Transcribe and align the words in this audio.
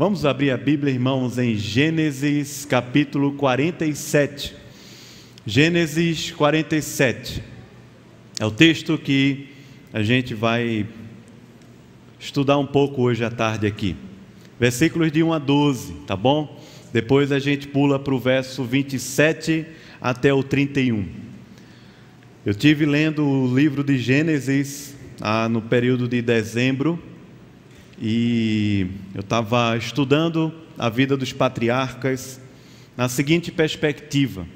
Vamos 0.00 0.24
abrir 0.24 0.50
a 0.50 0.56
Bíblia, 0.56 0.94
irmãos, 0.94 1.36
em 1.36 1.54
Gênesis 1.56 2.64
capítulo 2.64 3.34
47. 3.34 4.56
Gênesis 5.44 6.30
47. 6.30 7.44
É 8.40 8.46
o 8.46 8.50
texto 8.50 8.96
que 8.96 9.48
a 9.92 10.02
gente 10.02 10.32
vai 10.32 10.86
estudar 12.18 12.56
um 12.56 12.66
pouco 12.66 13.02
hoje 13.02 13.22
à 13.26 13.30
tarde 13.30 13.66
aqui. 13.66 13.94
Versículos 14.58 15.12
de 15.12 15.22
1 15.22 15.34
a 15.34 15.38
12, 15.38 15.92
tá 16.06 16.16
bom? 16.16 16.58
Depois 16.94 17.30
a 17.30 17.38
gente 17.38 17.68
pula 17.68 17.98
para 17.98 18.14
o 18.14 18.18
verso 18.18 18.64
27 18.64 19.66
até 20.00 20.32
o 20.32 20.42
31. 20.42 21.06
Eu 22.46 22.54
tive 22.54 22.86
lendo 22.86 23.22
o 23.22 23.54
livro 23.54 23.84
de 23.84 23.98
Gênesis 23.98 24.96
ah, 25.20 25.46
no 25.46 25.60
período 25.60 26.08
de 26.08 26.22
dezembro 26.22 27.09
e 28.00 28.86
eu 29.14 29.20
estava 29.20 29.76
estudando 29.76 30.52
a 30.78 30.88
vida 30.88 31.16
dos 31.16 31.32
patriarcas 31.32 32.40
na 32.96 33.08
seguinte 33.08 33.52
perspectiva: 33.52 34.46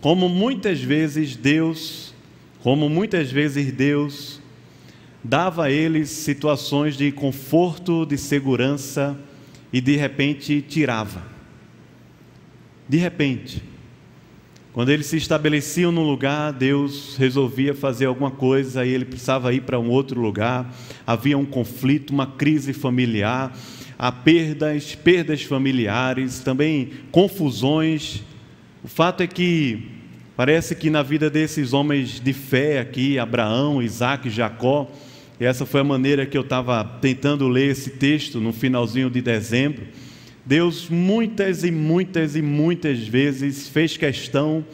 como 0.00 0.28
muitas 0.28 0.80
vezes 0.80 1.36
Deus, 1.36 2.14
como 2.62 2.88
muitas 2.88 3.30
vezes 3.30 3.70
Deus 3.72 4.40
dava 5.22 5.64
a 5.64 5.70
eles 5.70 6.08
situações 6.08 6.96
de 6.96 7.12
conforto, 7.12 8.06
de 8.06 8.16
segurança 8.16 9.18
e 9.72 9.80
de 9.80 9.96
repente 9.96 10.62
tirava. 10.62 11.22
De 12.88 12.96
repente, 12.96 13.62
quando 14.78 14.90
eles 14.90 15.06
se 15.06 15.16
estabeleciam 15.16 15.90
num 15.90 16.04
lugar, 16.04 16.52
Deus 16.52 17.16
resolvia 17.16 17.74
fazer 17.74 18.06
alguma 18.06 18.30
coisa 18.30 18.86
e 18.86 18.90
ele 18.90 19.04
precisava 19.04 19.52
ir 19.52 19.62
para 19.62 19.76
um 19.76 19.90
outro 19.90 20.20
lugar. 20.20 20.72
Havia 21.04 21.36
um 21.36 21.44
conflito, 21.44 22.10
uma 22.10 22.28
crise 22.28 22.72
familiar, 22.72 23.52
há 23.98 24.12
perdas, 24.12 24.94
perdas 24.94 25.42
familiares, 25.42 26.38
também 26.38 26.90
confusões. 27.10 28.22
O 28.84 28.86
fato 28.86 29.20
é 29.20 29.26
que 29.26 29.82
parece 30.36 30.76
que 30.76 30.90
na 30.90 31.02
vida 31.02 31.28
desses 31.28 31.72
homens 31.72 32.20
de 32.20 32.32
fé 32.32 32.78
aqui, 32.78 33.18
Abraão, 33.18 33.82
Isaac, 33.82 34.30
Jacó, 34.30 34.88
essa 35.40 35.66
foi 35.66 35.80
a 35.80 35.84
maneira 35.84 36.24
que 36.24 36.38
eu 36.38 36.42
estava 36.42 36.84
tentando 36.84 37.48
ler 37.48 37.72
esse 37.72 37.90
texto 37.90 38.38
no 38.38 38.52
finalzinho 38.52 39.10
de 39.10 39.20
dezembro 39.20 39.82
Deus 40.48 40.88
muitas 40.88 41.62
e 41.62 41.70
muitas 41.70 42.34
e 42.34 42.40
muitas 42.40 43.06
vezes 43.06 43.68
fez 43.68 43.98
questão 43.98 44.64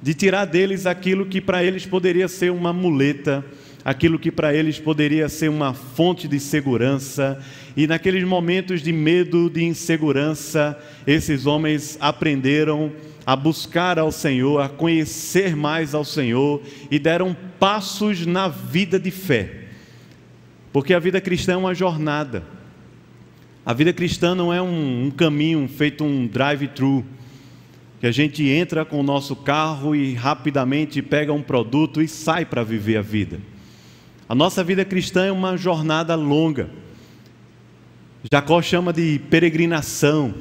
de 0.00 0.14
tirar 0.14 0.44
deles 0.44 0.86
aquilo 0.86 1.26
que 1.26 1.40
para 1.40 1.64
eles 1.64 1.84
poderia 1.84 2.28
ser 2.28 2.52
uma 2.52 2.72
muleta, 2.72 3.44
aquilo 3.84 4.16
que 4.16 4.30
para 4.30 4.54
eles 4.54 4.78
poderia 4.78 5.28
ser 5.28 5.50
uma 5.50 5.74
fonte 5.74 6.28
de 6.28 6.38
segurança, 6.38 7.36
e 7.76 7.84
naqueles 7.84 8.22
momentos 8.22 8.80
de 8.80 8.92
medo, 8.92 9.50
de 9.50 9.64
insegurança, 9.64 10.78
esses 11.04 11.46
homens 11.46 11.98
aprenderam 12.00 12.92
a 13.26 13.34
buscar 13.34 13.98
ao 13.98 14.12
Senhor, 14.12 14.60
a 14.60 14.68
conhecer 14.68 15.56
mais 15.56 15.96
ao 15.96 16.04
Senhor 16.04 16.62
e 16.92 16.96
deram 16.96 17.36
passos 17.58 18.24
na 18.24 18.46
vida 18.46 19.00
de 19.00 19.10
fé. 19.10 19.64
Porque 20.72 20.94
a 20.94 21.00
vida 21.00 21.20
cristã 21.20 21.54
é 21.54 21.56
uma 21.56 21.74
jornada. 21.74 22.57
A 23.68 23.74
vida 23.74 23.92
cristã 23.92 24.34
não 24.34 24.50
é 24.50 24.62
um, 24.62 25.04
um 25.04 25.10
caminho 25.10 25.68
feito 25.68 26.02
um 26.02 26.26
drive-thru, 26.26 27.04
que 28.00 28.06
a 28.06 28.10
gente 28.10 28.48
entra 28.48 28.82
com 28.82 28.98
o 28.98 29.02
nosso 29.02 29.36
carro 29.36 29.94
e 29.94 30.14
rapidamente 30.14 31.02
pega 31.02 31.34
um 31.34 31.42
produto 31.42 32.00
e 32.00 32.08
sai 32.08 32.46
para 32.46 32.64
viver 32.64 32.96
a 32.96 33.02
vida. 33.02 33.38
A 34.26 34.34
nossa 34.34 34.64
vida 34.64 34.86
cristã 34.86 35.26
é 35.26 35.30
uma 35.30 35.54
jornada 35.54 36.14
longa. 36.14 36.70
Jacó 38.32 38.62
chama 38.62 38.90
de 38.90 39.20
peregrinação. 39.28 40.32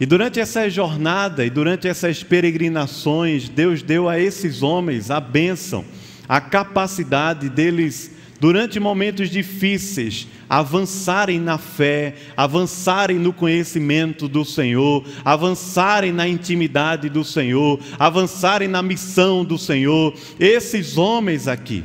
E 0.00 0.04
durante 0.04 0.40
essa 0.40 0.68
jornada 0.68 1.46
e 1.46 1.50
durante 1.50 1.86
essas 1.86 2.20
peregrinações, 2.20 3.48
Deus 3.48 3.80
deu 3.80 4.08
a 4.08 4.18
esses 4.18 4.60
homens 4.60 5.08
a 5.08 5.20
bênção, 5.20 5.84
a 6.28 6.40
capacidade 6.40 7.48
deles 7.48 8.10
durante 8.42 8.80
momentos 8.80 9.30
difíceis, 9.30 10.26
avançarem 10.50 11.38
na 11.38 11.58
fé, 11.58 12.16
avançarem 12.36 13.16
no 13.16 13.32
conhecimento 13.32 14.26
do 14.26 14.44
Senhor, 14.44 15.04
avançarem 15.24 16.10
na 16.10 16.26
intimidade 16.26 17.08
do 17.08 17.22
Senhor, 17.22 17.78
avançarem 18.00 18.66
na 18.66 18.82
missão 18.82 19.44
do 19.44 19.56
Senhor. 19.56 20.12
Esses 20.40 20.98
homens 20.98 21.46
aqui. 21.46 21.84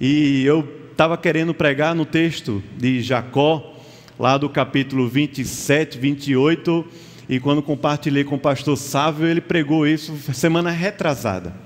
E 0.00 0.44
eu 0.44 0.64
estava 0.92 1.18
querendo 1.18 1.52
pregar 1.52 1.92
no 1.92 2.06
texto 2.06 2.62
de 2.78 3.02
Jacó, 3.02 3.74
lá 4.16 4.38
do 4.38 4.48
capítulo 4.48 5.08
27, 5.08 5.98
28, 5.98 6.84
e 7.28 7.40
quando 7.40 7.60
compartilhei 7.60 8.22
com 8.22 8.36
o 8.36 8.40
pastor 8.40 8.76
Sávio, 8.76 9.26
ele 9.26 9.40
pregou 9.40 9.84
isso 9.88 10.16
semana 10.32 10.70
retrasada. 10.70 11.63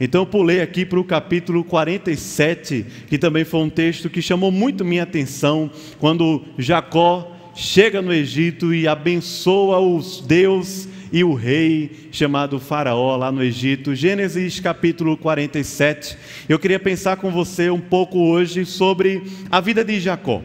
Então 0.00 0.22
eu 0.22 0.26
pulei 0.26 0.60
aqui 0.60 0.84
para 0.84 0.98
o 0.98 1.04
capítulo 1.04 1.62
47, 1.62 2.84
que 3.06 3.16
também 3.16 3.44
foi 3.44 3.60
um 3.60 3.70
texto 3.70 4.10
que 4.10 4.20
chamou 4.20 4.50
muito 4.50 4.84
minha 4.84 5.04
atenção, 5.04 5.70
quando 5.98 6.42
Jacó 6.58 7.30
chega 7.54 8.02
no 8.02 8.12
Egito 8.12 8.74
e 8.74 8.88
abençoa 8.88 9.78
os 9.78 10.20
Deus 10.20 10.88
e 11.12 11.22
o 11.22 11.32
rei 11.32 12.08
chamado 12.10 12.58
Faraó 12.58 13.16
lá 13.16 13.30
no 13.30 13.40
Egito. 13.40 13.94
Gênesis 13.94 14.58
capítulo 14.58 15.16
47. 15.16 16.18
Eu 16.48 16.58
queria 16.58 16.80
pensar 16.80 17.16
com 17.16 17.30
você 17.30 17.70
um 17.70 17.80
pouco 17.80 18.18
hoje 18.18 18.64
sobre 18.64 19.22
a 19.48 19.60
vida 19.60 19.84
de 19.84 20.00
Jacó. 20.00 20.42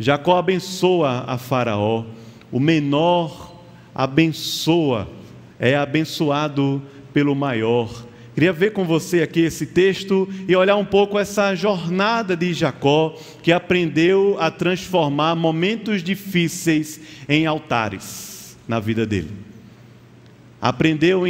Jacó 0.00 0.36
abençoa 0.36 1.24
a 1.28 1.38
Faraó, 1.38 2.04
o 2.50 2.58
menor 2.58 3.56
abençoa, 3.94 5.08
é 5.60 5.76
abençoado 5.76 6.82
pelo 7.12 7.34
maior. 7.36 8.07
Queria 8.38 8.52
ver 8.52 8.70
com 8.70 8.84
você 8.84 9.20
aqui 9.20 9.40
esse 9.40 9.66
texto 9.66 10.28
e 10.46 10.54
olhar 10.54 10.76
um 10.76 10.84
pouco 10.84 11.18
essa 11.18 11.56
jornada 11.56 12.36
de 12.36 12.54
Jacó, 12.54 13.18
que 13.42 13.50
aprendeu 13.50 14.36
a 14.38 14.48
transformar 14.48 15.34
momentos 15.34 16.04
difíceis 16.04 17.00
em 17.28 17.46
altares 17.46 18.56
na 18.68 18.78
vida 18.78 19.04
dele. 19.04 19.32
Aprendeu 20.62 21.24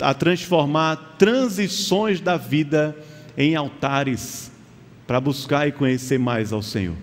a 0.00 0.14
transformar 0.14 1.16
transições 1.18 2.18
da 2.18 2.38
vida 2.38 2.96
em 3.36 3.54
altares 3.54 4.50
para 5.06 5.20
buscar 5.20 5.68
e 5.68 5.72
conhecer 5.72 6.18
mais 6.18 6.50
ao 6.50 6.62
Senhor. 6.62 6.96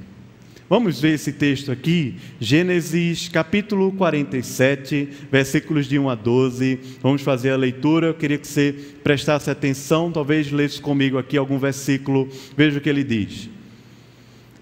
Vamos 0.71 1.01
ver 1.01 1.15
esse 1.15 1.33
texto 1.33 1.69
aqui, 1.69 2.15
Gênesis 2.39 3.27
capítulo 3.27 3.91
47, 3.91 5.05
versículos 5.29 5.85
de 5.85 5.99
1 5.99 6.09
a 6.09 6.15
12. 6.15 6.79
Vamos 7.01 7.23
fazer 7.23 7.51
a 7.51 7.57
leitura. 7.57 8.07
Eu 8.07 8.13
queria 8.13 8.37
que 8.37 8.47
você 8.47 8.73
prestasse 9.03 9.49
atenção, 9.49 10.13
talvez 10.13 10.49
lesse 10.49 10.79
comigo 10.79 11.17
aqui 11.17 11.35
algum 11.35 11.59
versículo. 11.59 12.29
Veja 12.55 12.77
o 12.77 12.81
que 12.81 12.87
ele 12.87 13.03
diz. 13.03 13.49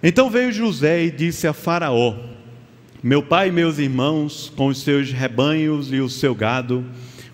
Então 0.02 0.32
veio 0.32 0.52
José 0.52 1.04
e 1.04 1.12
disse 1.12 1.46
a 1.46 1.54
Faraó: 1.54 2.16
Meu 3.04 3.22
pai 3.22 3.50
e 3.50 3.52
meus 3.52 3.78
irmãos, 3.78 4.52
com 4.56 4.66
os 4.66 4.82
seus 4.82 5.12
rebanhos 5.12 5.94
e 5.94 6.00
o 6.00 6.10
seu 6.10 6.34
gado, 6.34 6.84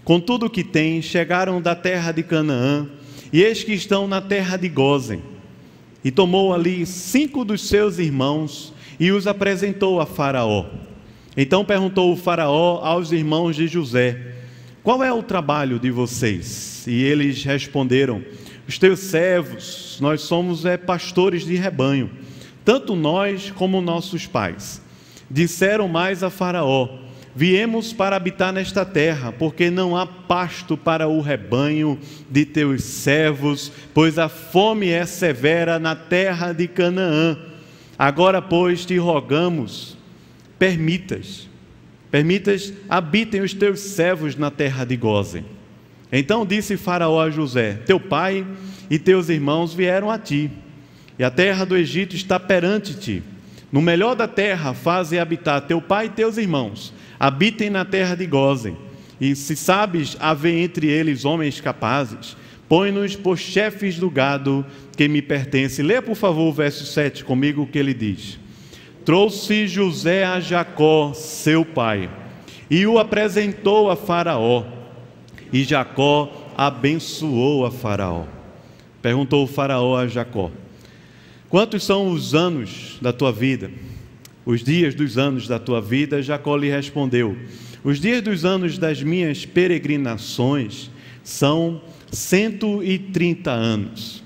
com 0.03 0.19
tudo 0.19 0.47
o 0.47 0.49
que 0.49 0.65
têm, 0.65 1.01
chegaram 1.01 1.61
da 1.61 1.75
terra 1.75 2.11
de 2.11 2.23
Canaã, 2.23 2.89
e 3.31 3.41
eis 3.41 3.63
que 3.63 3.71
estão 3.71 4.05
na 4.05 4.19
terra 4.19 4.57
de 4.57 4.67
Gozen 4.67 5.34
e 6.05 6.11
tomou 6.11 6.53
ali 6.53 6.85
cinco 6.85 7.43
dos 7.43 7.67
seus 7.67 7.97
irmãos 7.97 8.71
e 8.99 9.11
os 9.11 9.25
apresentou 9.25 9.99
a 9.99 10.05
Faraó. 10.05 10.67
Então 11.35 11.65
perguntou 11.65 12.13
o 12.13 12.15
Faraó 12.15 12.79
aos 12.83 13.11
irmãos 13.11 13.55
de 13.55 13.67
José: 13.67 14.35
Qual 14.83 15.03
é 15.03 15.11
o 15.11 15.23
trabalho 15.23 15.79
de 15.79 15.89
vocês? 15.89 16.85
E 16.85 17.03
eles 17.03 17.43
responderam: 17.43 18.23
Os 18.67 18.77
teus 18.77 18.99
servos, 18.99 19.97
nós 19.99 20.21
somos 20.21 20.63
é, 20.63 20.77
pastores 20.77 21.43
de 21.43 21.55
rebanho, 21.55 22.11
tanto 22.63 22.95
nós 22.95 23.49
como 23.49 23.81
nossos 23.81 24.27
pais. 24.27 24.79
Disseram 25.29 25.87
mais 25.87 26.21
a 26.21 26.29
Faraó: 26.29 26.99
Viemos 27.37 27.91
para 27.91 28.15
habitar 28.15 28.53
nesta 28.53 28.85
terra, 28.85 29.29
porque 29.29 29.69
não 29.69 29.97
há 29.97 30.07
pasto 30.07 30.77
para 30.77 31.09
o 31.09 31.19
rebanho 31.19 31.99
de 32.31 32.45
teus 32.45 32.81
servos, 32.81 33.69
pois 33.93 34.17
a 34.17 34.29
fome 34.29 34.87
é 34.87 35.05
severa 35.05 35.77
na 35.77 35.97
terra 35.97 36.53
de 36.53 36.65
Canaã. 36.65 37.37
Agora, 37.99 38.41
pois, 38.41 38.85
te 38.85 38.95
rogamos, 38.95 39.97
permitas, 40.57 41.49
permitas, 42.09 42.71
habitem 42.87 43.41
os 43.41 43.53
teus 43.53 43.81
servos 43.81 44.37
na 44.37 44.49
terra 44.49 44.85
de 44.85 44.95
Gozen. 44.95 45.43
Então 46.13 46.45
disse 46.45 46.77
Faraó 46.77 47.21
a 47.21 47.29
José: 47.29 47.81
Teu 47.85 47.99
pai 47.99 48.47
e 48.89 48.97
teus 48.97 49.27
irmãos 49.27 49.73
vieram 49.73 50.09
a 50.09 50.17
ti, 50.17 50.49
e 51.19 51.23
a 51.23 51.29
terra 51.29 51.65
do 51.65 51.75
Egito 51.75 52.15
está 52.15 52.39
perante 52.39 52.93
ti. 52.93 53.21
No 53.69 53.81
melhor 53.81 54.15
da 54.15 54.25
terra 54.25 54.73
faze 54.73 55.19
habitar 55.19 55.59
teu 55.59 55.81
pai 55.81 56.05
e 56.05 56.09
teus 56.09 56.37
irmãos 56.37 56.93
habitem 57.19 57.69
na 57.69 57.85
terra 57.85 58.15
de 58.15 58.25
Gozem. 58.25 58.77
E 59.19 59.35
se 59.35 59.55
sabes 59.55 60.17
haver 60.19 60.61
entre 60.61 60.87
eles 60.87 61.23
homens 61.23 61.61
capazes, 61.61 62.35
põe-nos 62.67 63.15
por 63.15 63.37
chefes 63.37 63.97
do 63.97 64.09
gado 64.09 64.65
que 64.97 65.07
me 65.07 65.21
pertence. 65.21 65.81
Leia, 65.81 66.01
por 66.01 66.15
favor, 66.15 66.49
o 66.49 66.53
verso 66.53 66.85
7 66.85 67.23
comigo 67.23 67.63
o 67.63 67.67
que 67.67 67.79
ele 67.79 67.93
diz. 67.93 68.39
trouxe 69.05 69.67
José 69.67 70.25
a 70.25 70.39
Jacó, 70.39 71.13
seu 71.13 71.63
pai, 71.63 72.09
e 72.69 72.87
o 72.87 72.97
apresentou 72.97 73.91
a 73.91 73.95
Faraó. 73.95 74.65
E 75.53 75.63
Jacó 75.63 76.51
abençoou 76.57 77.65
a 77.65 77.71
Faraó. 77.71 78.25
Perguntou 79.01 79.43
o 79.43 79.47
Faraó 79.47 79.95
a 79.95 80.07
Jacó: 80.07 80.49
Quantos 81.47 81.83
são 81.83 82.09
os 82.09 82.33
anos 82.33 82.97
da 82.99 83.13
tua 83.13 83.31
vida? 83.31 83.69
Os 84.45 84.63
dias 84.63 84.93
dos 84.93 85.17
anos 85.17 85.47
da 85.47 85.57
tua 85.57 85.81
vida? 85.81 86.21
Jacó 86.21 86.55
lhe 86.55 86.69
respondeu: 86.69 87.35
Os 87.83 87.99
dias 87.99 88.21
dos 88.21 88.45
anos 88.45 88.77
das 88.77 89.01
minhas 89.01 89.45
peregrinações 89.45 90.91
são 91.23 91.81
130 92.11 93.51
anos. 93.51 94.23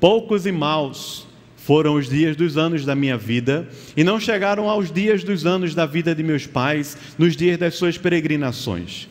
Poucos 0.00 0.44
e 0.46 0.52
maus 0.52 1.26
foram 1.56 1.94
os 1.94 2.08
dias 2.08 2.34
dos 2.34 2.56
anos 2.56 2.84
da 2.84 2.96
minha 2.96 3.16
vida, 3.16 3.68
e 3.96 4.02
não 4.02 4.18
chegaram 4.18 4.68
aos 4.68 4.90
dias 4.90 5.22
dos 5.22 5.46
anos 5.46 5.74
da 5.74 5.86
vida 5.86 6.14
de 6.14 6.22
meus 6.22 6.46
pais, 6.46 6.96
nos 7.16 7.36
dias 7.36 7.58
das 7.58 7.74
suas 7.74 7.96
peregrinações. 7.96 9.08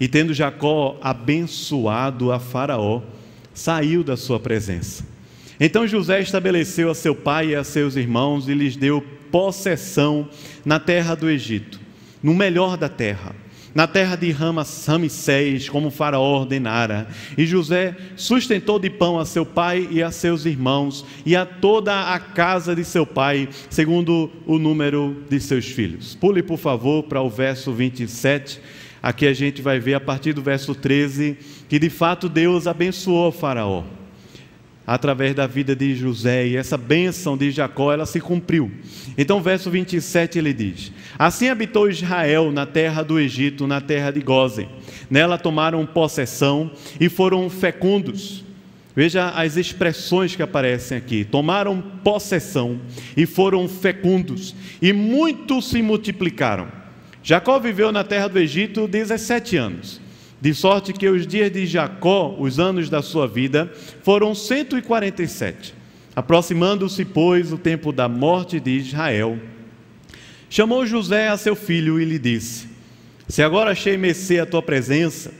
E 0.00 0.08
tendo 0.08 0.32
Jacó 0.32 0.96
abençoado 1.02 2.32
a 2.32 2.40
Faraó, 2.40 3.02
saiu 3.52 4.02
da 4.02 4.16
sua 4.16 4.40
presença. 4.40 5.09
Então 5.60 5.86
José 5.86 6.22
estabeleceu 6.22 6.90
a 6.90 6.94
seu 6.94 7.14
pai 7.14 7.48
e 7.48 7.54
a 7.54 7.62
seus 7.62 7.94
irmãos 7.94 8.48
e 8.48 8.54
lhes 8.54 8.76
deu 8.76 9.04
possessão 9.30 10.26
na 10.64 10.80
terra 10.80 11.14
do 11.14 11.28
Egito, 11.28 11.78
no 12.22 12.34
melhor 12.34 12.78
da 12.78 12.88
terra 12.88 13.34
na 13.74 13.86
terra 13.86 14.16
de 14.16 14.30
Ramsés, 14.32 15.68
como 15.68 15.90
faraó 15.90 16.40
ordenara. 16.40 17.08
E 17.36 17.46
José 17.46 17.96
sustentou 18.16 18.78
de 18.78 18.90
pão 18.90 19.18
a 19.18 19.24
seu 19.24 19.46
pai 19.46 19.86
e 19.90 20.02
a 20.02 20.10
seus 20.10 20.44
irmãos 20.44 21.04
e 21.24 21.36
a 21.36 21.46
toda 21.46 22.12
a 22.12 22.18
casa 22.18 22.74
de 22.74 22.84
seu 22.84 23.06
pai, 23.06 23.48
segundo 23.68 24.30
o 24.46 24.58
número 24.58 25.24
de 25.28 25.38
seus 25.40 25.66
filhos. 25.66 26.14
Pule, 26.14 26.42
por 26.42 26.58
favor, 26.58 27.04
para 27.04 27.22
o 27.22 27.30
verso 27.30 27.72
27. 27.72 28.60
Aqui 29.02 29.26
a 29.26 29.32
gente 29.32 29.62
vai 29.62 29.78
ver 29.78 29.94
a 29.94 30.00
partir 30.00 30.32
do 30.32 30.42
verso 30.42 30.74
13 30.74 31.38
que 31.68 31.78
de 31.78 31.88
fato 31.88 32.28
Deus 32.28 32.66
abençoou 32.66 33.32
faraó 33.32 33.84
através 34.90 35.36
da 35.36 35.46
vida 35.46 35.76
de 35.76 35.94
José, 35.94 36.48
e 36.48 36.56
essa 36.56 36.76
bênção 36.76 37.36
de 37.36 37.52
Jacó, 37.52 37.92
ela 37.92 38.04
se 38.04 38.20
cumpriu. 38.20 38.72
Então, 39.16 39.40
verso 39.40 39.70
27 39.70 40.36
ele 40.36 40.52
diz: 40.52 40.90
Assim 41.16 41.48
habitou 41.48 41.88
Israel 41.88 42.50
na 42.50 42.66
terra 42.66 43.04
do 43.04 43.16
Egito, 43.16 43.68
na 43.68 43.80
terra 43.80 44.10
de 44.10 44.20
Gozen. 44.20 44.68
Nela 45.08 45.38
tomaram 45.38 45.86
possessão 45.86 46.72
e 46.98 47.08
foram 47.08 47.48
fecundos. 47.48 48.44
Veja 48.96 49.28
as 49.28 49.56
expressões 49.56 50.34
que 50.34 50.42
aparecem 50.42 50.98
aqui. 50.98 51.24
Tomaram 51.24 51.80
possessão 52.02 52.80
e 53.16 53.26
foram 53.26 53.68
fecundos, 53.68 54.56
e 54.82 54.92
muitos 54.92 55.68
se 55.68 55.80
multiplicaram. 55.82 56.66
Jacó 57.22 57.60
viveu 57.60 57.92
na 57.92 58.02
terra 58.02 58.26
do 58.26 58.40
Egito 58.40 58.88
17 58.88 59.56
anos. 59.56 60.00
De 60.40 60.54
sorte 60.54 60.94
que 60.94 61.06
os 61.06 61.26
dias 61.26 61.52
de 61.52 61.66
Jacó, 61.66 62.34
os 62.38 62.58
anos 62.58 62.88
da 62.88 63.02
sua 63.02 63.28
vida, 63.28 63.70
foram 64.02 64.34
147. 64.34 65.74
Aproximando-se, 66.16 67.04
pois, 67.04 67.52
o 67.52 67.58
tempo 67.58 67.92
da 67.92 68.08
morte 68.08 68.58
de 68.58 68.70
Israel, 68.70 69.38
chamou 70.48 70.86
José 70.86 71.28
a 71.28 71.36
seu 71.36 71.54
filho 71.54 72.00
e 72.00 72.06
lhe 72.06 72.18
disse: 72.18 72.66
Se 73.28 73.42
agora 73.42 73.72
achei 73.72 73.98
mercê 73.98 74.38
a 74.40 74.46
tua 74.46 74.62
presença, 74.62 75.30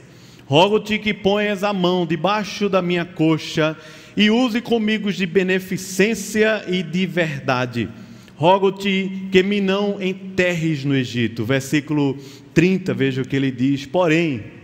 rogo-te 0.45 0.99
que 0.99 1.15
ponhas 1.15 1.63
a 1.63 1.73
mão 1.73 2.05
debaixo 2.05 2.69
da 2.69 2.81
minha 2.81 3.03
coxa 3.03 3.75
e 4.15 4.29
use 4.29 4.61
comigo 4.61 5.11
de 5.11 5.25
beneficência 5.25 6.63
e 6.67 6.83
de 6.83 7.07
verdade. 7.07 7.89
Rogo-te 8.35 9.27
que 9.31 9.41
me 9.41 9.59
não 9.59 10.01
enterres 10.01 10.85
no 10.85 10.95
Egito. 10.95 11.43
Versículo 11.43 12.17
30, 12.53 12.93
veja 12.93 13.21
o 13.23 13.27
que 13.27 13.35
ele 13.35 13.51
diz: 13.51 13.85
Porém, 13.85 14.60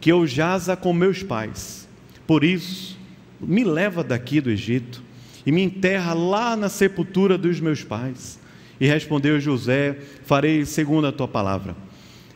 que 0.00 0.10
eu 0.10 0.26
jaza 0.26 0.76
com 0.76 0.92
meus 0.92 1.22
pais. 1.22 1.88
Por 2.26 2.42
isso, 2.42 2.98
me 3.40 3.64
leva 3.64 4.02
daqui 4.02 4.40
do 4.40 4.50
Egito 4.50 5.02
e 5.44 5.52
me 5.52 5.62
enterra 5.62 6.14
lá 6.14 6.56
na 6.56 6.68
sepultura 6.68 7.36
dos 7.36 7.60
meus 7.60 7.84
pais. 7.84 8.38
E 8.80 8.86
respondeu 8.86 9.38
José: 9.38 9.98
Farei 10.24 10.64
segundo 10.64 11.06
a 11.06 11.12
tua 11.12 11.28
palavra. 11.28 11.76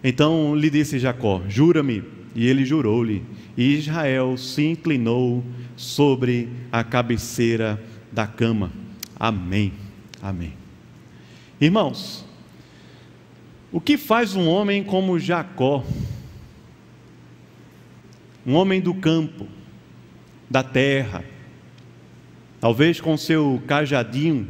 Então 0.02 0.54
lhe 0.54 0.68
disse 0.68 0.98
Jacó: 0.98 1.42
Jura-me. 1.48 2.04
E 2.34 2.46
ele 2.48 2.64
jurou-lhe. 2.64 3.22
E 3.56 3.74
Israel 3.76 4.36
se 4.36 4.64
inclinou 4.64 5.44
sobre 5.76 6.48
a 6.72 6.82
cabeceira 6.82 7.80
da 8.10 8.26
cama. 8.26 8.72
Amém. 9.14 9.72
Amém. 10.20 10.52
Irmãos, 11.60 12.24
o 13.70 13.80
que 13.80 13.96
faz 13.96 14.34
um 14.34 14.48
homem 14.48 14.82
como 14.82 15.18
Jacó? 15.18 15.84
Um 18.46 18.54
homem 18.54 18.80
do 18.80 18.94
campo, 18.94 19.46
da 20.50 20.62
terra, 20.62 21.24
talvez 22.60 23.00
com 23.00 23.16
seu 23.16 23.62
cajadinho 23.66 24.48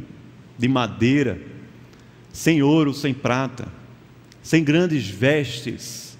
de 0.57 0.67
madeira, 0.67 1.39
sem 2.31 2.61
ouro, 2.61 2.93
sem 2.93 3.13
prata, 3.13 3.67
sem 4.41 4.63
grandes 4.63 5.07
vestes, 5.07 6.17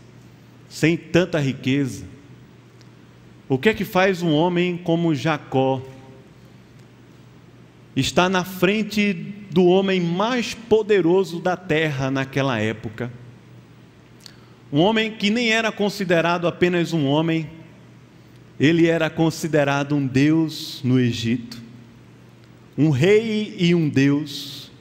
sem 0.70 0.98
tanta 0.98 1.40
riqueza. 1.40 2.06
O 3.48 3.58
que 3.58 3.70
é 3.70 3.74
que 3.74 3.86
faz 3.86 4.22
um 4.22 4.34
homem 4.34 4.78
como 4.78 5.14
Jacó? 5.14 5.82
Está 7.96 8.28
na 8.28 8.44
frente 8.44 9.14
do 9.52 9.66
homem 9.66 10.02
mais 10.02 10.54
poderoso 10.54 11.40
da 11.40 11.56
terra 11.56 12.10
naquela 12.10 12.60
época. 12.60 13.12
Um 14.72 14.80
homem 14.80 15.12
que 15.12 15.30
nem 15.30 15.52
era 15.52 15.72
considerado 15.72 16.48
apenas 16.48 16.92
um 16.92 17.06
homem, 17.06 17.50
ele 18.60 18.88
era 18.88 19.10
considerado 19.10 19.96
um 19.96 20.06
deus 20.06 20.80
no 20.84 21.00
Egito, 21.00 21.62
um 22.78 22.90
rei 22.90 23.56
e 23.58 23.76
um 23.76 23.90
deus, 23.90 24.72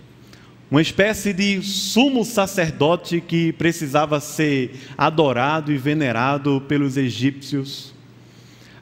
uma 0.70 0.82
espécie 0.82 1.32
de 1.32 1.62
sumo 1.62 2.24
sacerdote 2.24 3.20
que 3.20 3.52
precisava 3.52 4.20
ser 4.20 4.74
adorado 4.96 5.72
e 5.72 5.76
venerado 5.76 6.60
pelos 6.66 6.96
egípcios. 6.96 7.94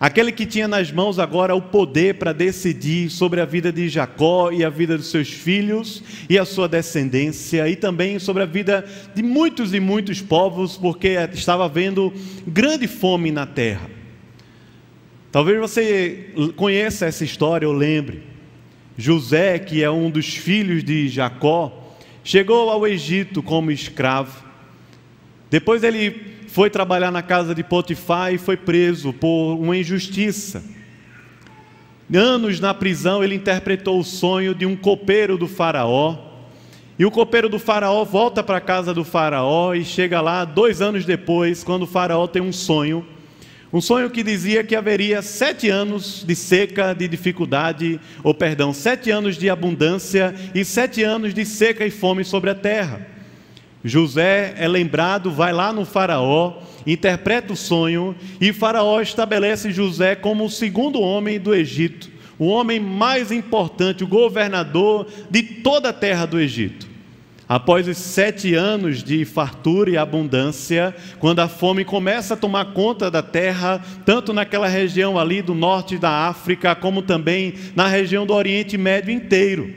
Aquele 0.01 0.33
que 0.33 0.45
tinha 0.45 0.67
nas 0.67 0.91
mãos 0.91 1.21
agora 1.21 1.55
o 1.55 1.63
poder 1.63 2.15
para 2.15 2.33
decidir 2.33 3.09
sobre 3.09 3.41
a 3.41 3.45
vida 3.45 3.73
de 3.73 3.89
Jacó 3.89 4.51
e 4.51 4.65
a 4.65 4.69
vida 4.69 4.97
dos 4.97 5.07
seus 5.13 5.31
filhos 5.31 6.03
e 6.29 6.37
a 6.37 6.45
sua 6.45 6.69
descendência, 6.69 7.69
e 7.69 7.77
também 7.77 8.19
sobre 8.19 8.43
a 8.43 8.47
vida 8.47 8.85
de 9.15 9.23
muitos 9.23 9.73
e 9.73 9.79
muitos 9.79 10.21
povos, 10.21 10.77
porque 10.77 11.11
estava 11.33 11.67
havendo 11.67 12.13
grande 12.45 12.89
fome 12.89 13.31
na 13.31 13.47
terra. 13.47 13.92
Talvez 15.33 15.59
você 15.59 16.27
conheça 16.57 17.07
essa 17.07 17.25
história 17.25 17.67
ou 17.67 17.73
lembre. 17.73 18.23
José, 18.99 19.59
que 19.59 19.83
é 19.83 19.91
um 19.91 20.11
dos 20.11 20.35
filhos 20.35 20.85
de 20.85 21.09
Jacó, 21.09 21.73
chegou 22.23 22.69
ao 22.69 22.87
Egito 22.87 23.43
como 23.43 23.71
escravo. 23.71 24.45
Depois 25.51 25.83
ele 25.83 26.35
foi 26.49 26.69
trabalhar 26.69 27.11
na 27.11 27.23
casa 27.23 27.55
de 27.55 27.65
Potifar 27.65 28.35
e 28.35 28.37
foi 28.37 28.59
preso 28.59 29.11
por 29.11 29.55
uma 29.55 29.75
injustiça. 29.75 30.63
Anos 32.15 32.61
na 32.61 32.75
prisão, 32.75 33.25
ele 33.25 33.35
interpretou 33.35 33.99
o 33.99 34.05
sonho 34.05 34.55
de 34.55 34.67
um 34.67 34.77
copeiro 34.77 35.39
do 35.39 35.49
Faraó. 35.49 36.15
E 36.99 37.07
o 37.07 37.11
copeiro 37.11 37.49
do 37.49 37.59
Faraó 37.59 38.05
volta 38.05 38.43
para 38.43 38.59
a 38.59 38.61
casa 38.61 38.93
do 38.93 39.03
Faraó 39.03 39.73
e 39.73 39.83
chega 39.83 40.21
lá 40.21 40.45
dois 40.45 40.83
anos 40.83 41.07
depois, 41.07 41.65
quando 41.65 41.85
o 41.85 41.87
Faraó 41.87 42.27
tem 42.27 42.43
um 42.43 42.53
sonho 42.53 43.07
um 43.73 43.81
sonho 43.81 44.11
que 44.11 44.23
dizia 44.23 44.63
que 44.63 44.77
haveria 44.77 45.23
sete 45.23 45.71
anos 45.71 46.23
de 46.27 46.37
seca, 46.37 46.93
de 46.93 47.09
dificuldade, 47.09 47.99
ou 48.23 48.35
perdão, 48.35 48.73
sete 48.73 49.11
anos 49.11 49.39
de 49.39 49.49
abundância 49.49 50.35
e 50.55 50.63
sete 50.63 51.03
anos 51.03 51.33
de 51.33 51.47
seca 51.47 51.87
e 51.87 51.91
fome 51.91 52.23
sobre 52.23 52.51
a 52.51 52.55
terra. 52.55 53.07
José 53.83 54.55
é 54.59 54.69
lembrado, 54.69 55.31
vai 55.31 55.55
lá 55.55 55.73
no 55.73 55.87
Faraó, 55.87 56.61
interpreta 56.87 57.55
o 57.55 57.57
sonho 57.57 58.15
e 58.39 58.53
Faraó 58.53 59.01
estabelece 59.01 59.73
José 59.73 60.15
como 60.15 60.45
o 60.45 60.51
segundo 60.51 61.01
homem 61.01 61.41
do 61.41 61.55
Egito, 61.55 62.11
o 62.39 62.47
homem 62.49 62.79
mais 62.79 63.33
importante, 63.33 64.05
o 64.05 64.09
governador 64.09 65.07
de 65.31 65.43
toda 65.43 65.89
a 65.89 65.95
terra 65.95 66.27
do 66.27 66.39
Egito. 66.39 66.92
Após 67.53 67.87
os 67.87 67.99
sete 67.99 68.55
anos 68.55 69.05
de 69.05 69.27
fartura 69.27 69.91
e 69.91 69.99
abundância, 69.99 70.97
quando 71.19 71.41
a 71.41 71.49
fome 71.49 71.85
começa 71.85 72.33
a 72.33 72.37
tomar 72.37 72.73
conta 72.73 73.11
da 73.11 73.23
terra, 73.23 73.85
tanto 74.07 74.33
naquela 74.33 74.67
região 74.67 75.19
ali 75.19 75.43
do 75.43 75.55
norte 75.55 75.99
da 75.99 76.29
África, 76.29 76.75
como 76.75 77.03
também 77.03 77.53
na 77.77 77.87
região 77.87 78.25
do 78.25 78.33
Oriente 78.33 78.79
Médio 78.79 79.13
inteiro. 79.13 79.71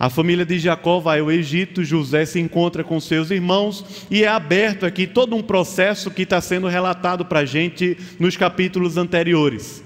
A 0.00 0.10
família 0.10 0.44
de 0.44 0.58
Jacó 0.58 0.98
vai 0.98 1.20
ao 1.20 1.30
Egito, 1.30 1.84
José 1.84 2.24
se 2.24 2.40
encontra 2.40 2.82
com 2.82 2.98
seus 2.98 3.30
irmãos 3.30 4.04
e 4.10 4.24
é 4.24 4.28
aberto 4.28 4.84
aqui 4.84 5.06
todo 5.06 5.36
um 5.36 5.42
processo 5.44 6.10
que 6.10 6.22
está 6.22 6.40
sendo 6.40 6.66
relatado 6.66 7.24
para 7.24 7.38
a 7.38 7.44
gente 7.44 7.96
nos 8.18 8.36
capítulos 8.36 8.96
anteriores. 8.96 9.84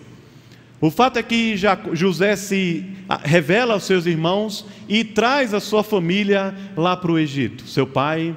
O 0.83 0.91
fato 0.91 1.17
é 1.17 1.23
que 1.23 1.55
José 1.93 2.35
se 2.35 2.85
revela 3.23 3.75
aos 3.75 3.85
seus 3.85 4.05
irmãos 4.05 4.67
e 4.89 5.05
traz 5.05 5.55
a 5.55 5.61
sua 5.61 5.85
família 5.85 6.53
lá 6.77 6.97
para 6.97 7.13
o 7.13 7.17
Egito. 7.21 7.69
Seu 7.69 7.87
pai 7.87 8.37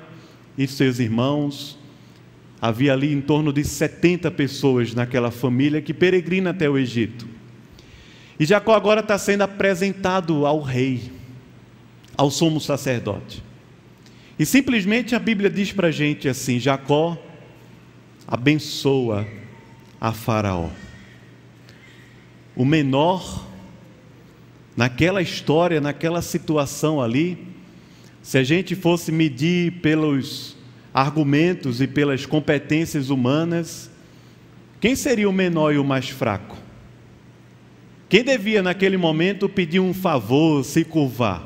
e 0.55 0.67
seus 0.67 0.99
irmãos. 0.99 1.75
Havia 2.61 2.93
ali 2.93 3.11
em 3.11 3.19
torno 3.19 3.51
de 3.51 3.63
70 3.63 4.29
pessoas 4.29 4.93
naquela 4.93 5.31
família 5.31 5.81
que 5.81 5.91
peregrina 5.91 6.51
até 6.51 6.69
o 6.69 6.77
Egito. 6.77 7.27
E 8.39 8.45
Jacó 8.45 8.75
agora 8.75 8.99
está 8.99 9.17
sendo 9.17 9.41
apresentado 9.41 10.45
ao 10.45 10.61
rei, 10.61 11.11
ao 12.15 12.29
sumo 12.29 12.61
sacerdote. 12.61 13.43
E 14.37 14.45
simplesmente 14.45 15.15
a 15.15 15.19
Bíblia 15.19 15.49
diz 15.49 15.71
para 15.71 15.87
a 15.87 15.91
gente 15.91 16.29
assim: 16.29 16.59
Jacó 16.59 17.17
abençoa 18.27 19.27
a 19.99 20.13
Faraó 20.13 20.69
o 22.55 22.63
menor 22.63 23.45
naquela 24.75 25.21
história, 25.21 25.79
naquela 25.79 26.21
situação 26.21 27.01
ali, 27.01 27.37
se 28.21 28.37
a 28.37 28.43
gente 28.43 28.75
fosse 28.75 29.11
medir 29.11 29.73
pelos 29.81 30.55
argumentos 30.93 31.81
e 31.81 31.87
pelas 31.87 32.25
competências 32.25 33.09
humanas, 33.09 33.89
quem 34.79 34.95
seria 34.95 35.29
o 35.29 35.33
menor 35.33 35.73
e 35.73 35.77
o 35.77 35.83
mais 35.83 36.09
fraco? 36.09 36.57
Quem 38.09 38.23
devia 38.23 38.61
naquele 38.61 38.97
momento 38.97 39.49
pedir 39.49 39.79
um 39.79 39.93
favor, 39.93 40.63
se 40.63 40.83
curvar? 40.83 41.43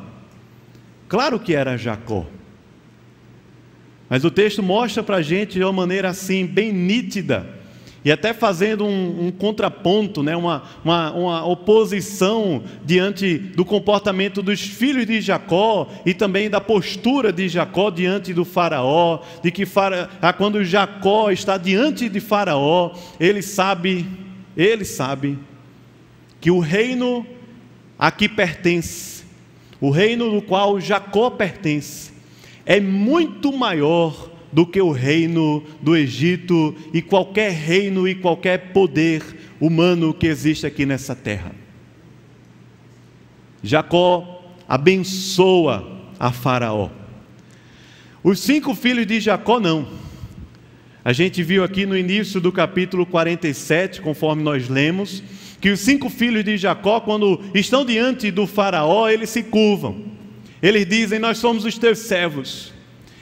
Claro 1.07 1.39
que 1.39 1.55
era 1.55 1.77
Jacó. 1.77 2.27
Mas 4.09 4.23
o 4.23 4.31
texto 4.31 4.61
mostra 4.61 5.03
para 5.03 5.17
a 5.17 5.21
gente 5.21 5.53
de 5.53 5.63
uma 5.63 5.71
maneira 5.71 6.09
assim, 6.09 6.45
bem 6.45 6.73
nítida, 6.73 7.58
e 8.03 8.11
até 8.11 8.33
fazendo 8.33 8.85
um, 8.85 9.27
um 9.27 9.31
contraponto, 9.31 10.23
né, 10.23 10.35
uma, 10.35 10.63
uma, 10.83 11.11
uma, 11.11 11.45
oposição 11.45 12.63
diante 12.85 13.37
do 13.37 13.65
comportamento 13.65 14.41
dos 14.41 14.61
filhos 14.61 15.05
de 15.05 15.19
Jacó 15.19 15.89
e 16.05 16.13
também 16.13 16.49
da 16.49 16.61
postura 16.61 17.31
de 17.33 17.49
Jacó 17.49 17.89
diante 17.89 18.33
do 18.33 18.45
Faraó, 18.45 19.19
de 19.43 19.51
que 19.51 19.65
fara, 19.65 20.09
ah, 20.21 20.31
quando 20.31 20.63
Jacó 20.63 21.29
está 21.29 21.57
diante 21.57 22.07
de 22.07 22.19
Faraó, 22.19 22.91
ele 23.19 23.41
sabe, 23.41 24.07
ele 24.55 24.85
sabe 24.85 25.37
que 26.39 26.49
o 26.49 26.59
reino 26.59 27.25
a 27.97 28.11
que 28.11 28.29
pertence, 28.29 29.25
o 29.81 29.89
reino 29.89 30.31
do 30.31 30.41
qual 30.41 30.79
Jacó 30.79 31.29
pertence, 31.29 32.13
é 32.65 32.79
muito 32.79 33.51
maior 33.51 34.28
do 34.51 34.65
que 34.65 34.81
o 34.81 34.91
reino 34.91 35.63
do 35.81 35.95
Egito 35.95 36.75
e 36.93 37.01
qualquer 37.01 37.51
reino 37.51 38.07
e 38.07 38.15
qualquer 38.15 38.71
poder 38.73 39.23
humano 39.59 40.13
que 40.13 40.27
existe 40.27 40.65
aqui 40.65 40.85
nessa 40.85 41.15
terra. 41.15 41.53
Jacó 43.61 44.53
abençoa 44.67 45.99
a 46.19 46.31
Faraó. 46.31 46.89
Os 48.23 48.39
cinco 48.39 48.73
filhos 48.75 49.05
de 49.05 49.19
Jacó 49.19 49.59
não. 49.59 49.87
A 51.03 51.13
gente 51.13 51.41
viu 51.41 51.63
aqui 51.63 51.85
no 51.85 51.97
início 51.97 52.41
do 52.41 52.51
capítulo 52.51 53.05
47, 53.05 54.01
conforme 54.01 54.43
nós 54.43 54.67
lemos, 54.67 55.23
que 55.61 55.69
os 55.69 55.79
cinco 55.79 56.09
filhos 56.09 56.43
de 56.43 56.57
Jacó, 56.57 56.99
quando 56.99 57.41
estão 57.53 57.85
diante 57.85 58.31
do 58.31 58.45
Faraó, 58.45 59.09
eles 59.09 59.29
se 59.29 59.43
curvam. 59.43 60.03
Eles 60.61 60.85
dizem: 60.85 61.19
Nós 61.19 61.37
somos 61.37 61.65
os 61.65 61.77
teus 61.77 61.99
servos. 61.99 62.73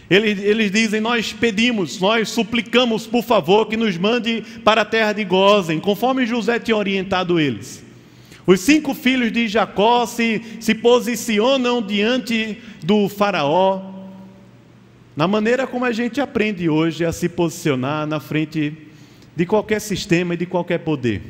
Eles, 0.10 0.40
eles, 0.40 0.72
dizem: 0.72 1.02
Nós 1.02 1.34
pedimos, 1.34 2.00
nós 2.00 2.30
suplicamos, 2.30 3.06
por 3.06 3.24
favor, 3.24 3.68
que 3.68 3.76
nos 3.76 3.98
mande 3.98 4.44
para 4.64 4.82
a 4.82 4.86
terra 4.86 5.14
de 5.14 5.24
Gozem, 5.24 5.80
conforme 5.80 6.26
José 6.26 6.60
tinha 6.60 6.78
orientado 6.78 7.40
eles. 7.40 7.86
Os 8.46 8.62
cinco 8.62 8.94
filhos 8.94 9.32
de 9.32 9.50
Jacó 9.50 10.06
se, 10.06 10.42
se 10.62 10.74
posicionam 10.74 11.82
diante 11.82 12.58
do 12.82 13.10
Faraó, 13.10 13.94
na 15.18 15.28
maneira 15.28 15.68
como 15.68 15.84
a 15.84 15.92
gente 15.92 16.22
aprende 16.22 16.70
hoje 16.70 17.04
a 17.04 17.12
se 17.12 17.28
posicionar 17.28 18.08
na 18.08 18.22
frente 18.22 18.74
de 19.36 19.46
qualquer 19.46 19.82
sistema 19.82 20.36
e 20.36 20.38
de 20.38 20.46
qualquer 20.46 20.80
poder. 20.80 21.22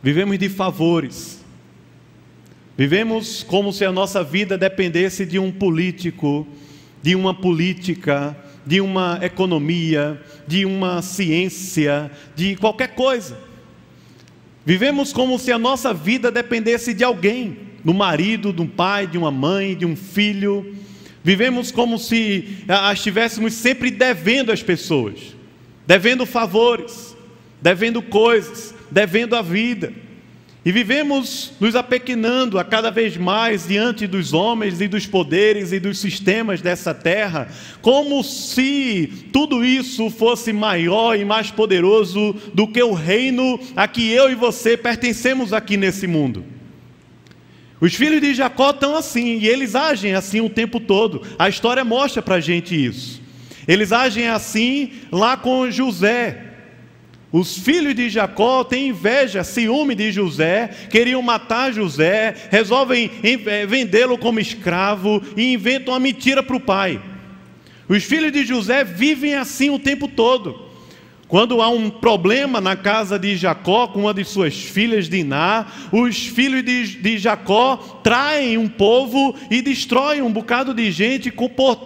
Vivemos 0.00 0.38
de 0.38 0.48
favores, 0.48 1.44
vivemos 2.76 3.42
como 3.42 3.72
se 3.72 3.84
a 3.84 3.90
nossa 3.90 4.22
vida 4.22 4.56
dependesse 4.56 5.26
de 5.26 5.38
um 5.38 5.50
político 5.50 6.46
de 7.02 7.14
uma 7.16 7.34
política, 7.34 8.36
de 8.64 8.80
uma 8.80 9.18
economia, 9.22 10.20
de 10.46 10.64
uma 10.64 11.02
ciência, 11.02 12.10
de 12.34 12.56
qualquer 12.56 12.94
coisa. 12.94 13.36
Vivemos 14.64 15.12
como 15.12 15.38
se 15.38 15.50
a 15.50 15.58
nossa 15.58 15.92
vida 15.92 16.30
dependesse 16.30 16.94
de 16.94 17.02
alguém, 17.02 17.58
do 17.84 17.92
marido, 17.92 18.54
um 18.62 18.66
pai, 18.66 19.06
de 19.06 19.18
uma 19.18 19.30
mãe, 19.30 19.76
de 19.76 19.84
um 19.84 19.96
filho. 19.96 20.76
Vivemos 21.24 21.72
como 21.72 21.98
se 21.98 22.64
estivéssemos 22.92 23.54
sempre 23.54 23.90
devendo 23.90 24.52
às 24.52 24.62
pessoas, 24.62 25.34
devendo 25.84 26.24
favores, 26.24 27.16
devendo 27.60 28.00
coisas, 28.00 28.72
devendo 28.90 29.34
a 29.34 29.42
vida. 29.42 29.92
E 30.64 30.70
vivemos 30.70 31.52
nos 31.58 31.74
apequenando 31.74 32.56
a 32.56 32.64
cada 32.64 32.88
vez 32.88 33.16
mais 33.16 33.66
diante 33.66 34.06
dos 34.06 34.32
homens 34.32 34.80
e 34.80 34.86
dos 34.86 35.06
poderes 35.06 35.72
e 35.72 35.80
dos 35.80 35.98
sistemas 35.98 36.60
dessa 36.60 36.94
terra, 36.94 37.48
como 37.80 38.22
se 38.22 39.10
tudo 39.32 39.64
isso 39.64 40.08
fosse 40.08 40.52
maior 40.52 41.18
e 41.18 41.24
mais 41.24 41.50
poderoso 41.50 42.36
do 42.54 42.68
que 42.68 42.80
o 42.80 42.92
reino 42.92 43.58
a 43.74 43.88
que 43.88 44.08
eu 44.12 44.30
e 44.30 44.36
você 44.36 44.76
pertencemos 44.76 45.52
aqui 45.52 45.76
nesse 45.76 46.06
mundo. 46.06 46.44
Os 47.80 47.96
filhos 47.96 48.20
de 48.20 48.32
Jacó 48.32 48.70
estão 48.70 48.94
assim, 48.94 49.38
e 49.38 49.48
eles 49.48 49.74
agem 49.74 50.14
assim 50.14 50.40
o 50.40 50.48
tempo 50.48 50.78
todo. 50.78 51.22
A 51.36 51.48
história 51.48 51.84
mostra 51.84 52.22
para 52.22 52.36
a 52.36 52.40
gente 52.40 52.72
isso. 52.72 53.20
Eles 53.66 53.90
agem 53.90 54.28
assim 54.28 54.92
lá 55.10 55.36
com 55.36 55.68
José, 55.68 56.51
os 57.32 57.56
filhos 57.56 57.94
de 57.94 58.10
Jacó 58.10 58.62
têm 58.62 58.88
inveja, 58.88 59.42
ciúme 59.42 59.94
de 59.94 60.12
José, 60.12 60.68
queriam 60.90 61.22
matar 61.22 61.72
José, 61.72 62.34
resolvem 62.50 63.10
eh, 63.22 63.64
vendê-lo 63.64 64.18
como 64.18 64.38
escravo 64.38 65.22
e 65.34 65.54
inventam 65.54 65.94
uma 65.94 66.00
mentira 66.00 66.42
para 66.42 66.56
o 66.56 66.60
pai. 66.60 67.00
Os 67.88 68.04
filhos 68.04 68.32
de 68.32 68.44
José 68.44 68.84
vivem 68.84 69.34
assim 69.34 69.70
o 69.70 69.78
tempo 69.78 70.06
todo. 70.08 70.70
Quando 71.26 71.62
há 71.62 71.68
um 71.70 71.88
problema 71.88 72.60
na 72.60 72.76
casa 72.76 73.18
de 73.18 73.34
Jacó 73.34 73.86
com 73.86 74.00
uma 74.00 74.12
de 74.12 74.22
suas 74.22 74.54
filhas, 74.54 75.08
Diná, 75.08 75.66
os 75.90 76.26
filhos 76.26 76.62
de, 76.62 76.98
de 76.98 77.16
Jacó 77.16 77.76
traem 78.04 78.58
um 78.58 78.68
povo 78.68 79.34
e 79.50 79.62
destroem 79.62 80.20
um 80.20 80.30
bocado 80.30 80.74
de 80.74 80.90
gente 80.90 81.32
por 81.32 81.76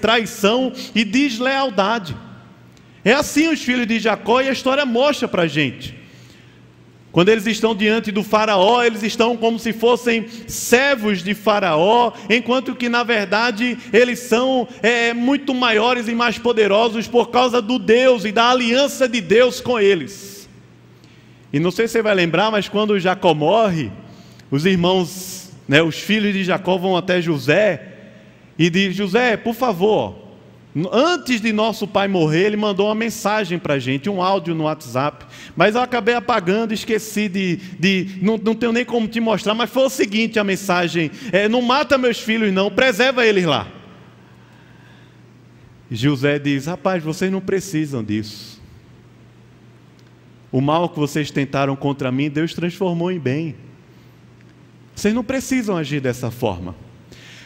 traição 0.00 0.72
e 0.94 1.04
deslealdade. 1.04 2.14
É 3.04 3.12
assim 3.12 3.48
os 3.48 3.62
filhos 3.62 3.86
de 3.86 3.98
Jacó 3.98 4.40
e 4.40 4.48
a 4.48 4.52
história 4.52 4.86
mostra 4.86 5.28
para 5.28 5.42
a 5.42 5.46
gente. 5.46 5.94
Quando 7.12 7.28
eles 7.28 7.46
estão 7.46 7.76
diante 7.76 8.10
do 8.10 8.24
Faraó, 8.24 8.82
eles 8.82 9.04
estão 9.04 9.36
como 9.36 9.56
se 9.56 9.72
fossem 9.72 10.26
servos 10.48 11.22
de 11.22 11.32
Faraó, 11.32 12.12
enquanto 12.28 12.74
que 12.74 12.88
na 12.88 13.04
verdade 13.04 13.78
eles 13.92 14.18
são 14.18 14.66
é, 14.82 15.14
muito 15.14 15.54
maiores 15.54 16.08
e 16.08 16.14
mais 16.14 16.38
poderosos 16.38 17.06
por 17.06 17.30
causa 17.30 17.62
do 17.62 17.78
Deus 17.78 18.24
e 18.24 18.32
da 18.32 18.50
aliança 18.50 19.08
de 19.08 19.20
Deus 19.20 19.60
com 19.60 19.78
eles. 19.78 20.48
E 21.52 21.60
não 21.60 21.70
sei 21.70 21.86
se 21.86 21.92
você 21.92 22.02
vai 22.02 22.16
lembrar, 22.16 22.50
mas 22.50 22.68
quando 22.68 22.98
Jacó 22.98 23.32
morre, 23.32 23.92
os 24.50 24.66
irmãos, 24.66 25.52
né, 25.68 25.80
os 25.80 26.00
filhos 26.00 26.32
de 26.32 26.42
Jacó 26.42 26.76
vão 26.76 26.96
até 26.96 27.22
José 27.22 27.92
e 28.58 28.68
dizem: 28.68 28.90
José, 28.90 29.36
por 29.36 29.54
favor, 29.54 30.23
Antes 30.90 31.40
de 31.40 31.52
nosso 31.52 31.86
pai 31.86 32.08
morrer, 32.08 32.46
ele 32.46 32.56
mandou 32.56 32.88
uma 32.88 32.96
mensagem 32.96 33.60
para 33.60 33.74
a 33.74 33.78
gente, 33.78 34.10
um 34.10 34.20
áudio 34.20 34.56
no 34.56 34.64
WhatsApp. 34.64 35.24
Mas 35.54 35.76
eu 35.76 35.80
acabei 35.80 36.16
apagando, 36.16 36.74
esqueci 36.74 37.28
de. 37.28 37.56
de 37.78 38.18
não, 38.20 38.36
não 38.36 38.56
tenho 38.56 38.72
nem 38.72 38.84
como 38.84 39.06
te 39.06 39.20
mostrar, 39.20 39.54
mas 39.54 39.70
foi 39.70 39.84
o 39.84 39.90
seguinte: 39.90 40.36
a 40.36 40.42
mensagem: 40.42 41.12
é, 41.30 41.48
Não 41.48 41.62
mata 41.62 41.96
meus 41.96 42.18
filhos, 42.18 42.52
não, 42.52 42.72
preserva 42.72 43.24
eles 43.24 43.44
lá. 43.44 43.68
José 45.88 46.40
diz: 46.40 46.66
Rapaz, 46.66 47.04
vocês 47.04 47.30
não 47.30 47.40
precisam 47.40 48.02
disso. 48.02 48.60
O 50.50 50.60
mal 50.60 50.88
que 50.88 50.98
vocês 50.98 51.30
tentaram 51.30 51.76
contra 51.76 52.10
mim, 52.10 52.28
Deus 52.28 52.52
transformou 52.52 53.12
em 53.12 53.18
bem. 53.20 53.54
Vocês 54.94 55.14
não 55.14 55.22
precisam 55.22 55.76
agir 55.76 56.00
dessa 56.00 56.32
forma. 56.32 56.74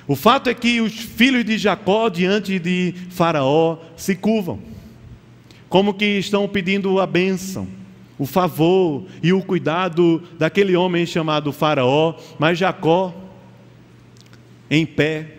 O 0.08 0.16
fato 0.16 0.50
é 0.50 0.54
que 0.54 0.80
os 0.80 0.94
filhos 0.98 1.44
de 1.44 1.56
Jacó, 1.56 2.08
diante 2.08 2.58
de 2.58 2.94
Faraó, 3.10 3.78
se 3.96 4.16
curvam, 4.16 4.58
como 5.68 5.94
que 5.94 6.18
estão 6.18 6.48
pedindo 6.48 6.98
a 6.98 7.06
bênção, 7.06 7.68
o 8.18 8.26
favor 8.26 9.06
e 9.22 9.32
o 9.32 9.40
cuidado 9.42 10.22
daquele 10.36 10.74
homem 10.74 11.06
chamado 11.06 11.52
Faraó, 11.52 12.14
mas 12.38 12.58
Jacó, 12.58 13.14
em 14.70 14.84
pé, 14.84 15.36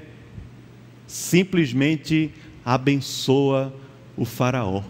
simplesmente 1.08 2.32
abençoa 2.64 3.74
o 4.16 4.24
Faraó. 4.24 4.84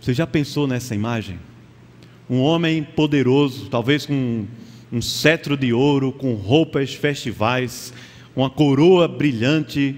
Você 0.00 0.12
já 0.12 0.26
pensou 0.26 0.66
nessa 0.66 0.94
imagem? 0.94 1.38
um 2.28 2.40
homem 2.40 2.82
poderoso, 2.82 3.68
talvez 3.68 4.06
com 4.06 4.46
um 4.94 5.02
cetro 5.02 5.56
de 5.56 5.72
ouro, 5.72 6.12
com 6.12 6.34
roupas 6.34 6.94
festivais, 6.94 7.92
uma 8.36 8.48
coroa 8.48 9.08
brilhante, 9.08 9.96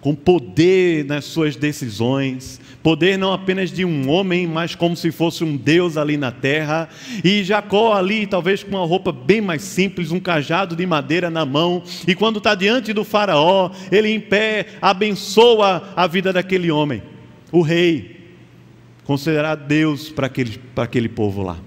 com 0.00 0.14
poder 0.14 1.04
nas 1.04 1.24
suas 1.24 1.56
decisões, 1.56 2.60
poder 2.80 3.18
não 3.18 3.32
apenas 3.32 3.72
de 3.72 3.84
um 3.84 4.08
homem, 4.08 4.46
mas 4.46 4.72
como 4.76 4.96
se 4.96 5.10
fosse 5.10 5.42
um 5.42 5.56
Deus 5.56 5.96
ali 5.96 6.16
na 6.16 6.30
terra. 6.30 6.88
E 7.24 7.42
Jacó 7.42 7.92
ali, 7.92 8.24
talvez 8.24 8.62
com 8.62 8.70
uma 8.76 8.86
roupa 8.86 9.10
bem 9.10 9.40
mais 9.40 9.62
simples, 9.62 10.12
um 10.12 10.20
cajado 10.20 10.76
de 10.76 10.86
madeira 10.86 11.28
na 11.28 11.44
mão, 11.44 11.82
e 12.06 12.14
quando 12.14 12.38
está 12.38 12.54
diante 12.54 12.92
do 12.92 13.02
Faraó, 13.02 13.72
ele 13.90 14.10
em 14.10 14.20
pé 14.20 14.66
abençoa 14.80 15.92
a 15.96 16.06
vida 16.06 16.32
daquele 16.32 16.70
homem, 16.70 17.02
o 17.50 17.62
rei, 17.62 18.30
considerado 19.02 19.66
Deus 19.66 20.08
para 20.08 20.28
aquele, 20.28 20.56
para 20.72 20.84
aquele 20.84 21.08
povo 21.08 21.42
lá. 21.42 21.58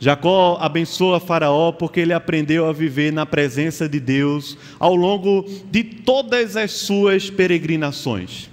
Jacó 0.00 0.58
abençoa 0.60 1.20
Faraó 1.20 1.72
porque 1.72 2.00
ele 2.00 2.12
aprendeu 2.12 2.68
a 2.68 2.72
viver 2.72 3.12
na 3.12 3.24
presença 3.24 3.88
de 3.88 4.00
Deus 4.00 4.58
ao 4.78 4.94
longo 4.94 5.46
de 5.70 5.82
todas 5.84 6.56
as 6.56 6.72
suas 6.72 7.30
peregrinações. 7.30 8.50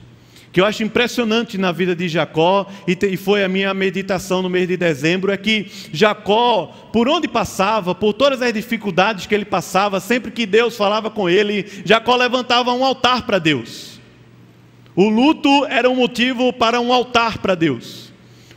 Que 0.51 0.60
eu 0.60 0.65
acho 0.65 0.83
impressionante 0.83 1.57
na 1.57 1.71
vida 1.71 1.95
de 1.95 2.10
Jacó, 2.10 2.67
e 2.86 3.15
foi 3.15 3.41
a 3.41 3.48
minha 3.48 3.74
meditação 3.74 4.41
no 4.41 4.50
mês 4.50 4.67
de 4.67 4.75
dezembro, 4.75 5.31
é 5.31 5.38
que 5.38 5.71
Jacó, 5.93 6.89
por 6.91 7.07
onde 7.07 7.25
passava, 7.25 7.95
por 7.95 8.12
todas 8.13 8.41
as 8.41 8.53
dificuldades 8.53 9.25
que 9.25 9.33
ele 9.33 9.45
passava, 9.45 10.01
sempre 10.01 10.29
que 10.29 10.45
Deus 10.45 10.75
falava 10.75 11.10
com 11.10 11.29
ele, 11.29 11.65
Jacó 11.86 12.17
levantava 12.17 12.74
um 12.74 12.83
altar 12.83 13.25
para 13.25 13.39
Deus. 13.39 14.01
O 14.93 15.07
luto 15.07 15.65
era 15.67 15.89
um 15.89 15.95
motivo 15.95 16.51
para 16.51 16.81
um 16.81 16.91
altar 16.91 17.38
para 17.38 17.55
Deus. 17.55 18.10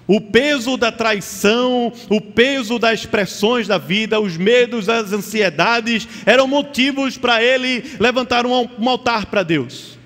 O 0.07 0.21
peso 0.21 0.77
da 0.77 0.93
traição, 0.93 1.91
o 2.11 2.21
peso 2.21 2.79
das 2.79 3.07
pressões 3.07 3.67
da 3.67 3.79
vida, 3.79 4.21
os 4.21 4.37
medos, 4.37 4.89
as 4.89 5.13
ansiedades 5.13 6.07
eram 6.27 6.47
motivos 6.47 7.17
para 7.17 7.43
ele 7.43 7.83
levantar 7.99 8.45
um, 8.45 8.53
altar 8.89 9.27
para 9.27 9.43
Deus. 9.43 9.99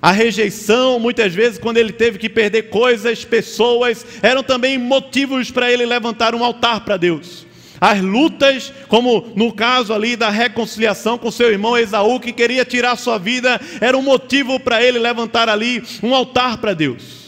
A 0.00 0.10
rejeição, 0.10 0.98
muitas 0.98 1.32
vezes, 1.32 1.60
quando 1.60 1.76
ele 1.76 1.92
teve 1.92 2.18
que 2.18 2.28
perder 2.28 2.62
coisas, 2.70 3.24
pessoas, 3.24 4.04
eram 4.20 4.42
também 4.42 4.76
motivos 4.76 5.52
para 5.52 5.70
ele 5.70 5.86
levantar 5.86 6.34
um 6.34 6.42
altar 6.42 6.80
para 6.80 6.96
Deus. 6.96 7.46
As 7.80 8.00
lutas, 8.00 8.72
como 8.88 9.32
no 9.36 9.52
caso 9.52 9.94
ali 9.94 10.16
da 10.16 10.30
reconciliação 10.30 11.16
com 11.16 11.30
seu 11.30 11.48
irmão 11.48 11.78
Esaú, 11.78 12.18
que 12.18 12.32
queria 12.32 12.64
tirar 12.64 12.96
sua 12.96 13.18
vida, 13.18 13.60
era 13.80 13.96
um 13.96 14.02
motivo 14.02 14.58
para 14.58 14.82
ele 14.82 14.98
levantar 14.98 15.48
ali 15.48 15.80
um 16.02 16.12
altar 16.12 16.58
para 16.58 16.74
Deus. 16.74 17.21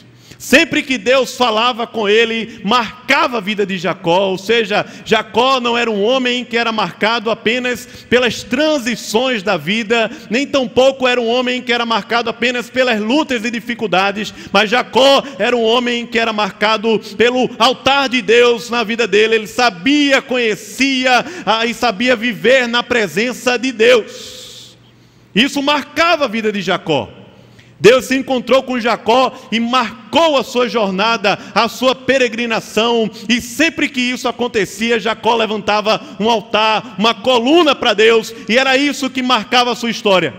Sempre 0.44 0.82
que 0.82 0.98
Deus 0.98 1.38
falava 1.38 1.86
com 1.86 2.06
ele, 2.06 2.60
marcava 2.62 3.38
a 3.38 3.40
vida 3.40 3.64
de 3.64 3.78
Jacó, 3.78 4.28
ou 4.28 4.36
seja, 4.36 4.84
Jacó 5.02 5.58
não 5.58 5.76
era 5.76 5.90
um 5.90 6.04
homem 6.04 6.44
que 6.44 6.58
era 6.58 6.70
marcado 6.70 7.30
apenas 7.30 7.88
pelas 8.10 8.42
transições 8.42 9.42
da 9.42 9.56
vida, 9.56 10.10
nem 10.28 10.46
tampouco 10.46 11.08
era 11.08 11.18
um 11.18 11.26
homem 11.26 11.62
que 11.62 11.72
era 11.72 11.86
marcado 11.86 12.28
apenas 12.28 12.68
pelas 12.68 13.00
lutas 13.00 13.42
e 13.42 13.50
dificuldades, 13.50 14.34
mas 14.52 14.68
Jacó 14.68 15.22
era 15.38 15.56
um 15.56 15.62
homem 15.64 16.06
que 16.06 16.18
era 16.18 16.30
marcado 16.30 17.00
pelo 17.16 17.48
altar 17.58 18.10
de 18.10 18.20
Deus 18.20 18.68
na 18.68 18.84
vida 18.84 19.08
dele, 19.08 19.36
ele 19.36 19.46
sabia, 19.46 20.20
conhecia 20.20 21.24
ah, 21.46 21.64
e 21.64 21.72
sabia 21.72 22.14
viver 22.14 22.68
na 22.68 22.82
presença 22.82 23.58
de 23.58 23.72
Deus. 23.72 24.76
Isso 25.34 25.62
marcava 25.62 26.26
a 26.26 26.28
vida 26.28 26.52
de 26.52 26.60
Jacó. 26.60 27.24
Deus 27.78 28.07
se 28.07 28.16
encontrou 28.16 28.62
com 28.62 28.81
Jacó 28.81 29.33
e 29.50 29.59
marcou 29.59 30.38
a 30.38 30.45
sua 30.45 30.69
jornada, 30.69 31.38
a 31.54 31.69
sua 31.69 31.95
peregrinação, 31.95 33.11
e 33.28 33.40
sempre 33.40 33.88
que 33.88 34.00
isso 34.00 34.28
acontecia, 34.28 35.00
Jacó 35.00 35.35
levantava 35.35 36.00
um 36.21 36.31
altar, 36.31 36.95
uma 36.99 37.14
coluna 37.14 37.75
para 37.75 37.93
Deus, 37.93 38.35
e 38.49 38.57
era 38.57 38.76
isso 38.76 39.11
que 39.11 39.23
marcava 39.23 39.73
a 39.73 39.76
sua 39.76 39.90
história. 39.90 40.33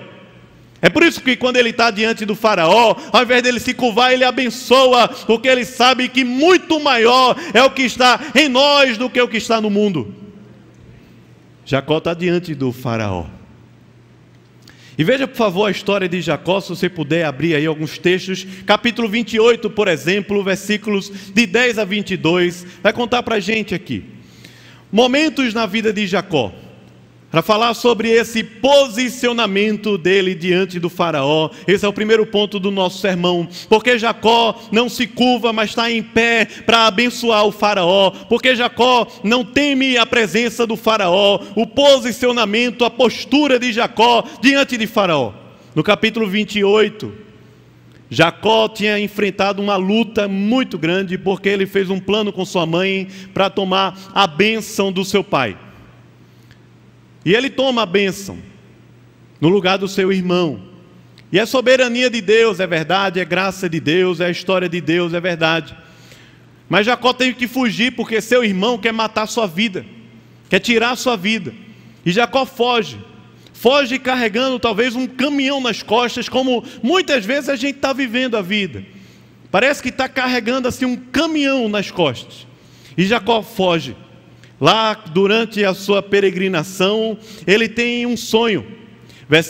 É 0.82 0.90
por 0.90 1.04
isso 1.04 1.22
que 1.22 1.36
quando 1.36 1.58
ele 1.58 1.70
está 1.70 1.90
diante 1.90 2.26
do 2.26 2.36
Faraó, 2.36 2.96
ao 3.12 3.24
invés 3.24 3.42
dele 3.42 3.60
se 3.60 3.74
curvar, 3.74 4.14
ele 4.14 4.24
abençoa, 4.24 5.08
porque 5.08 5.48
ele 5.48 5.66
sabe 5.66 6.08
que 6.08 6.24
muito 6.24 6.80
maior 6.80 7.36
é 7.54 7.64
o 7.64 7.72
que 7.72 7.84
está 7.84 8.20
em 8.36 8.48
nós 8.48 8.98
do 8.98 9.10
que 9.10 9.22
o 9.22 9.28
que 9.28 9.38
está 9.38 9.60
no 9.60 9.70
mundo. 9.70 10.14
Jacó 11.66 11.98
está 11.98 12.14
diante 12.14 12.54
do 12.54 12.72
Faraó. 12.72 13.26
E 14.98 15.04
veja, 15.04 15.28
por 15.28 15.36
favor, 15.36 15.66
a 15.66 15.72
história 15.72 16.08
de 16.08 16.22
Jacó, 16.22 16.62
se 16.62 16.70
você 16.70 16.90
puder 16.90 17.26
abrir 17.26 17.56
aí 17.56 17.66
alguns 17.66 17.98
textos. 17.98 18.46
Capítulo 18.66 19.10
28, 19.10 19.70
por 19.70 19.88
exemplo, 19.88 20.44
versículos 20.44 21.12
de 21.34 21.46
10 21.46 21.80
a 21.80 21.86
22, 21.86 22.66
vai 22.82 22.94
contar 22.94 23.22
para 23.24 23.36
a 23.36 23.40
gente 23.40 23.76
aqui. 23.76 24.06
Momentos 24.92 25.54
na 25.54 25.66
vida 25.66 25.92
de 25.92 26.08
Jacó 26.08 26.54
para 27.32 27.42
falar 27.42 27.74
sobre 27.74 28.10
esse 28.10 28.44
posicionamento 28.44 29.98
dele 29.98 30.34
diante 30.34 30.80
do 30.80 30.90
Faraó. 30.90 31.50
Esse 31.68 31.86
é 31.86 31.88
o 31.88 31.94
primeiro 31.94 32.26
ponto 32.26 32.60
do 32.60 32.72
nosso 32.72 33.00
sermão. 33.00 33.48
Porque 33.68 34.00
Jacó 34.00 34.58
não 34.72 34.88
se 34.88 35.06
curva, 35.06 35.52
mas 35.52 35.72
está 35.72 35.92
em 35.92 36.02
pé 36.02 36.46
para 36.66 36.88
abençoar 36.88 37.46
o 37.46 37.52
Faraó. 37.52 38.12
Porque 38.30 38.56
Jacó 38.56 39.08
não 39.24 39.44
teme 39.44 39.98
a 39.98 40.06
presença 40.06 40.66
do 40.66 40.78
Faraó. 40.78 41.42
O 41.56 41.68
posicionamento, 41.68 42.86
a 42.86 42.90
postura 42.90 43.60
de 43.60 43.74
Jacó 43.74 44.24
diante 44.42 44.78
de 44.78 44.88
Faraó. 44.88 45.34
No 45.76 45.84
capítulo 45.84 46.28
28, 46.28 47.12
Jacó 48.10 48.70
tinha 48.70 48.98
enfrentado 48.98 49.62
uma 49.62 49.76
luta 49.76 50.28
muito 50.28 50.78
grande 50.78 51.18
porque 51.18 51.50
ele 51.50 51.66
fez 51.66 51.90
um 51.90 52.00
plano 52.00 52.32
com 52.32 52.46
sua 52.46 52.66
mãe 52.66 53.10
para 53.34 53.50
tomar 53.50 54.00
a 54.14 54.26
bênção 54.26 54.90
do 54.90 55.04
seu 55.04 55.22
pai. 55.22 55.58
E 57.26 57.34
ele 57.34 57.50
toma 57.50 57.82
a 57.82 57.86
bênção 57.88 58.38
no 59.42 59.50
lugar 59.50 59.78
do 59.78 59.88
seu 59.88 60.14
irmão. 60.14 60.62
E 61.32 61.40
é 61.40 61.46
soberania 61.46 62.10
de 62.10 62.22
Deus, 62.22 62.60
é 62.60 62.68
verdade, 62.68 63.20
é 63.20 63.26
graça 63.26 63.68
de 63.68 63.80
Deus, 63.80 64.22
é 64.22 64.30
história 64.30 64.70
de 64.70 64.80
Deus, 64.80 65.14
é 65.14 65.20
verdade. 65.20 65.76
Mas 66.70 66.86
Jacó 66.86 67.12
teve 67.12 67.34
que 67.34 67.48
fugir 67.48 67.92
porque 67.96 68.22
seu 68.22 68.44
irmão 68.44 68.78
quer 68.78 68.94
matar 68.94 69.28
sua 69.28 69.48
vida, 69.48 69.86
quer 70.50 70.60
tirar 70.60 70.96
sua 70.96 71.18
vida. 71.18 71.54
E 72.06 72.12
Jacó 72.12 72.46
foge. 72.46 73.00
Foge 73.54 73.98
carregando 73.98 74.60
talvez 74.60 74.96
um 74.96 75.08
caminhão 75.08 75.60
nas 75.60 75.82
costas, 75.82 76.30
como 76.30 76.64
muitas 76.84 77.26
vezes 77.26 77.50
a 77.50 77.56
gente 77.56 77.78
está 77.78 77.94
vivendo 77.94 78.38
a 78.38 78.42
vida. 78.42 78.86
Parece 79.50 79.82
que 79.82 79.90
está 79.90 80.08
carregando 80.08 80.68
assim 80.68 80.86
um 80.86 80.96
caminhão 80.96 81.68
nas 81.68 81.90
costas. 81.90 82.46
E 82.98 83.06
Jacó 83.06 83.42
foge. 83.42 83.96
Lá, 84.60 84.94
durante 84.94 85.64
a 85.66 85.74
sua 85.74 86.02
peregrinação, 86.02 87.18
ele 87.46 87.68
tem 87.68 88.06
um 88.06 88.16
sonho. 88.16 88.66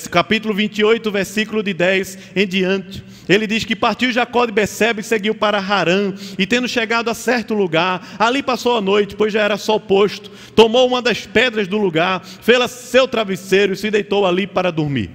Capítulo 0.09 0.53
28, 0.53 1.11
versículo 1.11 1.61
de 1.61 1.73
10 1.73 2.17
em 2.35 2.47
diante. 2.47 3.03
Ele 3.27 3.45
diz 3.45 3.63
que 3.65 3.75
partiu 3.75 4.11
Jacó 4.11 4.45
de 4.45 4.51
Becebe 4.51 5.01
e 5.01 5.03
seguiu 5.03 5.35
para 5.35 5.57
Harã, 5.57 6.13
e 6.37 6.45
tendo 6.45 6.67
chegado 6.67 7.09
a 7.09 7.13
certo 7.13 7.53
lugar, 7.53 8.15
ali 8.17 8.41
passou 8.41 8.77
a 8.77 8.81
noite, 8.81 9.15
pois 9.15 9.33
já 9.33 9.41
era 9.41 9.57
sol 9.57 9.79
posto, 9.79 10.31
tomou 10.55 10.87
uma 10.87 11.01
das 11.01 11.25
pedras 11.25 11.67
do 11.67 11.77
lugar, 11.77 12.23
fez 12.23 12.71
seu 12.71 13.07
travesseiro 13.07 13.73
e 13.73 13.77
se 13.77 13.91
deitou 13.91 14.25
ali 14.25 14.47
para 14.47 14.71
dormir. 14.71 15.09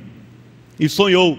E 0.78 0.88
sonhou. 0.88 1.38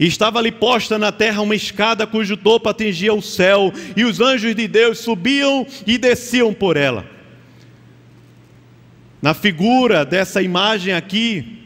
E 0.00 0.06
estava 0.06 0.38
ali 0.38 0.52
posta 0.52 0.98
na 0.98 1.10
terra 1.10 1.42
uma 1.42 1.56
escada 1.56 2.06
cujo 2.06 2.36
topo 2.36 2.68
atingia 2.68 3.12
o 3.12 3.20
céu, 3.20 3.72
e 3.96 4.04
os 4.04 4.20
anjos 4.20 4.54
de 4.54 4.66
Deus 4.66 4.98
subiam 4.98 5.66
e 5.86 5.98
desciam 5.98 6.54
por 6.54 6.76
ela. 6.76 7.17
Na 9.20 9.34
figura 9.34 10.04
dessa 10.04 10.40
imagem 10.40 10.94
aqui, 10.94 11.58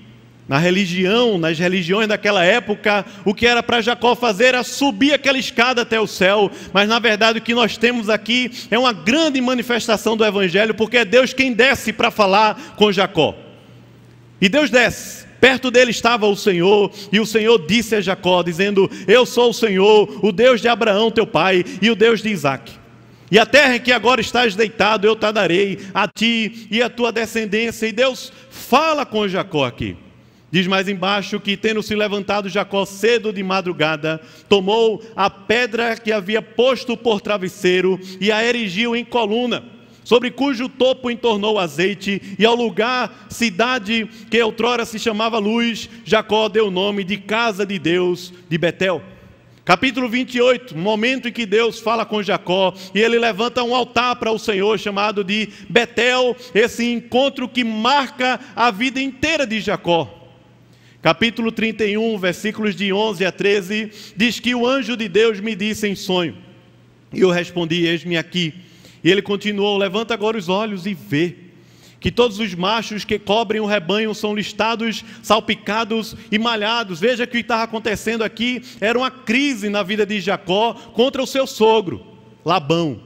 na 0.49 0.59
religião, 0.59 1.39
nas 1.39 1.59
religiões 1.59 2.09
daquela 2.09 2.45
época, 2.45 3.07
o 3.25 3.33
que 3.35 3.47
era 3.47 3.63
para 3.63 3.81
Jacó 3.81 4.15
fazer 4.15 4.47
era 4.47 4.63
subir 4.63 5.13
aquela 5.13 5.39
escada 5.39 5.83
até 5.83 6.01
o 6.01 6.07
céu, 6.07 6.51
mas 6.73 6.89
na 6.89 6.99
verdade 6.99 7.39
o 7.39 7.43
que 7.43 7.55
nós 7.55 7.77
temos 7.77 8.11
aqui 8.11 8.51
é 8.71 8.79
uma 8.79 8.93
grande 8.93 9.41
manifestação 9.41 10.17
do 10.17 10.25
Evangelho, 10.25 10.75
porque 10.75 10.99
é 10.99 11.05
Deus 11.05 11.33
quem 11.33 11.53
desce 11.53 11.93
para 11.93 12.11
falar 12.11 12.75
com 12.77 12.93
Jacó. 12.93 13.35
E 14.41 14.49
Deus 14.49 14.71
desce, 14.71 15.25
perto 15.41 15.71
dele 15.71 15.91
estava 15.91 16.27
o 16.27 16.37
Senhor, 16.37 16.91
e 17.13 17.21
o 17.21 17.27
Senhor 17.27 17.65
disse 17.67 17.95
a 17.95 18.01
Jacó, 18.01 18.43
dizendo: 18.43 18.91
Eu 19.07 19.25
sou 19.25 19.51
o 19.51 19.55
Senhor, 19.55 20.19
o 20.21 20.33
Deus 20.33 20.61
de 20.61 20.69
Abraão, 20.69 21.11
teu 21.11 21.27
pai, 21.27 21.65
e 21.81 21.91
o 21.91 21.95
Deus 21.95 22.21
de 22.21 22.29
Isaac. 22.29 22.82
E 23.33 23.39
a 23.39 23.47
terra 23.47 23.77
em 23.77 23.81
que 23.81 23.91
agora 23.91 24.21
estás 24.21 24.55
deitado, 24.55 25.07
eu 25.07 25.17
te 25.17 25.33
darei 25.33 25.79
a 25.95 26.07
ti 26.07 26.69
e 26.71 26.83
a 26.83 26.91
tua 26.91 27.11
descendência. 27.11 27.87
E 27.87 27.93
Deus 27.93 28.31
fala 28.51 29.07
com 29.07 29.27
Jacó 29.27 29.65
aqui. 29.65 29.97
Diz 30.51 30.67
mais 30.67 30.87
embaixo 30.87 31.41
que, 31.41 31.57
tendo 31.57 31.83
se 31.83 31.95
levantado 31.95 32.51
Jacó 32.51 32.85
cedo 32.85 33.33
de 33.33 33.43
madrugada, 33.43 34.21
tomou 34.51 35.03
a 35.17 35.31
pedra 35.31 35.97
que 35.97 36.13
havia 36.13 36.43
posto 36.43 36.95
por 36.95 37.23
travesseiro 37.23 37.99
e 38.21 38.31
a 38.31 38.45
erigiu 38.45 38.95
em 38.95 39.03
coluna, 39.03 39.65
sobre 40.05 40.31
cujo 40.31 40.69
topo 40.69 41.11
entornou 41.11 41.59
azeite, 41.59 42.37
e 42.39 42.45
ao 42.45 42.55
lugar, 42.55 43.29
cidade 43.31 44.07
que 44.31 44.43
outrora 44.43 44.85
se 44.85 44.99
chamava 44.99 45.39
Luz, 45.39 45.89
Jacó 46.05 46.51
deu 46.51 46.67
o 46.67 46.71
nome 46.71 47.03
de 47.03 47.17
casa 47.17 47.65
de 47.65 47.79
Deus 47.79 48.31
de 48.47 48.59
Betel. 48.59 49.03
Capítulo 49.65 50.09
28, 50.09 50.77
momento 50.77 51.29
em 51.29 51.33
que 51.33 51.47
Deus 51.47 51.79
fala 51.79 52.05
com 52.05 52.21
Jacó 52.21 52.75
e 52.93 52.99
ele 52.99 53.17
levanta 53.17 53.63
um 53.63 53.77
altar 53.77 54.17
para 54.17 54.33
o 54.33 54.39
Senhor 54.39 54.77
chamado 54.77 55.23
de 55.23 55.49
Betel, 55.69 56.37
esse 56.53 56.85
encontro 56.85 57.49
que 57.49 57.63
marca 57.63 58.41
a 58.57 58.73
vida 58.73 59.01
inteira 59.01 59.47
de 59.47 59.61
Jacó. 59.61 60.19
Capítulo 61.01 61.53
31, 61.53 62.19
versículos 62.19 62.75
de 62.75 62.93
11 62.93 63.25
a 63.25 63.31
13, 63.31 63.93
diz 64.17 64.41
que 64.41 64.53
o 64.53 64.67
anjo 64.67 64.97
de 64.97 65.09
Deus 65.09 65.39
me 65.39 65.55
disse 65.55 65.87
em 65.87 65.95
sonho. 65.95 66.37
E 67.13 67.21
eu 67.21 67.31
respondi: 67.31 67.87
Eis-me 67.87 68.17
aqui. 68.17 68.55
E 69.05 69.11
ele 69.11 69.23
continuou: 69.23 69.79
Levanta 69.79 70.13
agora 70.13 70.37
os 70.37 70.49
olhos 70.49 70.87
e 70.87 70.95
vê 70.95 71.37
que 72.03 72.11
todos 72.11 72.41
os 72.41 72.53
machos 72.53 73.05
que 73.05 73.17
cobrem 73.17 73.61
o 73.61 73.67
rebanho 73.67 74.13
são 74.13 74.35
listados, 74.35 75.05
salpicados 75.23 76.17
e 76.33 76.39
malhados. 76.39 76.99
Veja 76.99 77.25
que 77.27 77.31
o 77.31 77.35
que 77.35 77.39
estava 77.39 77.63
acontecendo 77.63 78.25
aqui 78.25 78.61
era 78.81 78.99
uma 78.99 79.11
crise 79.11 79.69
na 79.69 79.85
vida 79.85 80.05
de 80.05 80.21
Jacó 80.21 80.75
contra 80.75 81.23
o 81.23 81.27
seu 81.27 81.47
sogro, 81.47 82.05
Labão. 82.45 83.01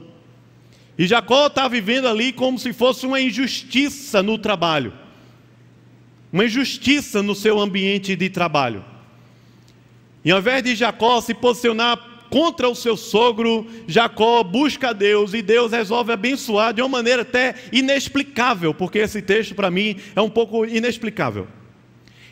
E 0.97 1.05
Jacó 1.05 1.45
está 1.45 1.67
vivendo 1.67 2.07
ali 2.07 2.33
como 2.33 2.57
se 2.57 2.73
fosse 2.73 3.05
uma 3.05 3.21
injustiça 3.21 4.23
no 4.23 4.35
trabalho, 4.39 4.91
uma 6.33 6.45
injustiça 6.45 7.21
no 7.21 7.35
seu 7.35 7.59
ambiente 7.59 8.15
de 8.15 8.31
trabalho. 8.31 8.83
E 10.25 10.31
ao 10.31 10.39
invés 10.39 10.63
de 10.63 10.75
Jacó 10.75 11.21
se 11.21 11.35
posicionar 11.35 12.06
contra 12.29 12.69
o 12.69 12.75
seu 12.75 12.95
sogro, 12.97 13.65
Jacó 13.87 14.43
busca 14.43 14.93
Deus 14.93 15.33
e 15.33 15.41
Deus 15.41 15.71
resolve 15.71 16.11
abençoar 16.11 16.73
de 16.73 16.81
uma 16.81 16.89
maneira 16.89 17.21
até 17.21 17.55
inexplicável, 17.71 18.73
porque 18.73 18.99
esse 18.99 19.21
texto 19.21 19.55
para 19.55 19.71
mim 19.71 19.97
é 20.15 20.21
um 20.21 20.29
pouco 20.29 20.65
inexplicável. 20.65 21.47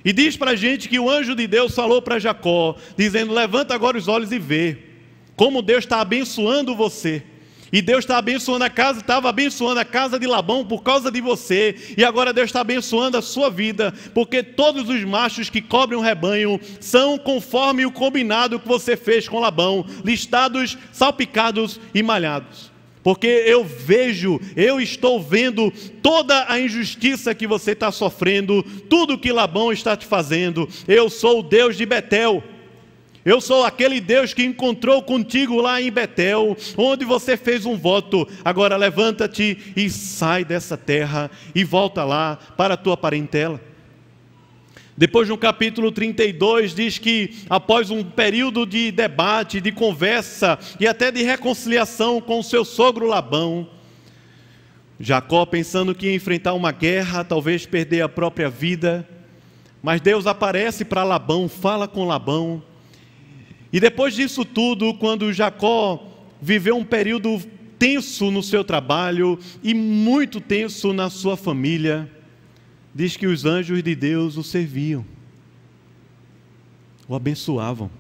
E 0.04 0.14
diz 0.14 0.38
para 0.38 0.52
a 0.52 0.56
gente 0.56 0.88
que 0.88 1.00
o 1.00 1.10
anjo 1.10 1.36
de 1.36 1.48
Deus 1.48 1.74
falou 1.74 2.02
para 2.02 2.20
Jacó, 2.20 2.76
dizendo: 2.96 3.34
Levanta 3.34 3.74
agora 3.74 3.98
os 3.98 4.08
olhos 4.08 4.32
e 4.32 4.38
vê 4.38 4.78
como 5.36 5.62
Deus 5.62 5.84
está 5.84 6.00
abençoando 6.00 6.76
você. 6.76 7.24
E 7.72 7.82
Deus 7.82 8.00
está 8.00 8.18
abençoando 8.18 8.64
a 8.64 8.70
casa, 8.70 9.00
estava 9.00 9.30
abençoando 9.30 9.80
a 9.80 9.86
casa 9.86 10.20
de 10.20 10.28
Labão 10.28 10.66
por 10.66 10.84
causa 10.84 11.12
de 11.12 11.22
você. 11.22 11.76
E 11.98 12.04
agora 12.04 12.34
Deus 12.34 12.48
está 12.48 12.62
abençoando 12.62 13.18
a 13.18 13.22
sua 13.22 13.50
vida, 13.50 13.94
porque 14.14 14.44
todos 14.44 14.90
os 14.90 15.04
machos 15.04 15.50
que 15.50 15.62
cobrem 15.62 16.00
um 16.00 16.04
rebanho 16.04 16.60
são 16.80 17.18
conforme 17.18 17.86
o 17.86 17.92
combinado 17.92 18.60
que 18.60 18.68
você 18.68 18.96
fez 18.96 19.28
com 19.28 19.40
Labão, 19.40 19.86
listados, 20.04 20.78
salpicados 20.92 21.80
e 21.94 22.02
malhados. 22.02 22.76
Porque 23.06 23.28
eu 23.28 23.64
vejo, 23.64 24.42
eu 24.56 24.82
estou 24.82 25.22
vendo 25.22 25.72
toda 26.02 26.52
a 26.52 26.60
injustiça 26.60 27.36
que 27.36 27.46
você 27.46 27.74
está 27.74 27.92
sofrendo, 27.92 28.64
tudo 28.90 29.20
que 29.20 29.32
Labão 29.32 29.72
está 29.72 29.96
te 29.96 30.08
fazendo. 30.08 30.68
Eu 30.88 31.08
sou 31.08 31.42
o 31.42 31.44
Deus 31.44 31.78
de 31.78 31.86
Betel. 31.86 32.44
Eu 33.26 33.42
sou 33.42 33.66
aquele 33.66 34.00
Deus 34.00 34.36
que 34.36 34.44
encontrou 34.44 35.02
contigo 35.02 35.60
lá 35.60 35.82
em 35.82 35.92
Betel, 35.92 36.56
onde 36.78 37.04
você 37.04 37.36
fez 37.36 37.66
um 37.66 37.76
voto. 37.76 38.28
Agora 38.46 38.78
levanta-te 38.78 39.74
e 39.76 39.90
sai 39.90 40.46
dessa 40.46 40.78
terra 40.78 41.32
e 41.56 41.64
volta 41.64 42.04
lá 42.04 42.38
para 42.56 42.76
a 42.76 42.78
tua 42.78 42.96
parentela. 42.96 43.60
Depois 44.96 45.28
no 45.28 45.40
capítulo 45.40 45.92
32 45.92 46.76
diz 46.76 47.00
que 47.00 47.38
após 47.50 47.90
um 47.90 48.04
período 48.04 48.64
de 48.64 48.92
debate, 48.92 49.60
de 49.60 49.72
conversa 49.72 50.60
e 50.80 50.86
até 50.86 51.12
de 51.12 51.24
reconciliação 51.24 52.22
com 52.22 52.44
seu 52.44 52.64
sogro 52.64 53.08
Labão, 53.08 53.68
Jacó 55.00 55.48
pensando 55.48 55.96
que 55.96 56.06
ia 56.06 56.16
enfrentar 56.16 56.54
uma 56.54 56.72
guerra, 56.72 57.24
talvez 57.24 57.66
perder 57.66 58.02
a 58.02 58.08
própria 58.08 58.50
vida, 58.50 59.06
mas 59.82 60.00
Deus 60.00 60.28
aparece 60.28 60.86
para 60.86 61.04
Labão, 61.04 61.50
fala 61.50 61.88
com 61.88 62.06
Labão 62.06 62.64
e 63.76 63.80
depois 63.82 64.16
disso 64.16 64.46
tudo, 64.46 64.94
quando 64.94 65.34
Jacó 65.34 66.02
viveu 66.42 66.78
um 66.78 66.86
período 66.86 67.44
tenso 67.78 68.32
no 68.32 68.42
seu 68.42 68.64
trabalho 68.64 69.38
e 69.62 69.74
muito 69.74 70.40
tenso 70.40 70.94
na 70.94 71.10
sua 71.10 71.36
família, 71.36 72.10
diz 72.94 73.18
que 73.18 73.28
os 73.28 73.44
anjos 73.44 73.84
de 73.84 73.94
Deus 73.94 74.38
o 74.38 74.44
serviam, 74.44 75.04
o 77.06 77.16
abençoavam. 77.16 77.92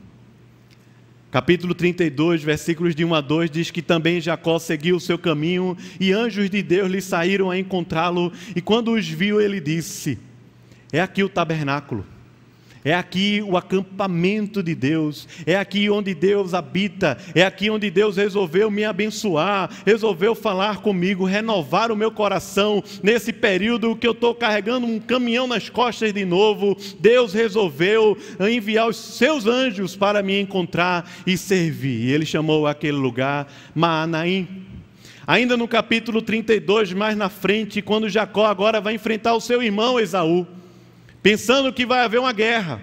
Capítulo 1.30 1.76
32, 1.76 2.42
versículos 2.42 2.96
de 2.96 3.04
1 3.04 3.14
a 3.14 3.20
2 3.20 3.52
diz 3.52 3.70
que 3.70 3.82
também 3.82 4.22
Jacó 4.22 4.58
seguiu 4.58 4.96
o 4.96 5.02
seu 5.02 5.20
caminho 5.20 5.76
e 6.00 6.14
anjos 6.14 6.50
de 6.50 6.64
Deus 6.64 6.90
lhe 6.90 7.02
saíram 7.02 7.52
a 7.52 7.60
encontrá-lo, 7.60 8.32
e 8.56 8.62
quando 8.62 8.94
os 8.94 9.06
viu, 9.06 9.42
ele 9.42 9.60
disse: 9.60 10.18
É 10.94 11.02
aqui 11.02 11.22
o 11.22 11.28
tabernáculo 11.28 12.15
é 12.86 12.94
aqui 12.94 13.42
o 13.42 13.58
acampamento 13.58 14.62
de 14.62 14.76
Deus, 14.76 15.28
é 15.44 15.56
aqui 15.56 15.90
onde 15.90 16.14
Deus 16.14 16.54
habita, 16.54 17.18
é 17.34 17.44
aqui 17.44 17.68
onde 17.68 17.90
Deus 17.90 18.16
resolveu 18.16 18.70
me 18.70 18.86
abençoar, 18.86 19.72
resolveu 19.84 20.36
falar 20.36 20.78
comigo, 20.78 21.26
renovar 21.26 21.92
o 21.92 21.96
meu 21.96 22.12
coração 22.12 22.84
nesse 23.02 23.34
período 23.34 23.96
que 23.96 24.06
eu 24.06 24.12
estou 24.12 24.36
carregando 24.36 24.86
um 24.86 25.00
caminhão 25.00 25.48
nas 25.48 25.68
costas 25.68 26.14
de 26.14 26.24
novo. 26.24 26.78
Deus 27.00 27.34
resolveu 27.34 28.16
enviar 28.40 28.88
os 28.88 28.98
seus 28.98 29.48
anjos 29.48 29.96
para 29.96 30.22
me 30.22 30.40
encontrar 30.40 31.10
e 31.26 31.36
servir. 31.36 32.12
Ele 32.12 32.26
chamou 32.26 32.68
aquele 32.68 32.98
lugar 32.98 33.48
Maanaim. 33.74 34.48
Ainda 35.26 35.58
no 35.58 35.68
capítulo 35.68 36.22
32, 36.22 36.94
mais 36.94 37.18
na 37.18 37.30
frente, 37.30 37.82
quando 37.82 38.08
Jacó 38.08 38.46
agora 38.46 38.80
vai 38.80 38.94
enfrentar 38.94 39.34
o 39.34 39.42
seu 39.42 39.64
irmão 39.64 40.00
Esaú 40.00 40.46
pensando 41.26 41.74
que 41.74 41.88
vai 41.88 42.02
haver 42.02 42.20
uma 42.20 42.32
guerra. 42.32 42.80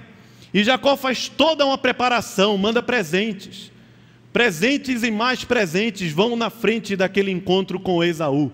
E 0.52 0.64
Jacó 0.64 0.96
faz 0.96 1.28
toda 1.28 1.64
uma 1.64 1.78
preparação, 1.78 2.58
manda 2.58 2.82
presentes. 2.82 3.70
Presentes 4.32 5.04
e 5.04 5.12
mais 5.12 5.44
presentes 5.44 6.10
vão 6.10 6.34
na 6.34 6.50
frente 6.50 6.96
daquele 6.96 7.30
encontro 7.30 7.78
com 7.78 8.02
Esaú. 8.02 8.50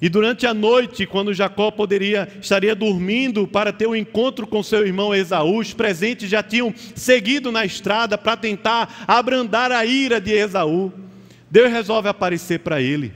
E 0.00 0.08
durante 0.08 0.46
a 0.46 0.54
noite, 0.54 1.06
quando 1.06 1.34
Jacó 1.34 1.72
poderia 1.72 2.28
estaria 2.40 2.72
dormindo 2.72 3.48
para 3.48 3.72
ter 3.72 3.88
um 3.88 3.96
encontro 3.96 4.46
com 4.46 4.62
seu 4.62 4.86
irmão 4.86 5.12
Esaú, 5.12 5.58
os 5.58 5.74
presentes 5.74 6.30
já 6.30 6.40
tinham 6.40 6.72
seguido 6.94 7.50
na 7.50 7.64
estrada 7.64 8.16
para 8.16 8.36
tentar 8.36 9.06
abrandar 9.08 9.72
a 9.72 9.84
ira 9.84 10.20
de 10.20 10.30
Esaú. 10.30 10.92
Deus 11.50 11.68
resolve 11.68 12.08
aparecer 12.08 12.60
para 12.60 12.80
ele. 12.80 13.12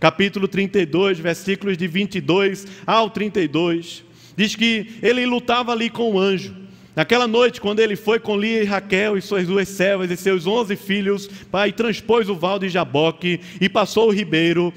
Capítulo 0.00 0.48
32, 0.48 1.20
versículos 1.20 1.78
de 1.78 1.86
22 1.86 2.66
ao 2.84 3.08
32. 3.08 4.05
Diz 4.36 4.54
que 4.54 4.98
ele 5.02 5.24
lutava 5.24 5.72
ali 5.72 5.88
com 5.88 6.12
o 6.12 6.18
anjo. 6.18 6.54
Naquela 6.94 7.26
noite, 7.26 7.60
quando 7.60 7.80
ele 7.80 7.94
foi 7.94 8.18
com 8.18 8.38
Lia 8.38 8.62
e 8.62 8.64
Raquel 8.64 9.18
e 9.18 9.22
suas 9.22 9.46
duas 9.46 9.68
servas 9.68 10.10
e 10.10 10.16
seus 10.16 10.46
onze 10.46 10.76
filhos, 10.76 11.28
pai, 11.50 11.70
transpôs 11.70 12.28
o 12.28 12.34
val 12.34 12.58
de 12.58 12.70
Jaboque 12.70 13.38
e 13.60 13.68
passou 13.68 14.08
o 14.08 14.12
ribeiro, 14.12 14.72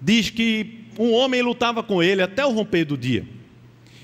diz 0.00 0.28
que 0.28 0.80
um 0.98 1.12
homem 1.12 1.40
lutava 1.40 1.82
com 1.82 2.02
ele 2.02 2.20
até 2.20 2.44
o 2.44 2.50
romper 2.50 2.84
do 2.84 2.96
dia. 2.96 3.24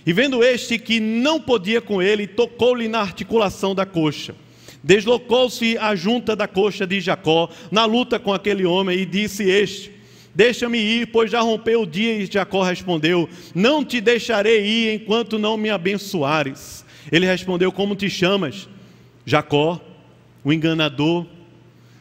E 0.07 0.13
vendo 0.13 0.43
este 0.43 0.79
que 0.79 0.99
não 0.99 1.39
podia 1.39 1.81
com 1.81 2.03
ele, 2.03 2.27
tocou-lhe 2.27 2.89
na 2.89 3.01
articulação 3.01 3.75
da 3.75 3.85
coxa. 3.85 4.35
Deslocou-se 4.83 5.79
a 5.79 5.95
junta 5.95 6.35
da 6.35 6.49
coxa 6.49 6.87
de 6.87 7.01
Jacó 7.01 7.49
na 7.71 7.85
luta 7.85 8.19
com 8.19 8.33
aquele 8.33 8.65
homem 8.65 8.99
e 8.99 9.07
disse 9.07 9.45
este: 9.45 9.92
Deixa-me 10.35 10.79
ir, 10.79 11.09
pois 11.09 11.31
já 11.31 11.41
rompeu 11.41 11.83
o 11.83 11.87
dia. 11.87 12.15
E 12.15 12.27
Jacó 12.27 12.63
respondeu: 12.63 13.29
Não 13.55 13.85
te 13.85 14.01
deixarei 14.01 14.65
ir 14.65 14.95
enquanto 14.95 15.39
não 15.39 15.57
me 15.57 15.69
abençoares. 15.71 16.85
Ele 17.11 17.27
respondeu: 17.27 17.71
Como 17.71 17.95
te 17.95 18.09
chamas? 18.09 18.69
Jacó, 19.27 19.81
o 20.43 20.53
enganador, 20.53 21.27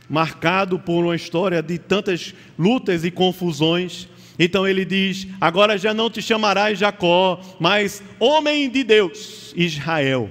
marcado 0.09 0.79
por 0.79 1.03
uma 1.03 1.15
história 1.15 1.61
de 1.61 1.77
tantas 1.77 2.33
lutas 2.57 3.03
e 3.03 3.11
confusões. 3.11 4.07
Então 4.39 4.67
ele 4.67 4.85
diz: 4.85 5.27
Agora 5.39 5.77
já 5.77 5.93
não 5.93 6.09
te 6.09 6.21
chamarás 6.21 6.79
Jacó, 6.79 7.39
mas 7.59 8.01
homem 8.19 8.69
de 8.69 8.83
Deus, 8.83 9.53
Israel. 9.57 10.29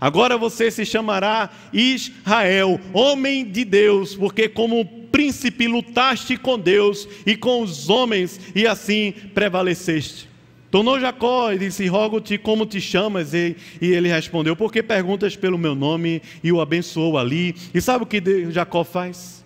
Agora 0.00 0.38
você 0.38 0.70
se 0.70 0.86
chamará 0.86 1.50
Israel, 1.72 2.80
homem 2.92 3.44
de 3.44 3.64
Deus, 3.64 4.14
porque 4.14 4.48
como 4.48 4.97
príncipe 5.10 5.66
lutaste 5.66 6.36
com 6.36 6.58
Deus 6.58 7.08
e 7.26 7.36
com 7.36 7.62
os 7.62 7.88
homens 7.88 8.40
e 8.54 8.66
assim 8.66 9.12
prevaleceste. 9.34 10.28
Tornou 10.70 11.00
Jacó 11.00 11.50
e 11.52 11.58
disse: 11.58 11.86
Rogo-te 11.86 12.36
como 12.36 12.66
te 12.66 12.80
chamas? 12.80 13.32
E, 13.32 13.56
e 13.80 13.86
ele 13.88 14.08
respondeu: 14.08 14.54
Porque 14.54 14.82
perguntas 14.82 15.34
pelo 15.34 15.56
meu 15.56 15.74
nome? 15.74 16.20
E 16.44 16.52
o 16.52 16.60
abençoou 16.60 17.16
ali. 17.16 17.54
E 17.72 17.80
sabe 17.80 18.04
o 18.04 18.06
que 18.06 18.50
Jacó 18.50 18.84
faz? 18.84 19.44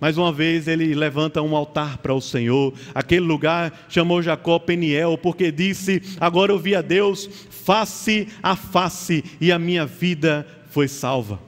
Mais 0.00 0.16
uma 0.16 0.32
vez 0.32 0.68
ele 0.68 0.94
levanta 0.94 1.42
um 1.42 1.56
altar 1.56 1.98
para 1.98 2.14
o 2.14 2.20
Senhor. 2.20 2.72
Aquele 2.94 3.26
lugar 3.26 3.86
chamou 3.88 4.22
Jacó 4.22 4.58
Peniel, 4.58 5.16
porque 5.18 5.52
disse: 5.52 6.02
Agora 6.20 6.52
eu 6.52 6.58
vi 6.58 6.74
a 6.74 6.82
Deus 6.82 7.28
face 7.50 8.28
a 8.42 8.56
face 8.56 9.24
e 9.40 9.52
a 9.52 9.58
minha 9.58 9.86
vida 9.86 10.46
foi 10.70 10.88
salva. 10.88 11.47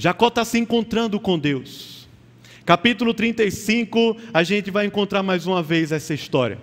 Jacó 0.00 0.28
está 0.28 0.44
se 0.44 0.56
encontrando 0.56 1.18
com 1.18 1.36
Deus. 1.36 2.06
Capítulo 2.64 3.12
35, 3.12 4.16
a 4.32 4.44
gente 4.44 4.70
vai 4.70 4.86
encontrar 4.86 5.24
mais 5.24 5.44
uma 5.44 5.60
vez 5.60 5.90
essa 5.90 6.14
história. 6.14 6.56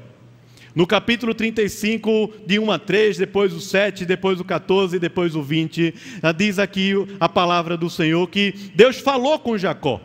No 0.74 0.88
capítulo 0.88 1.36
35, 1.36 2.34
de 2.48 2.58
1 2.58 2.72
a 2.72 2.80
3, 2.80 3.18
depois 3.18 3.52
o 3.52 3.60
7, 3.60 4.06
depois 4.06 4.40
o 4.40 4.46
14, 4.46 4.98
depois 5.00 5.36
o 5.36 5.44
20, 5.44 5.94
diz 6.38 6.60
aqui 6.60 6.94
a 7.20 7.28
palavra 7.28 7.76
do 7.76 7.90
Senhor 7.90 8.26
que 8.30 8.54
Deus 8.74 9.00
falou 9.00 9.38
com 9.38 9.58
Jacó, 9.58 10.00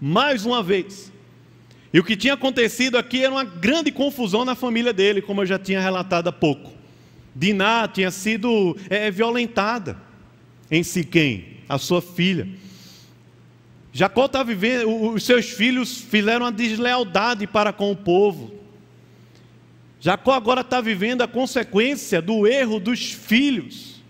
mais 0.00 0.44
uma 0.44 0.60
vez. 0.60 1.12
E 1.92 2.00
o 2.00 2.04
que 2.04 2.16
tinha 2.16 2.34
acontecido 2.34 2.98
aqui 2.98 3.22
era 3.22 3.32
uma 3.32 3.44
grande 3.44 3.92
confusão 3.92 4.44
na 4.44 4.56
família 4.56 4.92
dele, 4.92 5.22
como 5.22 5.42
eu 5.42 5.46
já 5.46 5.58
tinha 5.58 5.80
relatado 5.80 6.26
há 6.26 6.32
pouco. 6.32 6.72
Diná 7.32 7.86
tinha 7.86 8.10
sido 8.10 8.76
é, 8.90 9.08
violentada 9.08 9.96
em 10.68 10.82
Siquém, 10.82 11.53
a 11.68 11.78
sua 11.78 12.02
filha. 12.02 12.48
Jacó 13.92 14.26
está 14.26 14.42
vivendo, 14.42 15.12
os 15.12 15.22
seus 15.22 15.46
filhos 15.50 15.98
fizeram 15.98 16.46
uma 16.46 16.52
deslealdade 16.52 17.46
para 17.46 17.72
com 17.72 17.92
o 17.92 17.96
povo. 17.96 18.52
Jacó 20.00 20.32
agora 20.32 20.62
está 20.62 20.80
vivendo 20.80 21.22
a 21.22 21.28
consequência 21.28 22.20
do 22.20 22.46
erro 22.46 22.80
dos 22.80 23.12
filhos. 23.12 24.02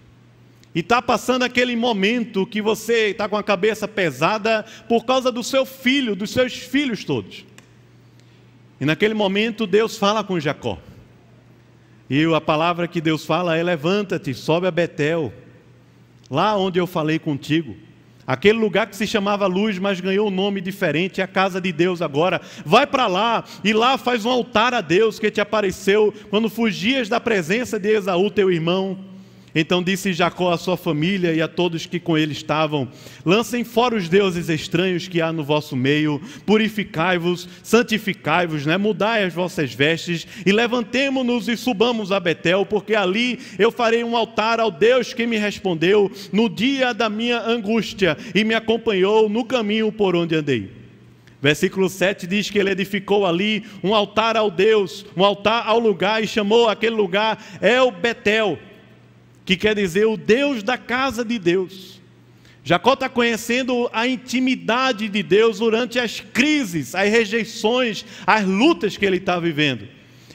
E 0.75 0.81
está 0.81 1.01
passando 1.01 1.45
aquele 1.45 1.77
momento 1.77 2.47
que 2.47 2.61
você 2.61 3.11
está 3.11 3.29
com 3.29 3.37
a 3.37 3.45
cabeça 3.45 3.87
pesada 3.87 4.65
por 4.89 5.05
causa 5.05 5.31
do 5.31 5.45
seu 5.45 5.65
filho, 5.65 6.17
dos 6.17 6.31
seus 6.31 6.55
filhos 6.55 7.05
todos. 7.05 7.45
E 8.81 8.85
naquele 8.85 9.15
momento 9.15 9.67
Deus 9.67 9.97
fala 9.97 10.25
com 10.25 10.41
Jacó. 10.41 10.79
E 12.09 12.25
a 12.35 12.41
palavra 12.41 12.89
que 12.89 13.01
Deus 13.01 13.25
fala 13.25 13.57
é: 13.57 13.63
levanta-te, 13.63 14.35
sobe 14.35 14.67
a 14.67 14.71
Betel, 14.71 15.33
lá 16.31 16.57
onde 16.57 16.79
eu 16.79 16.87
falei 16.87 17.19
contigo. 17.19 17.77
Aquele 18.27 18.59
lugar 18.59 18.87
que 18.87 18.97
se 18.97 19.07
chamava 19.07 19.47
luz, 19.47 19.79
mas 19.79 20.01
ganhou 20.01 20.29
um 20.29 20.31
nome 20.31 20.61
diferente, 20.61 21.21
é 21.21 21.25
a 21.25 21.29
casa 21.29 21.61
de 21.61 21.71
Deus 21.71 22.01
agora. 22.01 22.41
Vai 22.65 22.87
para 22.87 23.07
lá 23.07 23.45
e 23.63 23.73
lá 23.73 23.99
faz 23.99 24.25
um 24.25 24.31
altar 24.31 24.73
a 24.73 24.81
Deus 24.81 25.19
que 25.19 25.31
te 25.31 25.41
apareceu 25.41 26.13
quando 26.31 26.49
fugias 26.49 27.09
da 27.09 27.21
presença 27.21 27.79
de 27.79 27.91
Esaú, 27.91 28.31
teu 28.31 28.51
irmão. 28.51 29.14
Então 29.55 29.83
disse 29.83 30.13
Jacó 30.13 30.53
à 30.53 30.59
sua 30.59 30.77
família 30.77 31.33
e 31.33 31.41
a 31.41 31.47
todos 31.47 31.87
que 31.87 32.01
com 32.01 32.19
ele 32.19 32.33
estavam: 32.33 32.89
Lancem 33.25 33.63
fora 33.63 33.95
os 33.95 34.09
deuses 34.09 34.49
estranhos 34.49 35.07
que 35.07 35.21
há 35.21 35.33
no 35.33 35.45
vosso 35.45 35.77
meio, 35.77 36.21
purificai-vos, 36.45 37.49
santificai-vos, 37.63 38.67
né? 38.67 38.77
mudai 38.77 39.25
as 39.25 39.33
vossas 39.33 39.73
vestes 39.73 40.27
e 40.45 40.51
levantemo-nos 40.51 41.49
e 41.49 41.57
subamos 41.57 42.11
a 42.11 42.19
Betel, 42.19 42.67
porque 42.67 42.95
ali 42.95 43.39
eu 43.59 43.71
farei 43.71 44.03
um 44.03 44.17
altar 44.17 44.59
ao 44.59 44.71
Deus 44.71 45.15
que 45.15 45.27
me 45.27 45.37
respondeu 45.37 46.11
no 46.33 46.49
dia 46.49 46.93
da 46.93 47.09
minha 47.09 47.41
angústia 47.41 48.19
e 48.35 48.43
me 48.43 48.55
acompanhou 48.55 49.29
no 49.29 49.45
caminho 49.45 49.93
por 49.93 50.17
onde 50.17 50.35
andei. 50.35 50.85
Versículo 51.45 51.91
7 51.91 52.27
diz 52.27 52.49
que 52.49 52.59
ele 52.59 52.71
edificou 52.71 53.27
ali 53.27 53.65
um 53.83 53.95
altar 53.95 54.35
ao 54.35 54.51
Deus, 54.51 55.05
um 55.15 55.23
altar 55.23 55.65
ao 55.67 55.79
lugar, 55.79 56.25
e 56.25 56.27
chamou 56.27 56.71
aquele 56.71 56.97
lugar 56.97 57.39
El 57.61 57.91
Betel, 57.91 58.59
que 59.45 59.57
quer 59.57 59.75
dizer 59.75 60.07
o 60.07 60.17
Deus 60.17 60.63
da 60.63 60.79
casa 60.79 61.25
de 61.25 61.39
Deus. 61.39 62.01
Jacó 62.65 62.95
está 62.95 63.11
conhecendo 63.11 63.91
a 63.93 64.09
intimidade 64.09 65.09
de 65.09 65.23
Deus 65.23 65.59
durante 65.59 65.99
as 65.99 66.21
crises, 66.21 66.95
as 66.95 67.11
rejeições, 67.11 68.07
as 68.27 68.47
lutas 68.47 68.97
que 68.97 69.05
ele 69.05 69.19
está 69.19 69.39
vivendo. 69.39 69.87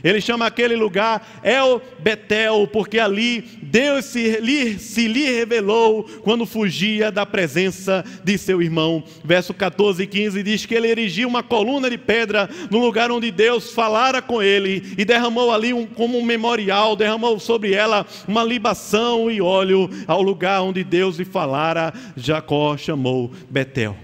Ele 0.04 0.22
chama 0.22 0.46
aquele 0.46 0.76
lugar 0.76 1.42
El 1.44 1.82
Betel, 2.00 2.68
porque 2.72 3.00
ali 3.00 3.59
Deus 3.70 4.06
se 4.06 4.40
lhe, 4.40 4.80
se 4.80 5.08
lhe 5.08 5.26
revelou 5.26 6.04
quando 6.24 6.46
fugia 6.46 7.12
da 7.12 7.26
presença 7.26 8.04
de 8.24 8.38
seu 8.38 8.62
irmão. 8.62 9.04
Verso 9.24 9.54
14 9.54 10.02
e 10.02 10.08
15 10.08 10.42
diz 10.42 10.66
que 10.66 10.74
ele 10.74 10.88
erigiu 10.88 11.28
uma 11.28 11.44
coluna 11.44 11.90
de 11.90 11.98
pedra 11.98 12.50
no 12.72 12.80
lugar 12.80 13.12
onde 13.12 13.30
Deus 13.30 13.72
falara 13.72 14.22
com 14.22 14.42
ele 14.42 14.96
e 14.98 15.06
derramou 15.06 15.54
ali 15.54 15.72
um, 15.72 15.86
como 15.86 16.18
um 16.18 16.26
memorial, 16.26 16.96
derramou 16.96 17.40
sobre 17.40 17.74
ela 17.74 18.06
uma 18.28 18.44
libação 18.44 19.30
e 19.30 19.40
óleo 19.40 19.88
ao 20.08 20.22
lugar 20.22 20.62
onde 20.62 20.84
Deus 20.84 21.18
lhe 21.18 21.26
falara. 21.26 21.94
Jacó 22.18 22.76
chamou 22.76 23.32
Betel. 23.50 23.96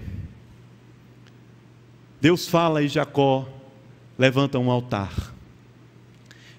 Deus 2.20 2.46
fala 2.46 2.82
e 2.82 2.88
Jacó 2.88 3.48
levanta 4.16 4.58
um 4.58 4.70
altar. 4.70 5.34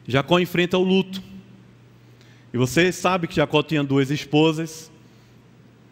Jacó 0.05 0.39
enfrenta 0.39 0.77
o 0.77 0.83
luto. 0.83 1.36
E 2.53 2.57
você 2.57 2.91
sabe 2.91 3.27
que 3.27 3.35
Jacó 3.35 3.61
tinha 3.61 3.83
duas 3.83 4.09
esposas, 4.09 4.91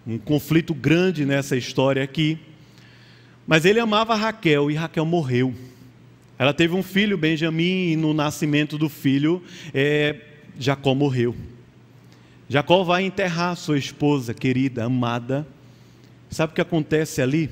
um 0.08 0.18
conflito 0.18 0.74
grande 0.74 1.26
nessa 1.26 1.58
história 1.58 2.04
aqui. 2.04 2.38
Mas 3.46 3.66
ele 3.66 3.80
amava 3.80 4.16
Raquel 4.16 4.72
e 4.72 4.76
Raquel 4.76 5.06
morreu. 5.06 5.54
Ela 6.38 6.54
teve 6.54 6.74
um 6.74 6.84
filho, 6.84 7.18
Benjamim, 7.18 7.92
e 7.92 7.96
no 7.96 8.14
nascimento 8.14 8.78
do 8.78 8.90
filho, 8.90 9.42
é, 9.74 10.16
Jacó 10.60 10.94
morreu. 10.94 11.36
Jacó 12.50 12.84
vai 12.84 13.04
enterrar 13.04 13.56
sua 13.56 13.78
esposa 13.78 14.34
querida, 14.34 14.84
amada. 14.84 15.48
Sabe 16.30 16.52
o 16.52 16.56
que 16.56 16.62
acontece 16.62 17.22
ali? 17.22 17.50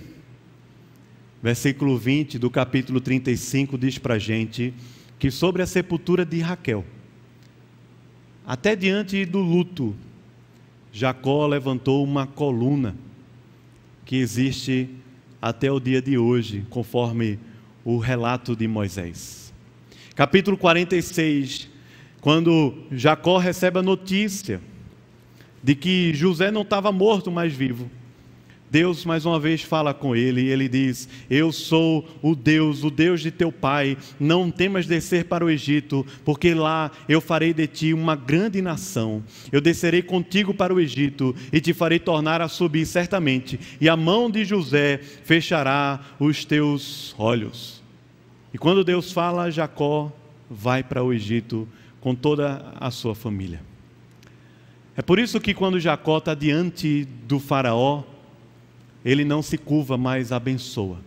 Versículo 1.42 1.98
20 1.98 2.38
do 2.38 2.50
capítulo 2.50 3.02
35 3.02 3.78
diz 3.78 3.98
para 3.98 4.18
gente 4.18 4.74
que 5.20 5.32
sobre 5.32 5.62
a 5.62 5.66
sepultura 5.66 6.26
de 6.26 6.40
Raquel, 6.40 6.86
até 8.46 8.76
diante 8.76 9.26
do 9.26 9.40
luto, 9.40 9.96
Jacó 10.92 11.48
levantou 11.48 12.04
uma 12.04 12.28
coluna 12.28 12.96
que 14.06 14.18
existe 14.18 14.90
até 15.42 15.72
o 15.72 15.80
dia 15.80 16.02
de 16.02 16.18
hoje, 16.18 16.66
conforme 16.70 17.40
o 17.84 17.98
relato 17.98 18.56
de 18.56 18.68
Moisés. 18.68 19.54
Capítulo 20.16 20.58
46, 20.58 21.70
quando 22.22 22.74
Jacó 22.92 23.38
recebe 23.38 23.80
a 23.80 23.84
notícia 23.84 24.62
de 25.62 25.76
que 25.76 26.14
José 26.14 26.52
não 26.52 26.62
estava 26.62 26.92
morto, 26.92 27.32
mas 27.32 27.54
vivo. 27.54 27.90
Deus 28.74 29.06
mais 29.06 29.24
uma 29.24 29.40
vez 29.40 29.62
fala 29.62 29.94
com 29.94 30.16
ele 30.16 30.42
e 30.42 30.50
ele 30.50 30.68
diz: 30.68 31.08
Eu 31.30 31.52
sou 31.52 32.10
o 32.24 32.36
Deus, 32.36 32.84
o 32.84 32.90
Deus 32.90 33.22
de 33.22 33.30
teu 33.30 33.52
pai. 33.52 33.96
Não 34.20 34.50
temas 34.50 34.88
descer 34.88 35.26
para 35.26 35.46
o 35.46 35.50
Egito, 35.52 36.04
porque 36.26 36.56
lá 36.56 36.90
eu 37.08 37.22
farei 37.22 37.54
de 37.54 37.68
ti 37.68 37.94
uma 37.94 38.16
grande 38.16 38.64
nação. 38.64 39.24
Eu 39.52 39.62
descerei 39.62 40.02
contigo 40.02 40.56
para 40.56 40.74
o 40.74 40.80
Egito 40.80 41.36
e 41.52 41.62
te 41.62 41.72
farei 41.72 42.00
tornar 42.00 42.42
a 42.42 42.48
subir 42.48 42.88
certamente, 42.88 43.60
e 43.80 43.88
a 43.88 43.96
mão 43.96 44.28
de 44.28 44.44
José 44.44 45.00
fechará 45.24 46.00
os 46.20 46.44
teus 46.44 47.14
olhos. 47.20 47.84
E 48.52 48.58
quando 48.58 48.84
Deus 48.84 49.12
fala, 49.12 49.52
Jacó 49.52 50.12
vai 50.50 50.82
para 50.82 51.04
o 51.04 51.14
Egito 51.14 51.68
com 52.02 52.16
toda 52.16 52.74
a 52.80 52.90
sua 52.90 53.14
família. 53.14 53.62
É 54.98 55.04
por 55.04 55.20
isso 55.20 55.40
que 55.40 55.54
quando 55.54 55.80
Jacó 55.80 56.18
está 56.18 56.34
diante 56.34 57.06
do 57.28 57.40
Faraó, 57.40 58.04
ele 59.04 59.26
não 59.26 59.42
se 59.42 59.58
curva, 59.58 59.98
mas 59.98 60.32
abençoa. 60.32 60.98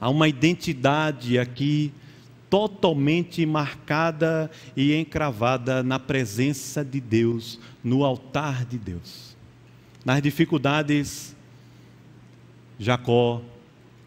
Há 0.00 0.08
uma 0.08 0.28
identidade 0.28 1.38
aqui 1.38 1.92
totalmente 2.48 3.44
marcada 3.44 4.50
e 4.76 4.94
encravada 4.94 5.82
na 5.82 5.98
presença 5.98 6.84
de 6.84 7.00
Deus, 7.00 7.58
no 7.82 8.04
altar 8.04 8.64
de 8.64 8.78
Deus. 8.78 9.36
Nas 10.04 10.22
dificuldades, 10.22 11.34
Jacó 12.78 13.42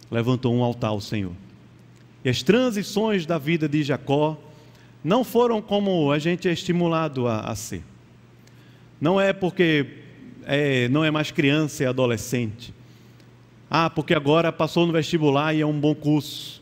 levantou 0.10 0.54
um 0.56 0.64
altar 0.64 0.90
ao 0.90 1.02
Senhor. 1.02 1.34
E 2.24 2.30
as 2.30 2.42
transições 2.42 3.26
da 3.26 3.38
vida 3.38 3.68
de 3.68 3.84
Jacó 3.84 4.38
não 5.04 5.24
foram 5.24 5.62
como 5.62 6.12
a 6.12 6.20
gente 6.20 6.48
é 6.48 6.52
estimulado 6.52 7.28
a, 7.28 7.42
a 7.42 7.56
ser. 7.56 7.84
Não 9.00 9.20
é 9.20 9.34
porque 9.34 10.01
é, 10.46 10.88
não 10.90 11.04
é 11.04 11.12
mais 11.12 11.32
criança, 11.32 11.84
é 11.84 11.88
adolescente. 11.88 12.74
Ah, 13.70 13.90
porque 13.90 14.14
agora 14.14 14.52
passou 14.52 14.86
no 14.86 14.94
vestibular 14.94 15.54
e 15.54 15.62
é 15.62 15.66
um 15.66 15.80
bom 15.80 15.96
curso. 15.96 16.62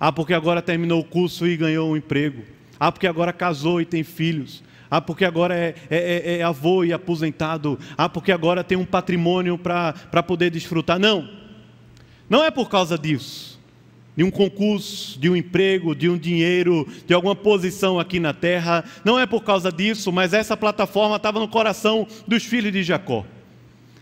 Ah, 0.00 0.10
porque 0.10 0.34
agora 0.34 0.60
terminou 0.60 1.00
o 1.00 1.04
curso 1.04 1.46
e 1.46 1.56
ganhou 1.56 1.90
um 1.90 1.96
emprego. 1.96 2.42
Ah, 2.78 2.90
porque 2.90 3.06
agora 3.06 3.32
casou 3.32 3.80
e 3.80 3.84
tem 3.84 4.02
filhos. 4.02 4.62
Ah, 4.90 5.00
porque 5.00 5.24
agora 5.24 5.54
é, 5.54 5.74
é, 5.88 5.96
é, 5.98 6.38
é 6.38 6.42
avô 6.42 6.84
e 6.84 6.92
aposentado. 6.92 7.78
Ah, 7.96 8.08
porque 8.08 8.32
agora 8.32 8.64
tem 8.64 8.76
um 8.76 8.84
patrimônio 8.84 9.56
para 9.56 10.22
poder 10.22 10.50
desfrutar. 10.50 10.98
Não, 10.98 11.28
não 12.28 12.44
é 12.44 12.50
por 12.50 12.68
causa 12.68 12.98
disso 12.98 13.53
de 14.16 14.22
um 14.22 14.30
concurso, 14.30 15.18
de 15.18 15.28
um 15.28 15.36
emprego, 15.36 15.94
de 15.94 16.08
um 16.08 16.16
dinheiro, 16.16 16.86
de 17.06 17.12
alguma 17.14 17.34
posição 17.34 17.98
aqui 17.98 18.20
na 18.20 18.32
terra. 18.32 18.84
Não 19.04 19.18
é 19.18 19.26
por 19.26 19.42
causa 19.42 19.72
disso, 19.72 20.12
mas 20.12 20.32
essa 20.32 20.56
plataforma 20.56 21.16
estava 21.16 21.40
no 21.40 21.48
coração 21.48 22.06
dos 22.26 22.44
filhos 22.44 22.72
de 22.72 22.82
Jacó. 22.82 23.24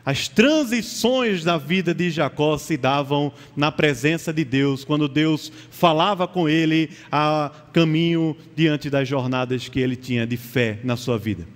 As 0.04 0.26
transições 0.26 1.44
da 1.44 1.56
vida 1.56 1.94
de 1.94 2.10
Jacó 2.10 2.58
se 2.58 2.76
davam 2.76 3.32
na 3.56 3.70
presença 3.70 4.32
de 4.32 4.44
Deus, 4.44 4.84
quando 4.84 5.06
Deus 5.06 5.52
falava 5.70 6.26
com 6.26 6.48
ele 6.48 6.90
a 7.10 7.52
caminho 7.72 8.36
diante 8.56 8.90
das 8.90 9.06
jornadas 9.06 9.68
que 9.68 9.78
ele 9.78 9.94
tinha 9.94 10.26
de 10.26 10.36
fé 10.36 10.80
na 10.82 10.96
sua 10.96 11.16
vida. 11.18 11.46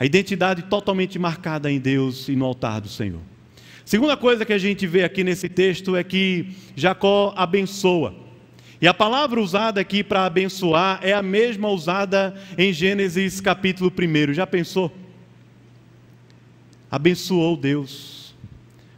A 0.00 0.06
identidade 0.06 0.62
totalmente 0.62 1.18
marcada 1.18 1.70
em 1.70 1.78
Deus 1.78 2.26
e 2.28 2.34
no 2.34 2.46
altar 2.46 2.80
do 2.80 2.88
Senhor. 2.88 3.20
Segunda 3.84 4.16
coisa 4.16 4.44
que 4.44 4.52
a 4.52 4.58
gente 4.58 4.86
vê 4.86 5.04
aqui 5.04 5.24
nesse 5.24 5.48
texto 5.48 5.96
é 5.96 6.04
que 6.04 6.48
Jacó 6.76 7.34
abençoa. 7.36 8.14
E 8.80 8.88
a 8.88 8.94
palavra 8.94 9.40
usada 9.40 9.80
aqui 9.80 10.02
para 10.02 10.26
abençoar 10.26 10.98
é 11.02 11.12
a 11.12 11.22
mesma 11.22 11.68
usada 11.68 12.34
em 12.58 12.72
Gênesis 12.72 13.40
capítulo 13.40 13.92
1. 13.96 14.34
Já 14.34 14.46
pensou? 14.46 14.92
Abençoou 16.90 17.56
Deus. 17.56 18.34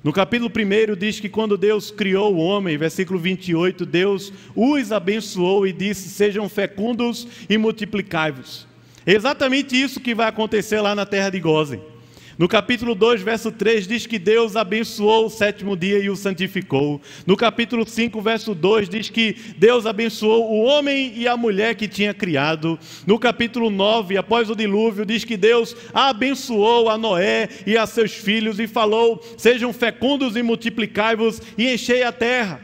No 0.02 0.12
capítulo 0.12 0.50
1 0.50 0.96
diz 0.96 1.18
que 1.18 1.30
quando 1.30 1.56
Deus 1.56 1.90
criou 1.90 2.34
o 2.34 2.38
homem, 2.38 2.76
versículo 2.76 3.18
28, 3.18 3.86
Deus 3.86 4.32
os 4.54 4.92
abençoou 4.92 5.66
e 5.66 5.72
disse: 5.72 6.10
Sejam 6.10 6.48
fecundos 6.48 7.26
e 7.48 7.56
multiplicai-vos. 7.56 8.66
É 9.06 9.12
exatamente 9.12 9.80
isso 9.80 10.00
que 10.00 10.14
vai 10.14 10.28
acontecer 10.28 10.80
lá 10.80 10.94
na 10.94 11.06
terra 11.06 11.30
de 11.30 11.40
Gozen. 11.40 11.93
No 12.36 12.48
capítulo 12.48 12.96
2, 12.96 13.22
verso 13.22 13.52
3, 13.52 13.86
diz 13.86 14.06
que 14.06 14.18
Deus 14.18 14.56
abençoou 14.56 15.26
o 15.26 15.30
sétimo 15.30 15.76
dia 15.76 15.98
e 15.98 16.10
o 16.10 16.16
santificou. 16.16 17.00
No 17.24 17.36
capítulo 17.36 17.88
5, 17.88 18.20
verso 18.20 18.54
2, 18.56 18.88
diz 18.88 19.08
que 19.08 19.36
Deus 19.56 19.86
abençoou 19.86 20.50
o 20.50 20.64
homem 20.64 21.12
e 21.16 21.28
a 21.28 21.36
mulher 21.36 21.76
que 21.76 21.86
tinha 21.86 22.12
criado. 22.12 22.76
No 23.06 23.20
capítulo 23.20 23.70
9, 23.70 24.16
após 24.16 24.50
o 24.50 24.56
dilúvio, 24.56 25.06
diz 25.06 25.24
que 25.24 25.36
Deus 25.36 25.76
abençoou 25.94 26.88
a 26.88 26.98
Noé 26.98 27.48
e 27.64 27.76
a 27.76 27.86
seus 27.86 28.12
filhos 28.12 28.58
e 28.58 28.66
falou: 28.66 29.22
Sejam 29.38 29.72
fecundos 29.72 30.34
e 30.34 30.42
multiplicai-vos 30.42 31.40
e 31.56 31.72
enchei 31.72 32.02
a 32.02 32.10
terra. 32.10 32.60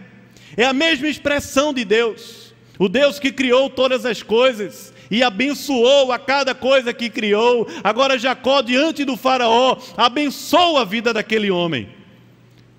É 0.56 0.64
a 0.64 0.72
mesma 0.72 1.06
expressão 1.06 1.72
de 1.72 1.84
Deus. 1.84 2.52
O 2.76 2.88
Deus 2.88 3.20
que 3.20 3.30
criou 3.30 3.70
todas 3.70 4.04
as 4.04 4.20
coisas 4.20 4.92
e 5.10 5.22
abençoou 5.22 6.12
a 6.12 6.18
cada 6.18 6.54
coisa 6.54 6.92
que 6.92 7.10
criou. 7.10 7.66
Agora 7.82 8.18
Jacó, 8.18 8.62
diante 8.62 9.04
do 9.04 9.16
Faraó, 9.16 9.76
abençoa 9.96 10.82
a 10.82 10.84
vida 10.84 11.12
daquele 11.12 11.50
homem, 11.50 11.88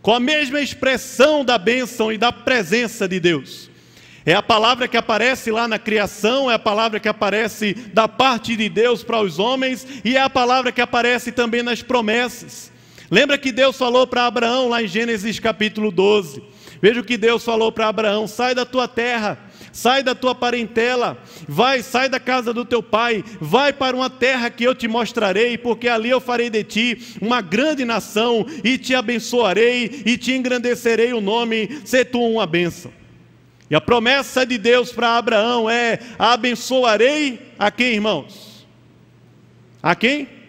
com 0.02 0.14
a 0.14 0.20
mesma 0.20 0.62
expressão 0.62 1.44
da 1.44 1.58
bênção 1.58 2.12
e 2.12 2.18
da 2.18 2.32
presença 2.32 3.08
de 3.08 3.20
Deus. 3.20 3.70
É 4.26 4.34
a 4.36 4.44
palavra 4.44 4.88
que 4.88 4.96
aparece 4.96 5.50
lá 5.50 5.68
na 5.68 5.80
criação, 5.80 6.50
é 6.50 6.54
a 6.54 6.60
palavra 6.60 7.00
que 7.00 7.10
aparece 7.10 7.74
da 7.74 8.08
parte 8.08 8.56
de 8.56 8.70
Deus 8.70 9.04
para 9.04 9.20
os 9.20 9.40
homens 9.40 9.86
e 10.06 10.16
é 10.16 10.22
a 10.22 10.30
palavra 10.30 10.72
que 10.72 10.80
aparece 10.80 11.32
também 11.32 11.64
nas 11.64 11.82
promessas. 11.82 12.72
Lembra 13.10 13.38
que 13.38 13.52
Deus 13.52 13.76
falou 13.76 14.06
para 14.06 14.28
Abraão 14.28 14.70
lá 14.70 14.82
em 14.82 14.88
Gênesis 14.88 15.40
capítulo 15.40 15.92
12? 15.92 16.42
Veja 16.82 17.02
o 17.02 17.04
que 17.04 17.18
Deus 17.18 17.44
falou 17.44 17.72
para 17.72 17.88
Abraão: 17.88 18.28
sai 18.28 18.54
da 18.54 18.66
tua 18.66 18.88
terra 18.88 19.38
sai 19.72 20.04
da 20.04 20.14
tua 20.14 20.36
parentela, 20.36 21.18
vai, 21.48 21.82
sai 21.82 22.10
da 22.10 22.20
casa 22.20 22.54
do 22.54 22.66
teu 22.66 22.82
pai, 22.84 23.24
vai 23.40 23.72
para 23.72 23.96
uma 23.96 24.10
terra 24.10 24.50
que 24.50 24.64
eu 24.64 24.76
te 24.76 24.88
mostrarei, 24.88 25.58
porque 25.58 25.88
ali 25.88 26.10
eu 26.10 26.20
farei 26.20 26.50
de 26.50 26.64
ti 26.64 27.18
uma 27.22 27.42
grande 27.42 27.86
nação, 27.86 28.46
e 28.64 28.78
te 28.78 28.94
abençoarei, 28.96 30.04
e 30.06 30.18
te 30.18 30.34
engrandecerei 30.34 31.14
o 31.14 31.22
nome, 31.22 31.82
se 31.86 32.04
tu 32.04 32.22
uma 32.22 32.46
bênção. 32.46 32.92
E 33.70 33.76
a 33.76 33.80
promessa 33.80 34.46
de 34.46 34.58
Deus 34.58 34.92
para 34.92 35.18
Abraão 35.18 35.70
é: 35.70 36.00
abençoarei 36.20 37.54
a 37.58 37.72
quem, 37.72 37.94
irmãos? 37.94 38.68
A 39.82 39.96
quem? 39.96 40.41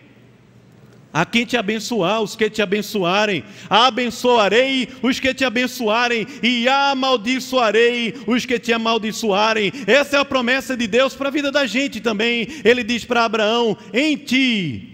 A 1.12 1.26
quem 1.26 1.44
te 1.44 1.56
abençoar, 1.56 2.22
os 2.22 2.34
que 2.34 2.48
te 2.48 2.62
abençoarem, 2.62 3.44
abençoarei 3.68 4.88
os 5.02 5.20
que 5.20 5.34
te 5.34 5.44
abençoarem, 5.44 6.26
e 6.42 6.66
amaldiçoarei 6.66 8.14
os 8.26 8.46
que 8.46 8.58
te 8.58 8.72
amaldiçoarem. 8.72 9.72
Essa 9.86 10.16
é 10.16 10.20
a 10.20 10.24
promessa 10.24 10.76
de 10.76 10.86
Deus 10.86 11.14
para 11.14 11.28
a 11.28 11.32
vida 11.32 11.52
da 11.52 11.66
gente 11.66 12.00
também. 12.00 12.48
Ele 12.64 12.82
diz 12.82 13.04
para 13.04 13.24
Abraão: 13.24 13.76
em 13.92 14.16
ti 14.16 14.88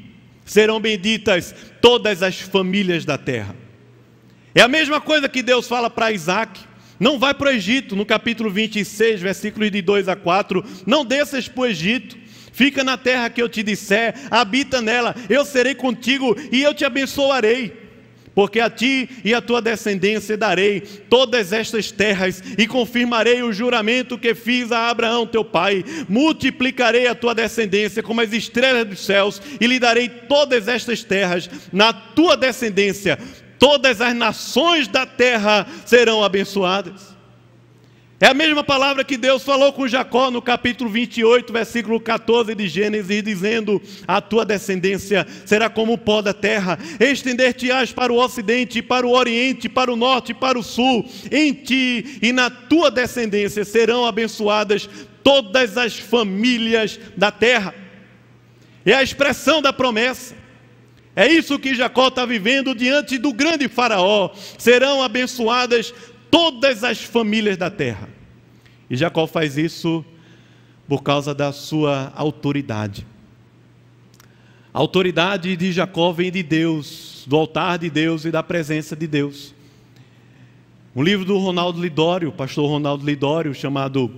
serão 0.45 0.81
benditas 0.81 1.55
todas 1.81 2.23
as 2.23 2.41
famílias 2.41 3.05
da 3.05 3.17
terra. 3.17 3.55
É 4.55 4.63
a 4.63 4.69
mesma 4.69 5.01
coisa 5.01 5.29
que 5.29 5.43
Deus 5.43 5.69
fala 5.69 5.89
para 5.89 6.11
Isaac. 6.11 6.61
Não 6.99 7.17
vai 7.17 7.33
para 7.33 7.51
o 7.51 7.53
Egito, 7.53 7.95
no 7.95 8.05
capítulo 8.05 8.51
26, 8.51 9.21
versículos 9.21 9.71
de 9.71 9.81
2 9.81 10.09
a 10.09 10.17
4. 10.17 10.65
Não 10.85 11.05
desças 11.05 11.47
para 11.47 11.61
o 11.61 11.67
Egito 11.67 12.17
Fica 12.59 12.83
na 12.83 12.97
terra 12.99 13.31
que 13.31 13.41
eu 13.41 13.49
te 13.49 13.63
disser, 13.63 14.17
habita 14.29 14.83
nela, 14.83 15.15
eu 15.31 15.45
serei 15.45 15.77
contigo 15.77 16.37
e 16.51 16.61
eu 16.61 16.75
te 16.75 16.85
abençoarei. 16.85 17.73
Porque 18.35 18.59
a 18.59 18.69
ti 18.69 19.09
e 19.25 19.33
a 19.33 19.41
tua 19.41 19.63
descendência 19.63 20.37
darei 20.37 20.81
todas 20.81 21.53
estas 21.53 21.93
terras 21.93 22.43
e 22.59 22.67
confirmarei 22.67 23.45
o 23.45 23.53
juramento 23.53 24.19
que 24.19 24.35
fiz 24.35 24.73
a 24.73 24.91
Abraão 24.91 25.25
teu 25.25 25.45
pai. 25.45 25.85
Multiplicarei 26.09 27.07
a 27.07 27.15
tua 27.15 27.33
descendência 27.33 28.03
como 28.03 28.23
as 28.23 28.33
estrelas 28.33 28.89
dos 28.89 29.07
céus 29.07 29.41
e 29.61 29.65
lhe 29.65 29.79
darei 29.79 30.09
todas 30.09 30.67
estas 30.67 31.05
terras 31.05 31.49
na 31.73 31.93
tua 31.93 32.37
descendência. 32.37 33.21
Todas 33.57 34.01
as 34.01 34.17
nações 34.17 34.89
da 34.89 35.07
terra 35.07 35.65
serão 35.87 36.25
abençoadas. 36.25 37.18
É 38.21 38.27
a 38.27 38.35
mesma 38.35 38.65
palavra 38.65 39.05
que 39.05 39.17
Deus 39.17 39.45
falou 39.45 39.73
com 39.73 39.87
Jacó 39.87 40.29
no 40.29 40.43
capítulo 40.43 40.91
28, 40.91 41.53
versículo 41.53 42.01
14 42.01 42.53
de 42.53 42.67
Gênesis, 42.67 43.23
dizendo: 43.23 43.81
A 44.09 44.21
tua 44.21 44.45
descendência 44.45 45.25
será 45.47 45.71
como 45.71 45.93
o 45.93 45.99
pó 45.99 46.21
da 46.21 46.35
terra, 46.35 46.77
estender-te-ás 46.99 47.93
para 47.93 48.13
o 48.13 48.17
ocidente, 48.17 48.83
para 48.83 49.07
o 49.07 49.13
oriente, 49.13 49.69
para 49.69 49.93
o 49.93 49.97
norte 49.97 50.35
para 50.35 50.59
o 50.59 50.65
sul. 50.65 51.09
Em 51.31 51.53
ti 51.53 52.19
e 52.21 52.33
na 52.33 52.51
tua 52.51 52.91
descendência 52.91 53.65
serão 53.65 54.05
abençoadas 54.05 54.91
todas 55.23 55.79
as 55.79 55.97
famílias 55.97 56.99
da 57.17 57.31
terra. 57.31 57.73
É 58.85 58.95
a 58.95 59.03
expressão 59.03 59.63
da 59.63 59.73
promessa. 59.73 60.35
É 61.15 61.29
isso 61.29 61.59
que 61.59 61.75
Jacó 61.75 62.09
está 62.09 62.27
vivendo 62.27 62.75
diante 62.75 63.17
do 63.17 63.33
grande 63.33 63.69
Faraó. 63.69 64.31
Serão 64.57 65.03
abençoadas 65.03 65.95
todas 66.31 66.85
as 66.85 67.03
famílias 67.03 67.57
da 67.57 67.71
terra. 67.71 68.09
E 68.89 68.97
Jacó 68.97 69.27
faz 69.27 69.57
isso 69.57 70.05
por 70.87 71.03
causa 71.03 71.35
da 71.35 71.53
sua 71.53 72.13
autoridade. 72.17 73.07
A 74.73 74.79
autoridade 74.79 75.57
de 75.57 75.73
Jacó 75.73 76.13
vem 76.13 76.31
de 76.31 76.43
Deus, 76.43 77.25
do 77.27 77.37
altar 77.37 77.79
de 77.79 77.91
Deus 77.91 78.25
e 78.25 78.31
da 78.31 78.43
presença 78.43 78.95
de 78.97 79.07
Deus. 79.07 79.55
Um 80.95 81.03
livro 81.03 81.25
do 81.25 81.39
Ronaldo 81.39 81.81
Lidório, 81.81 82.33
pastor 82.33 82.69
Ronaldo 82.69 83.05
Lidório, 83.05 83.55
chamado 83.55 84.11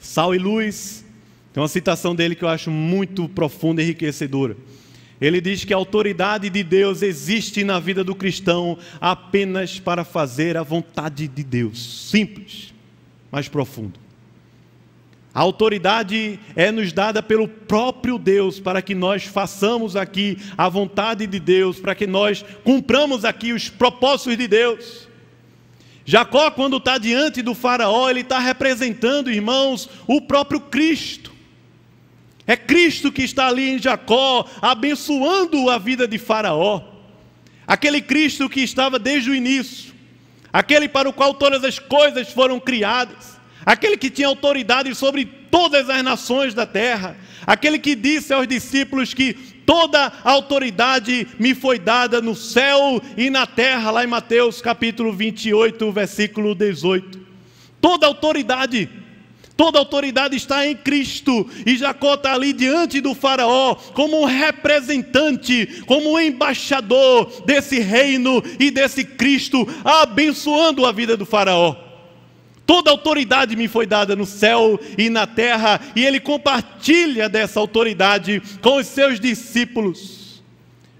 Sal 0.00 0.34
e 0.34 0.38
Luz, 0.38 1.04
tem 1.52 1.62
uma 1.62 1.68
citação 1.68 2.14
dele 2.14 2.34
que 2.34 2.44
eu 2.44 2.48
acho 2.48 2.70
muito 2.70 3.28
profunda 3.28 3.80
e 3.80 3.86
enriquecedora. 3.86 4.56
Ele 5.20 5.40
diz 5.40 5.64
que 5.64 5.72
a 5.72 5.76
autoridade 5.76 6.50
de 6.50 6.62
Deus 6.62 7.02
existe 7.02 7.64
na 7.64 7.80
vida 7.80 8.04
do 8.04 8.14
cristão 8.14 8.78
apenas 9.00 9.80
para 9.80 10.04
fazer 10.04 10.56
a 10.56 10.62
vontade 10.62 11.26
de 11.26 11.42
Deus. 11.42 12.08
Simples, 12.10 12.74
mas 13.30 13.48
profundo. 13.48 13.98
A 15.36 15.40
autoridade 15.40 16.40
é 16.54 16.72
nos 16.72 16.94
dada 16.94 17.22
pelo 17.22 17.46
próprio 17.46 18.18
Deus 18.18 18.58
para 18.58 18.80
que 18.80 18.94
nós 18.94 19.24
façamos 19.24 19.94
aqui 19.94 20.38
a 20.56 20.66
vontade 20.66 21.26
de 21.26 21.38
Deus, 21.38 21.78
para 21.78 21.94
que 21.94 22.06
nós 22.06 22.42
cumpramos 22.64 23.22
aqui 23.22 23.52
os 23.52 23.68
propósitos 23.68 24.38
de 24.38 24.48
Deus. 24.48 25.06
Jacó, 26.06 26.50
quando 26.50 26.78
está 26.78 26.96
diante 26.96 27.42
do 27.42 27.54
Faraó, 27.54 28.08
ele 28.08 28.20
está 28.20 28.38
representando, 28.38 29.30
irmãos, 29.30 29.90
o 30.06 30.22
próprio 30.22 30.58
Cristo. 30.58 31.35
É 32.46 32.56
Cristo 32.56 33.10
que 33.10 33.22
está 33.22 33.48
ali 33.48 33.70
em 33.70 33.78
Jacó, 33.78 34.48
abençoando 34.62 35.68
a 35.68 35.78
vida 35.78 36.06
de 36.06 36.16
Faraó. 36.16 36.80
Aquele 37.66 38.00
Cristo 38.00 38.48
que 38.48 38.60
estava 38.60 38.98
desde 38.98 39.30
o 39.30 39.34
início, 39.34 39.92
aquele 40.52 40.88
para 40.88 41.08
o 41.08 41.12
qual 41.12 41.34
todas 41.34 41.64
as 41.64 41.80
coisas 41.80 42.28
foram 42.28 42.60
criadas, 42.60 43.36
aquele 43.64 43.96
que 43.96 44.08
tinha 44.08 44.28
autoridade 44.28 44.94
sobre 44.94 45.24
todas 45.24 45.90
as 45.90 46.02
nações 46.04 46.54
da 46.54 46.64
terra, 46.64 47.16
aquele 47.44 47.80
que 47.80 47.96
disse 47.96 48.32
aos 48.32 48.46
discípulos 48.46 49.12
que 49.12 49.34
toda 49.66 50.12
autoridade 50.22 51.26
me 51.40 51.52
foi 51.52 51.80
dada 51.80 52.22
no 52.22 52.36
céu 52.36 53.02
e 53.16 53.28
na 53.28 53.44
terra, 53.44 53.90
lá 53.90 54.04
em 54.04 54.06
Mateus 54.06 54.60
capítulo 54.60 55.12
28, 55.12 55.90
versículo 55.90 56.54
18. 56.54 57.26
Toda 57.80 58.06
autoridade 58.06 58.88
Toda 59.56 59.78
autoridade 59.78 60.36
está 60.36 60.66
em 60.66 60.76
Cristo, 60.76 61.48
e 61.64 61.78
Jacó 61.78 62.14
está 62.14 62.34
ali 62.34 62.52
diante 62.52 63.00
do 63.00 63.14
Faraó, 63.14 63.74
como 63.74 64.20
um 64.20 64.26
representante, 64.26 65.82
como 65.86 66.12
um 66.12 66.20
embaixador 66.20 67.42
desse 67.46 67.78
reino 67.80 68.42
e 68.60 68.70
desse 68.70 69.02
Cristo, 69.02 69.66
abençoando 69.82 70.84
a 70.84 70.92
vida 70.92 71.16
do 71.16 71.24
Faraó. 71.24 71.74
Toda 72.66 72.90
autoridade 72.90 73.56
me 73.56 73.66
foi 73.66 73.86
dada 73.86 74.14
no 74.14 74.26
céu 74.26 74.78
e 74.98 75.08
na 75.08 75.26
terra, 75.26 75.80
e 75.94 76.04
ele 76.04 76.20
compartilha 76.20 77.26
dessa 77.26 77.58
autoridade 77.58 78.42
com 78.60 78.76
os 78.76 78.86
seus 78.86 79.18
discípulos. 79.18 80.42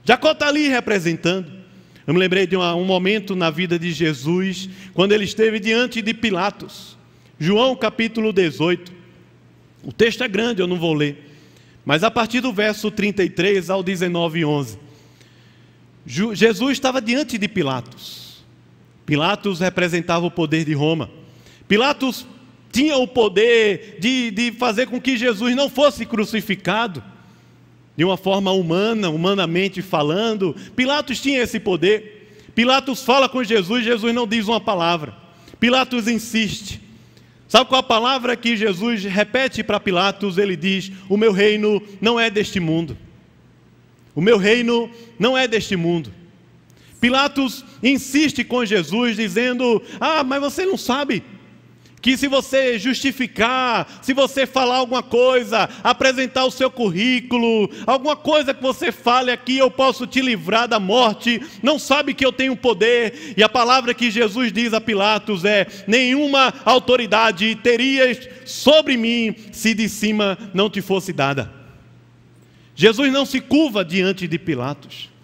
Jacó 0.03 0.33
está 0.33 0.49
ali 0.49 0.69
representando. 0.69 1.53
Eu 2.07 2.15
me 2.15 2.21
lembrei 2.21 2.47
de 2.47 2.57
um 2.57 2.85
momento 2.85 3.37
na 3.37 3.51
vida 3.51 3.79
de 3.79 3.93
Jesus, 3.93 4.71
quando 4.95 5.13
ele 5.13 5.25
esteve 5.25 5.59
diante 5.61 6.01
de 6.01 6.15
Pilatos. 6.15 6.96
João 7.39 7.77
capítulo 7.77 8.33
18. 8.33 8.93
O 9.85 9.93
texto 9.93 10.25
é 10.25 10.29
grande, 10.29 10.63
eu 10.63 10.67
não 10.67 10.79
vou 10.79 10.95
ler. 10.95 11.31
Mas 11.85 12.03
a 12.03 12.11
partir 12.11 12.41
do 12.41 12.53
verso 12.53 12.91
33 12.91 13.71
ao 13.71 13.83
19 13.83 14.41
e 14.41 14.45
11. 14.45 14.79
Jesus 16.07 16.73
estava 16.73 17.01
diante 17.01 17.37
de 17.37 17.47
Pilatos. 17.47 18.45
Pilatos 19.05 19.61
representava 19.61 20.25
o 20.25 20.31
poder 20.31 20.65
de 20.65 20.73
Roma. 20.73 21.11
Pilatos 21.69 22.27
tinha 22.73 22.97
o 22.97 23.07
poder 23.07 23.99
de, 24.01 24.31
de 24.31 24.53
fazer 24.53 24.87
com 24.87 25.01
que 25.01 25.17
Jesus 25.17 25.55
não 25.55 25.69
fosse 25.69 26.07
crucificado 26.07 27.03
de 27.97 28.05
uma 28.05 28.17
forma 28.17 28.51
humana, 28.51 29.09
humanamente 29.09 29.83
falando. 29.83 30.57
Pilatos 30.75 31.21
tinha 31.21 31.43
esse 31.43 31.61
poder. 31.61 32.33
Pilatos 32.55 33.03
fala 33.03 33.29
com 33.29 33.45
Jesus, 33.45 33.85
Jesus 33.85 34.15
não 34.15 34.27
diz 34.27 34.49
uma 34.49 34.61
palavra. 34.61 35.15
Pilatos 35.61 36.09
insiste. 36.09 36.86
Sabe 37.57 37.71
qual 37.71 37.79
a 37.79 37.83
palavra 37.83 38.37
que 38.37 38.55
Jesus 38.55 39.03
repete 39.05 39.65
para 39.65 39.81
Pilatos? 39.81 40.37
Ele 40.37 40.55
diz: 40.55 40.93
O 41.09 41.17
meu 41.17 41.33
reino 41.33 41.83
não 42.03 42.21
é 42.21 42.29
deste 42.29 42.61
mundo. 42.61 42.99
O 44.15 44.21
meu 44.21 44.37
reino 44.37 44.91
não 45.19 45.39
é 45.39 45.49
deste 45.49 45.75
mundo. 45.75 46.13
Pilatos 47.01 47.65
insiste 47.83 48.45
com 48.45 48.63
Jesus, 48.63 49.17
dizendo: 49.17 49.83
Ah, 49.99 50.23
mas 50.23 50.39
você 50.39 50.67
não 50.67 50.77
sabe 50.77 51.25
que 52.07 52.17
se 52.17 52.29
você 52.29 52.79
justificar, 52.79 53.99
se 54.01 54.13
você 54.13 54.47
falar 54.47 54.77
alguma 54.77 55.03
coisa, 55.03 55.69
apresentar 55.83 56.45
o 56.45 56.53
seu 56.53 56.71
currículo, 56.71 57.69
alguma 57.85 58.15
coisa 58.15 58.55
que 58.55 58.63
você 58.63 58.93
fale 58.93 59.33
aqui, 59.33 59.59
eu 59.59 59.69
posso 59.69 60.07
te 60.07 60.21
livrar 60.21 60.69
da 60.69 60.79
morte, 60.79 61.43
não 61.65 61.81
sabe 61.81 62.15
que 62.15 62.25
eu 62.25 62.31
tenho 62.31 62.57
poder, 62.57 63.35
e 63.37 63.43
a 63.43 63.49
palavra 63.49 63.93
que 63.93 64.09
Jesus 64.09 64.53
diz 64.53 64.73
a 64.73 64.81
Pilatos 64.81 65.45
é: 65.45 65.67
nenhuma 65.89 66.55
autoridade 66.65 67.57
terias 67.57 68.29
sobre 68.45 68.97
mim 68.97 69.35
se 69.51 69.75
de 69.75 69.89
cima 69.89 70.39
não 70.55 70.71
te 70.71 70.81
fosse 70.81 71.13
dada. 71.13 71.53
Jesus 72.77 73.13
não 73.13 73.27
se 73.27 73.41
curva 73.41 73.85
diante 73.85 74.29
de 74.29 74.39
Pilatos. 74.39 75.16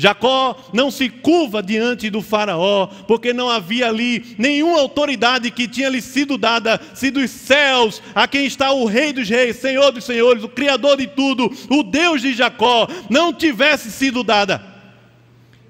Jacó 0.00 0.56
não 0.72 0.90
se 0.90 1.10
curva 1.10 1.62
diante 1.62 2.08
do 2.08 2.22
Faraó, 2.22 2.86
porque 3.06 3.34
não 3.34 3.50
havia 3.50 3.86
ali 3.86 4.34
nenhuma 4.38 4.80
autoridade 4.80 5.50
que 5.50 5.68
tinha 5.68 5.90
lhe 5.90 6.00
sido 6.00 6.38
dada, 6.38 6.80
se 6.94 7.10
dos 7.10 7.30
céus, 7.30 8.00
a 8.14 8.26
quem 8.26 8.46
está 8.46 8.72
o 8.72 8.86
Rei 8.86 9.12
dos 9.12 9.28
Reis, 9.28 9.56
Senhor 9.56 9.92
dos 9.92 10.04
Senhores, 10.04 10.42
o 10.42 10.48
Criador 10.48 10.96
de 10.96 11.06
tudo, 11.06 11.52
o 11.68 11.82
Deus 11.82 12.22
de 12.22 12.32
Jacó, 12.32 12.88
não 13.10 13.30
tivesse 13.30 13.90
sido 13.90 14.24
dada. 14.24 14.64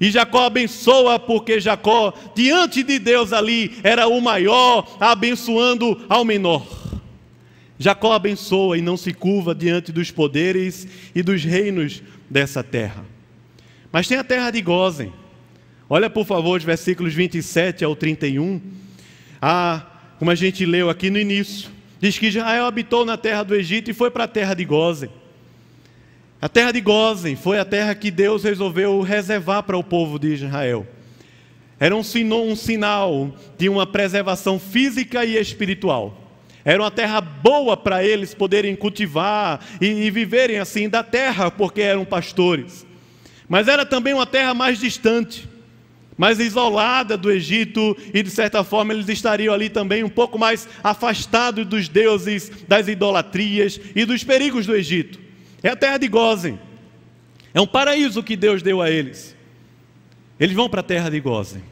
E 0.00 0.12
Jacó 0.12 0.44
abençoa, 0.44 1.18
porque 1.18 1.58
Jacó, 1.58 2.14
diante 2.32 2.84
de 2.84 3.00
Deus 3.00 3.32
ali, 3.32 3.80
era 3.82 4.06
o 4.06 4.20
maior, 4.20 4.96
abençoando 5.00 6.02
ao 6.08 6.24
menor. 6.24 6.64
Jacó 7.80 8.12
abençoa 8.12 8.78
e 8.78 8.80
não 8.80 8.96
se 8.96 9.12
curva 9.12 9.56
diante 9.56 9.90
dos 9.90 10.12
poderes 10.12 10.86
e 11.16 11.20
dos 11.20 11.42
reinos 11.42 12.00
dessa 12.30 12.62
terra. 12.62 13.09
Mas 13.92 14.06
tem 14.06 14.18
a 14.18 14.24
terra 14.24 14.50
de 14.50 14.60
Gozen. 14.60 15.12
Olha, 15.88 16.08
por 16.08 16.24
favor, 16.24 16.56
os 16.56 16.64
versículos 16.64 17.12
27 17.12 17.84
ao 17.84 17.96
31. 17.96 18.60
Ah, 19.42 19.84
como 20.18 20.30
a 20.30 20.34
gente 20.34 20.64
leu 20.64 20.88
aqui 20.88 21.10
no 21.10 21.18
início. 21.18 21.70
Diz 21.98 22.18
que 22.18 22.28
Israel 22.28 22.66
habitou 22.66 23.04
na 23.04 23.16
terra 23.16 23.42
do 23.42 23.54
Egito 23.54 23.90
e 23.90 23.94
foi 23.94 24.10
para 24.10 24.24
a 24.24 24.28
terra 24.28 24.54
de 24.54 24.64
Gozen. 24.64 25.10
A 26.40 26.48
terra 26.48 26.72
de 26.72 26.80
Gozen 26.80 27.36
foi 27.36 27.58
a 27.58 27.64
terra 27.64 27.94
que 27.94 28.10
Deus 28.10 28.44
resolveu 28.44 29.00
reservar 29.02 29.62
para 29.62 29.76
o 29.76 29.84
povo 29.84 30.18
de 30.18 30.28
Israel. 30.28 30.86
Era 31.78 31.96
um, 31.96 32.00
um 32.00 32.56
sinal 32.56 33.34
de 33.58 33.68
uma 33.68 33.86
preservação 33.86 34.58
física 34.58 35.24
e 35.24 35.36
espiritual. 35.36 36.16
Era 36.64 36.82
uma 36.82 36.90
terra 36.90 37.20
boa 37.20 37.76
para 37.76 38.04
eles 38.04 38.34
poderem 38.34 38.76
cultivar 38.76 39.64
e, 39.80 39.86
e 39.86 40.10
viverem 40.10 40.58
assim 40.58 40.88
da 40.88 41.02
terra, 41.02 41.50
porque 41.50 41.80
eram 41.80 42.04
pastores. 42.04 42.86
Mas 43.50 43.66
era 43.66 43.84
também 43.84 44.14
uma 44.14 44.26
terra 44.26 44.54
mais 44.54 44.78
distante, 44.78 45.48
mais 46.16 46.38
isolada 46.38 47.16
do 47.16 47.32
Egito, 47.32 47.96
e 48.14 48.22
de 48.22 48.30
certa 48.30 48.62
forma 48.62 48.92
eles 48.92 49.08
estariam 49.08 49.52
ali 49.52 49.68
também 49.68 50.04
um 50.04 50.08
pouco 50.08 50.38
mais 50.38 50.68
afastados 50.84 51.66
dos 51.66 51.88
deuses, 51.88 52.48
das 52.68 52.86
idolatrias 52.86 53.80
e 53.96 54.04
dos 54.04 54.22
perigos 54.22 54.66
do 54.66 54.76
Egito. 54.76 55.18
É 55.64 55.70
a 55.70 55.74
terra 55.74 55.98
de 55.98 56.06
Gozen. 56.06 56.60
É 57.52 57.60
um 57.60 57.66
paraíso 57.66 58.22
que 58.22 58.36
Deus 58.36 58.62
deu 58.62 58.80
a 58.80 58.88
eles. 58.88 59.34
Eles 60.38 60.54
vão 60.54 60.68
para 60.68 60.78
a 60.78 60.84
terra 60.84 61.10
de 61.10 61.18
Gozen. 61.18 61.64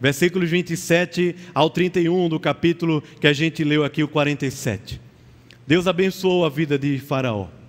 Versículos 0.00 0.50
27 0.50 1.36
ao 1.54 1.70
31 1.70 2.28
do 2.28 2.40
capítulo 2.40 3.00
que 3.20 3.28
a 3.28 3.32
gente 3.32 3.62
leu 3.62 3.84
aqui, 3.84 4.02
o 4.02 4.08
47. 4.08 5.00
Deus 5.68 5.86
abençoou 5.86 6.44
a 6.44 6.48
vida 6.48 6.76
de 6.76 6.98
Faraó. 6.98 7.61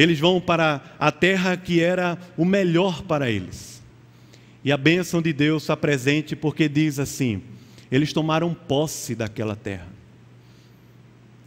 Eles 0.00 0.18
vão 0.18 0.40
para 0.40 0.80
a 0.98 1.12
terra 1.12 1.58
que 1.58 1.82
era 1.82 2.16
o 2.34 2.42
melhor 2.42 3.02
para 3.02 3.30
eles. 3.30 3.82
E 4.64 4.72
a 4.72 4.76
bênção 4.78 5.20
de 5.20 5.30
Deus 5.30 5.64
está 5.64 5.76
presente 5.76 6.34
porque 6.34 6.70
diz 6.70 6.98
assim: 6.98 7.42
eles 7.92 8.10
tomaram 8.10 8.54
posse 8.54 9.14
daquela 9.14 9.54
terra. 9.54 9.88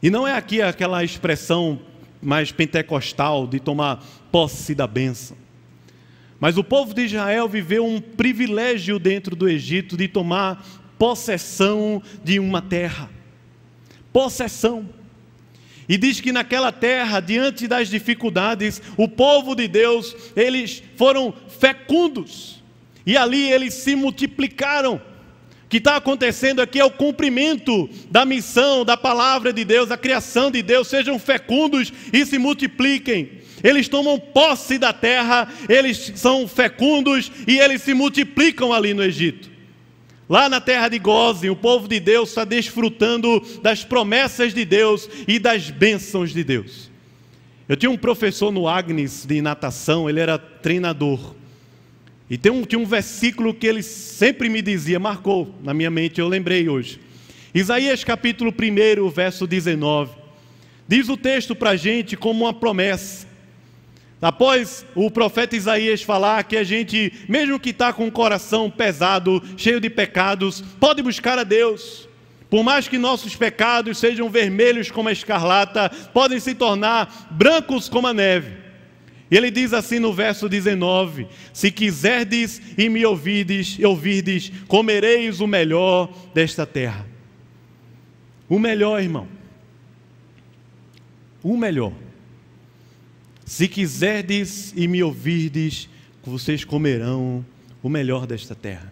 E 0.03 0.11
não 0.11 0.27
é 0.27 0.35
aqui 0.37 0.61
aquela 0.61 1.03
expressão 1.03 1.81
mais 2.21 2.51
pentecostal 2.51 3.47
de 3.47 3.59
tomar 3.59 4.05
posse 4.31 4.75
da 4.75 4.85
bênção. 4.85 5.35
Mas 6.39 6.55
o 6.55 6.63
povo 6.63 6.93
de 6.93 7.05
Israel 7.05 7.49
viveu 7.49 7.83
um 7.83 7.99
privilégio 7.99 8.99
dentro 8.99 9.35
do 9.35 9.49
Egito 9.49 9.97
de 9.97 10.07
tomar 10.07 10.63
possessão 10.99 12.03
de 12.23 12.39
uma 12.39 12.61
terra. 12.61 13.09
Possessão. 14.11 14.87
E 15.93 15.97
diz 15.97 16.19
que 16.19 16.31
naquela 16.31 16.71
terra, 16.71 17.19
diante 17.19 17.67
das 17.67 17.87
dificuldades, 17.87 18.81
o 18.97 19.07
povo 19.07 19.53
de 19.53 19.67
Deus, 19.67 20.15
eles 20.35 20.81
foram 20.95 21.31
fecundos. 21.59 22.63
E 23.05 23.15
ali 23.15 23.51
eles 23.51 23.75
se 23.75 23.95
multiplicaram. 23.95 24.95
O 24.95 25.69
que 25.69 25.77
está 25.77 25.97
acontecendo 25.97 26.63
aqui 26.63 26.79
é 26.79 26.83
o 26.83 26.89
cumprimento 26.89 27.87
da 28.09 28.25
missão, 28.25 28.83
da 28.83 28.97
palavra 28.97 29.53
de 29.53 29.63
Deus, 29.63 29.91
a 29.91 29.95
criação 29.95 30.49
de 30.49 30.63
Deus. 30.63 30.87
Sejam 30.87 31.19
fecundos 31.19 31.93
e 32.11 32.25
se 32.25 32.39
multipliquem. 32.39 33.43
Eles 33.63 33.87
tomam 33.87 34.17
posse 34.17 34.79
da 34.79 34.93
terra, 34.93 35.47
eles 35.69 36.13
são 36.15 36.47
fecundos 36.47 37.31
e 37.47 37.59
eles 37.59 37.83
se 37.83 37.93
multiplicam 37.93 38.73
ali 38.73 38.95
no 38.95 39.03
Egito. 39.03 39.52
Lá 40.29 40.47
na 40.47 40.61
terra 40.61 40.87
de 40.87 40.97
Gozem, 40.99 41.49
o 41.49 41.55
povo 41.55 41.87
de 41.87 41.99
Deus 41.99 42.29
está 42.29 42.45
desfrutando 42.45 43.41
das 43.61 43.83
promessas 43.83 44.53
de 44.53 44.63
Deus 44.63 45.09
e 45.27 45.37
das 45.37 45.69
bênçãos 45.69 46.31
de 46.31 46.43
Deus. 46.43 46.89
Eu 47.67 47.75
tinha 47.75 47.89
um 47.89 47.97
professor 47.97 48.51
no 48.51 48.67
Agnes 48.67 49.25
de 49.25 49.41
natação, 49.41 50.09
ele 50.09 50.19
era 50.19 50.37
treinador. 50.37 51.35
E 52.29 52.37
tem 52.37 52.51
um, 52.51 52.63
tinha 52.63 52.79
um 52.79 52.85
versículo 52.85 53.53
que 53.53 53.67
ele 53.67 53.83
sempre 53.83 54.49
me 54.49 54.61
dizia, 54.61 54.99
marcou 54.99 55.53
na 55.61 55.73
minha 55.73 55.91
mente, 55.91 56.19
eu 56.19 56.27
lembrei 56.27 56.69
hoje. 56.69 56.99
Isaías 57.53 58.03
capítulo 58.03 58.51
1, 58.51 59.09
verso 59.09 59.45
19. 59.45 60.11
Diz 60.87 61.09
o 61.09 61.17
texto 61.17 61.55
para 61.55 61.71
a 61.71 61.75
gente 61.75 62.17
como 62.17 62.45
uma 62.45 62.53
promessa. 62.53 63.27
Após 64.23 64.85
o 64.95 65.11
profeta 65.11 65.53
Isaías 65.53 66.01
falar 66.01 66.45
que 66.45 66.55
a 66.55 66.63
gente, 66.63 67.11
mesmo 67.27 67.59
que 67.59 67.71
está 67.71 67.91
com 67.91 68.07
o 68.07 68.11
coração 68.11 68.71
pesado, 68.71 69.43
cheio 69.57 69.81
de 69.81 69.89
pecados, 69.89 70.61
pode 70.79 71.01
buscar 71.01 71.37
a 71.37 71.43
Deus. 71.43 72.07
Por 72.49 72.63
mais 72.63 72.87
que 72.87 72.97
nossos 72.97 73.35
pecados 73.35 73.97
sejam 73.97 74.29
vermelhos 74.29 74.89
como 74.89 75.09
a 75.09 75.11
escarlata, 75.11 75.89
podem 76.13 76.39
se 76.39 76.55
tornar 76.55 77.27
brancos 77.31 77.89
como 77.89 78.07
a 78.07 78.13
neve. 78.13 78.53
Ele 79.29 79.51
diz 79.51 79.73
assim 79.73 79.99
no 79.99 80.13
verso 80.13 80.47
19: 80.47 81.27
Se 81.51 81.69
quiserdes 81.69 82.61
e 82.77 82.87
me 82.87 83.05
ouvides, 83.05 83.77
ouvirdes, 83.83 84.53
comereis 84.69 85.41
o 85.41 85.47
melhor 85.47 86.09
desta 86.33 86.65
terra. 86.65 87.05
O 88.47 88.57
melhor, 88.57 89.01
irmão. 89.01 89.27
O 91.43 91.57
melhor. 91.57 91.91
Se 93.53 93.67
quiserdes 93.67 94.73
e 94.75 94.87
me 94.87 95.03
ouvirdes, 95.03 95.87
vocês 96.23 96.65
comerão 96.65 97.45
o 97.83 97.87
melhor 97.87 98.25
desta 98.25 98.55
terra. 98.55 98.91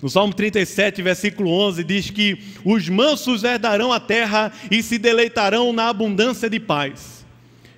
No 0.00 0.08
Salmo 0.08 0.32
37, 0.32 1.02
versículo 1.02 1.50
11, 1.50 1.84
diz 1.84 2.08
que 2.08 2.38
os 2.64 2.88
mansos 2.88 3.44
herdarão 3.44 3.92
a 3.92 4.00
terra 4.00 4.50
e 4.70 4.82
se 4.82 4.96
deleitarão 4.96 5.70
na 5.70 5.90
abundância 5.90 6.48
de 6.48 6.58
paz. 6.58 7.26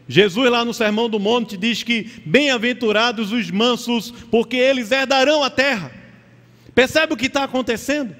Jesus, 0.09 0.49
lá 0.49 0.65
no 0.65 0.73
Sermão 0.73 1.11
do 1.11 1.19
Monte, 1.19 1.57
diz 1.57 1.83
que 1.83 2.09
bem-aventurados 2.25 3.33
os 3.33 3.51
mansos, 3.51 4.13
porque 4.31 4.57
eles 4.57 4.93
herdarão 4.93 5.43
a 5.43 5.51
terra. 5.51 5.91
Percebe 6.73 7.15
o 7.15 7.17
que 7.17 7.27
está 7.27 7.43
acontecendo? 7.43 8.15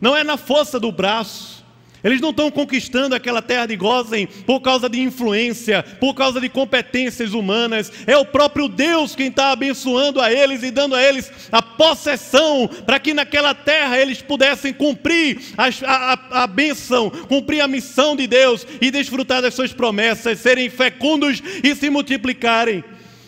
Não 0.00 0.16
é 0.16 0.24
na 0.24 0.38
força 0.38 0.80
do 0.80 0.90
braço, 0.90 1.59
eles 2.02 2.20
não 2.20 2.30
estão 2.30 2.50
conquistando 2.50 3.14
aquela 3.14 3.42
terra 3.42 3.66
de 3.66 3.76
Gozen 3.76 4.26
por 4.46 4.60
causa 4.60 4.88
de 4.88 5.00
influência, 5.00 5.82
por 6.00 6.14
causa 6.14 6.40
de 6.40 6.48
competências 6.48 7.34
humanas. 7.34 7.92
É 8.06 8.16
o 8.16 8.24
próprio 8.24 8.68
Deus 8.68 9.14
quem 9.14 9.28
está 9.28 9.52
abençoando 9.52 10.20
a 10.20 10.32
eles 10.32 10.62
e 10.62 10.70
dando 10.70 10.94
a 10.94 11.02
eles 11.02 11.30
a 11.52 11.60
possessão 11.60 12.68
para 12.86 12.98
que 12.98 13.12
naquela 13.12 13.54
terra 13.54 13.98
eles 13.98 14.22
pudessem 14.22 14.72
cumprir 14.72 15.40
a, 15.56 15.68
a, 15.86 16.42
a 16.44 16.46
bênção, 16.46 17.10
cumprir 17.10 17.60
a 17.60 17.68
missão 17.68 18.16
de 18.16 18.26
Deus 18.26 18.66
e 18.80 18.90
desfrutar 18.90 19.42
das 19.42 19.54
suas 19.54 19.72
promessas, 19.72 20.38
serem 20.38 20.70
fecundos 20.70 21.42
e 21.62 21.74
se 21.74 21.90
multiplicarem. 21.90 22.82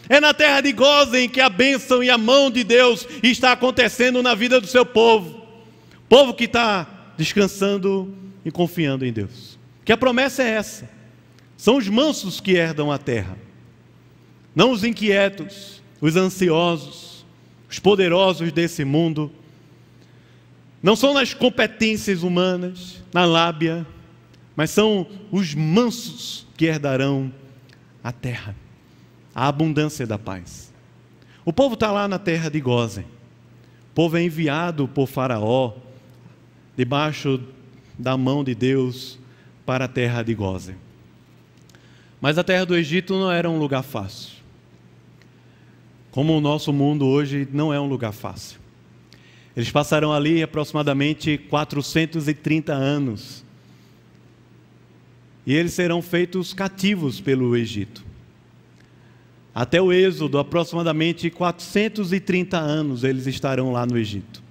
É 0.08 0.20
na 0.20 0.34
terra 0.34 0.60
de 0.60 0.72
Gozen 0.72 1.28
que 1.28 1.40
a 1.40 1.48
bênção 1.48 2.02
e 2.02 2.10
a 2.10 2.18
mão 2.18 2.50
de 2.50 2.64
Deus 2.64 3.06
está 3.22 3.52
acontecendo 3.52 4.22
na 4.22 4.34
vida 4.34 4.60
do 4.60 4.66
seu 4.66 4.84
povo. 4.84 5.42
Povo 6.08 6.34
que 6.34 6.44
está 6.44 7.14
descansando 7.16 8.14
e 8.45 8.51
confiando 8.51 9.05
em 9.05 9.12
Deus. 9.12 9.59
Que 9.84 9.93
a 9.93 9.97
promessa 9.97 10.43
é 10.43 10.51
essa: 10.51 10.88
são 11.57 11.76
os 11.76 11.88
mansos 11.88 12.40
que 12.40 12.53
herdam 12.53 12.90
a 12.90 12.99
terra, 12.99 13.36
não 14.55 14.70
os 14.70 14.84
inquietos, 14.84 15.82
os 16.01 16.16
ansiosos, 16.16 17.24
os 17.70 17.78
poderosos 17.78 18.53
desse 18.53 18.84
mundo. 18.84 19.30
Não 20.82 20.97
são 20.97 21.14
nas 21.14 21.32
competências 21.32 22.24
humanas, 22.24 23.03
na 23.12 23.24
lábia, 23.24 23.86
mas 24.57 24.70
são 24.70 25.07
os 25.30 25.55
mansos 25.55 26.47
que 26.57 26.66
herdarão 26.66 27.32
a 28.03 28.11
terra, 28.11 28.57
a 29.32 29.47
abundância 29.47 30.07
da 30.07 30.18
paz. 30.18 30.72
O 31.45 31.53
povo 31.53 31.74
está 31.74 31.90
lá 31.90 32.07
na 32.07 32.18
terra 32.18 32.49
de 32.49 32.61
Gozen. 32.61 33.05
O 33.05 33.95
povo 33.95 34.16
é 34.16 34.22
enviado 34.22 34.88
por 34.88 35.07
Faraó, 35.07 35.74
debaixo 36.76 37.40
da 37.99 38.16
mão 38.16 38.43
de 38.43 38.55
Deus, 38.55 39.18
para 39.64 39.84
a 39.84 39.88
terra 39.88 40.22
de 40.22 40.34
Gozen. 40.34 40.76
Mas 42.20 42.38
a 42.38 42.45
terra 42.45 42.64
do 42.64 42.76
Egito 42.76 43.14
não 43.14 43.30
era 43.30 43.49
um 43.49 43.59
lugar 43.59 43.82
fácil. 43.82 44.30
Como 46.11 46.36
o 46.36 46.40
nosso 46.40 46.72
mundo 46.72 47.07
hoje 47.07 47.49
não 47.53 47.72
é 47.72 47.80
um 47.80 47.88
lugar 47.88 48.12
fácil. 48.12 48.61
Eles 49.57 49.70
passaram 49.70 50.12
ali 50.12 50.43
aproximadamente 50.43 51.36
430 51.36 52.72
anos. 52.72 53.45
E 55.47 55.55
eles 55.55 55.72
serão 55.72 56.01
feitos 56.01 56.55
cativos 56.55 57.20
pelo 57.20 57.57
Egito. 57.57 58.05
Até 59.55 59.82
o 59.82 59.93
Êxodo, 59.93 60.38
aproximadamente 60.38 61.28
430 61.28 62.59
anos, 62.59 63.05
eles 63.05 63.26
estarão 63.26 63.72
lá 63.72 63.84
no 63.84 63.99
Egito. 63.99 64.43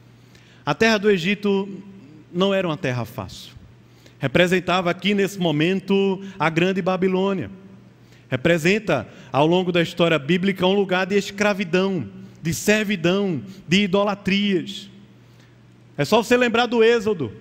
A 0.66 0.76
terra 0.76 0.98
do 0.98 1.10
Egito 1.10 1.68
não 2.34 2.54
era 2.54 2.68
uma 2.68 2.78
terra 2.78 3.06
fácil. 3.06 3.54
Representava 4.20 4.90
aqui 4.90 5.14
nesse 5.14 5.40
momento 5.40 6.24
a 6.38 6.50
grande 6.50 6.82
Babilônia. 6.82 7.50
Representa, 8.30 9.08
ao 9.32 9.46
longo 9.46 9.72
da 9.72 9.82
história 9.82 10.18
bíblica, 10.18 10.66
um 10.66 10.74
lugar 10.74 11.06
de 11.06 11.18
escravidão, 11.18 12.08
de 12.42 12.54
servidão, 12.54 13.42
de 13.68 13.84
idolatrias. 13.84 14.90
É 15.98 16.06
só 16.06 16.24
você 16.24 16.38
lembrar 16.38 16.68
do 16.68 16.84
Êxodo. 16.84 17.32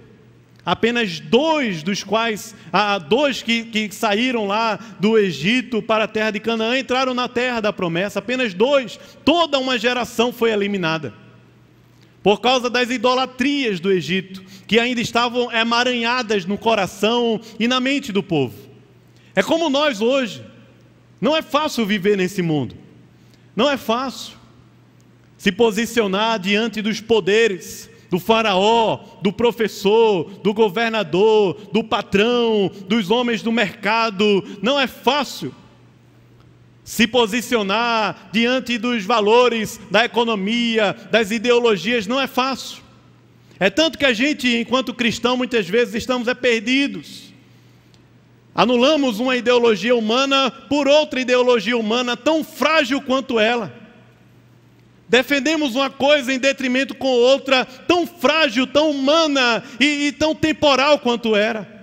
Apenas 0.65 1.21
dois 1.21 1.83
dos 1.83 2.03
quais, 2.05 2.55
ah, 2.73 2.99
dois 2.99 3.43
que, 3.43 3.65
que 3.65 3.95
saíram 3.95 4.47
lá 4.47 4.79
do 4.99 5.17
Egito 5.17 5.81
para 5.83 6.05
a 6.05 6.09
terra 6.09 6.33
de 6.33 6.41
Canaã 6.41 6.79
entraram 6.79 7.15
na 7.15 7.29
terra 7.29 7.61
da 7.61 7.73
promessa. 7.73 8.19
Apenas 8.19 8.53
dois. 8.53 8.99
Toda 9.25 9.59
uma 9.59 9.79
geração 9.79 10.33
foi 10.33 10.51
eliminada. 10.51 11.15
Por 12.23 12.41
causa 12.41 12.69
das 12.69 12.91
idolatrias 12.91 13.81
do 13.81 13.91
Egito, 13.91 14.43
que 14.67 14.79
ainda 14.79 15.01
estavam 15.01 15.51
emaranhadas 15.51 16.45
no 16.45 16.59
coração 16.59 17.41
e 17.59 17.67
na 17.67 17.81
mente 17.81 18.13
do 18.13 18.23
povo. 18.23 18.55
É 19.35 19.43
como 19.43 19.71
nós 19.71 20.01
hoje. 20.01 20.45
Não 21.21 21.37
é 21.37 21.43
fácil 21.43 21.87
viver 21.87 22.17
nesse 22.17 22.43
mundo. 22.43 22.77
Não 23.55 23.69
é 23.69 23.77
fácil 23.77 24.35
se 25.37 25.51
posicionar 25.51 26.39
diante 26.39 26.83
dos 26.83 27.01
poderes 27.01 27.89
do 28.11 28.19
faraó, 28.19 29.01
do 29.23 29.33
professor, 29.33 30.25
do 30.43 30.53
governador, 30.53 31.69
do 31.73 31.83
patrão, 31.85 32.71
dos 32.89 33.11
homens 33.11 33.41
do 33.41 33.53
mercado. 33.53 34.45
Não 34.61 34.79
é 34.79 34.87
fácil 34.87 35.55
se 36.91 37.07
posicionar 37.07 38.31
diante 38.33 38.77
dos 38.77 39.05
valores 39.05 39.79
da 39.93 40.05
economia, 40.05 40.93
das 41.09 41.31
ideologias, 41.31 42.05
não 42.05 42.21
é 42.21 42.27
fácil. 42.27 42.83
É 43.61 43.71
tanto 43.71 43.97
que 43.97 44.05
a 44.05 44.13
gente, 44.13 44.57
enquanto 44.57 44.93
cristão, 44.93 45.37
muitas 45.37 45.69
vezes 45.69 45.95
estamos 45.95 46.27
é 46.27 46.35
perdidos. 46.35 47.33
Anulamos 48.53 49.21
uma 49.21 49.37
ideologia 49.37 49.95
humana 49.95 50.51
por 50.51 50.89
outra 50.89 51.21
ideologia 51.21 51.77
humana 51.77 52.17
tão 52.17 52.43
frágil 52.43 53.01
quanto 53.01 53.39
ela. 53.39 53.73
Defendemos 55.09 55.77
uma 55.77 55.91
coisa 55.91 56.33
em 56.33 56.41
detrimento 56.41 56.97
com 56.97 57.07
outra, 57.07 57.65
tão 57.65 58.05
frágil, 58.05 58.67
tão 58.67 58.91
humana 58.91 59.63
e, 59.79 60.09
e 60.09 60.13
tão 60.13 60.35
temporal 60.35 60.99
quanto 60.99 61.37
era. 61.37 61.80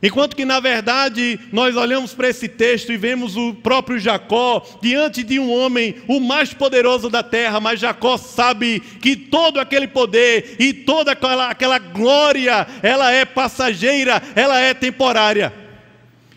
Enquanto 0.00 0.36
que, 0.36 0.44
na 0.44 0.60
verdade, 0.60 1.40
nós 1.52 1.74
olhamos 1.74 2.14
para 2.14 2.28
esse 2.28 2.46
texto 2.48 2.92
e 2.92 2.96
vemos 2.96 3.36
o 3.36 3.52
próprio 3.52 3.98
Jacó 3.98 4.64
diante 4.80 5.24
de 5.24 5.40
um 5.40 5.52
homem, 5.52 5.96
o 6.06 6.20
mais 6.20 6.54
poderoso 6.54 7.10
da 7.10 7.20
terra, 7.20 7.58
mas 7.58 7.80
Jacó 7.80 8.16
sabe 8.16 8.78
que 8.78 9.16
todo 9.16 9.58
aquele 9.58 9.88
poder 9.88 10.54
e 10.60 10.72
toda 10.72 11.12
aquela, 11.12 11.50
aquela 11.50 11.80
glória, 11.80 12.64
ela 12.80 13.10
é 13.10 13.24
passageira, 13.24 14.22
ela 14.36 14.60
é 14.60 14.72
temporária. 14.72 15.52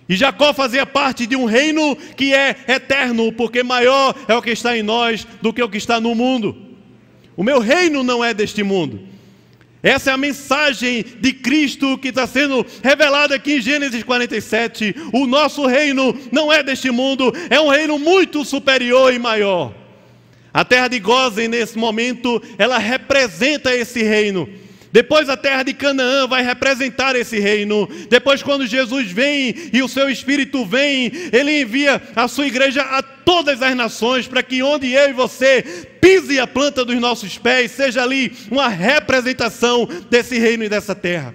E 0.10 0.16
Jacó 0.16 0.54
fazia 0.54 0.86
parte 0.86 1.28
de 1.28 1.36
um 1.36 1.46
reino 1.46 1.96
que 1.96 2.34
é 2.34 2.56
eterno, 2.68 3.32
porque 3.32 3.62
maior 3.62 4.16
é 4.28 4.34
o 4.34 4.42
que 4.42 4.50
está 4.50 4.76
em 4.76 4.82
nós 4.82 5.26
do 5.40 5.54
que 5.54 5.62
o 5.62 5.70
que 5.70 5.78
está 5.78 6.02
no 6.02 6.16
mundo. 6.16 6.58
O 7.38 7.44
meu 7.44 7.60
reino 7.60 8.04
não 8.04 8.26
é 8.26 8.34
deste 8.34 8.64
mundo. 8.64 9.12
Essa 9.84 10.12
é 10.12 10.14
a 10.14 10.18
mensagem 10.18 11.04
de 11.20 11.34
Cristo 11.34 11.98
que 11.98 12.10
está 12.10 12.28
sendo 12.28 12.66
revelada 12.84 13.34
aqui 13.36 13.54
em 13.54 13.62
Gênesis 13.62 14.04
47. 14.04 14.96
O 15.12 15.26
nosso 15.26 15.66
reino 15.66 16.16
não 16.32 16.54
é 16.54 16.62
deste 16.62 16.92
mundo, 16.92 17.34
é 17.50 17.60
um 17.60 17.70
reino 17.70 17.98
muito 17.98 18.46
superior 18.46 19.12
e 19.12 19.18
maior. 19.18 19.74
A 20.54 20.64
terra 20.64 20.88
de 20.88 21.00
Gozen, 21.00 21.48
nesse 21.48 21.78
momento, 21.78 22.42
ela 22.58 22.78
representa 22.78 23.74
esse 23.74 24.04
reino. 24.04 24.48
Depois 24.92 25.30
a 25.30 25.38
terra 25.38 25.64
de 25.64 25.74
Canaã 25.74 26.28
vai 26.28 26.44
representar 26.44 27.16
esse 27.16 27.40
reino. 27.40 27.88
Depois, 28.10 28.44
quando 28.44 28.68
Jesus 28.68 29.10
vem 29.10 29.56
e 29.72 29.82
o 29.82 29.88
seu 29.88 30.10
Espírito 30.10 30.66
vem, 30.66 31.12
ele 31.32 31.62
envia 31.62 32.02
a 32.14 32.28
sua 32.28 32.46
igreja 32.46 32.82
a 32.82 33.02
todas 33.02 33.62
as 33.62 33.76
nações, 33.76 34.28
para 34.28 34.44
que 34.44 34.62
onde 34.62 34.92
eu 34.92 35.10
e 35.10 35.14
você 35.14 35.62
pise 36.02 36.40
a 36.40 36.48
planta 36.48 36.84
dos 36.84 37.00
nossos 37.00 37.38
pés, 37.38 37.72
seja 37.72 38.04
ali 38.04 38.36
uma 38.50 38.68
representação 38.68 39.88
desse 40.10 40.38
reino 40.38 40.66
e 40.66 40.70
dessa 40.70 40.94
terra. 40.94 41.34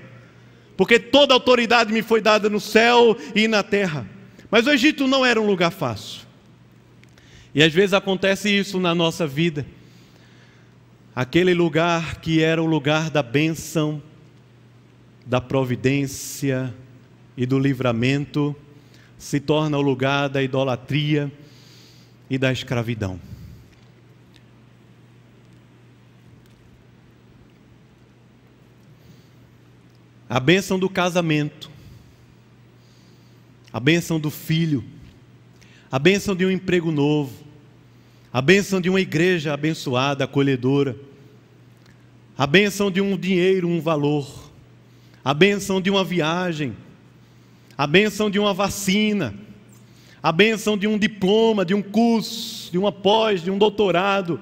Porque 0.77 0.99
toda 0.99 1.33
autoridade 1.33 1.91
me 1.93 2.03
foi 2.03 2.21
dada 2.21 2.51
no 2.51 2.61
céu 2.61 3.17
e 3.35 3.49
na 3.49 3.63
terra. 3.63 4.07
Mas 4.51 4.67
o 4.67 4.71
Egito 4.71 5.07
não 5.07 5.25
era 5.25 5.41
um 5.41 5.47
lugar 5.47 5.71
fácil. 5.71 6.21
E 7.55 7.63
às 7.63 7.73
vezes 7.73 7.95
acontece 7.95 8.51
isso 8.51 8.79
na 8.79 8.95
nossa 8.95 9.27
vida 9.27 9.65
aquele 11.17 11.55
lugar 11.55 12.21
que 12.21 12.43
era 12.43 12.63
o 12.63 12.67
lugar 12.67 13.09
da 13.09 13.23
bênção, 13.23 14.03
da 15.25 15.41
providência 15.41 16.75
e 17.35 17.47
do 17.47 17.59
livramento, 17.59 18.55
se 19.17 19.41
torna 19.41 19.79
o 19.79 19.81
lugar 19.81 20.29
da 20.29 20.43
idolatria 20.43 21.33
e 22.29 22.37
da 22.37 22.53
escravidão. 22.53 23.19
A 30.29 30.39
bênção 30.39 30.79
do 30.79 30.91
casamento, 30.91 31.71
a 33.73 33.81
bênção 33.81 34.21
do 34.21 34.31
filho, 34.31 34.85
a 35.91 35.99
bênção 35.99 36.37
de 36.37 36.45
um 36.45 36.51
emprego 36.51 36.93
novo, 36.93 37.46
a 38.37 38.43
bênção 38.43 38.83
de 38.83 38.91
uma 38.91 39.01
igreja 39.01 39.55
abençoada, 39.55 40.25
acolhedora, 40.25 40.95
a 42.37 42.47
bênção 42.47 42.91
de 42.91 43.01
um 43.01 43.17
dinheiro, 43.17 43.67
um 43.67 43.81
valor, 43.81 44.53
a 45.25 45.33
bênção 45.33 45.81
de 45.81 45.89
uma 45.89 46.05
viagem, 46.05 46.77
a 47.79 47.87
bênção 47.87 48.29
de 48.29 48.39
uma 48.39 48.53
vacina, 48.53 49.35
a 50.23 50.31
bênção 50.31 50.77
de 50.77 50.87
um 50.87 50.99
diploma, 50.99 51.65
de 51.65 51.73
um 51.73 51.81
curso, 51.81 52.71
de 52.71 52.77
uma 52.77 52.93
pós, 52.93 53.43
de 53.43 53.51
um 53.51 53.57
doutorado 53.57 54.39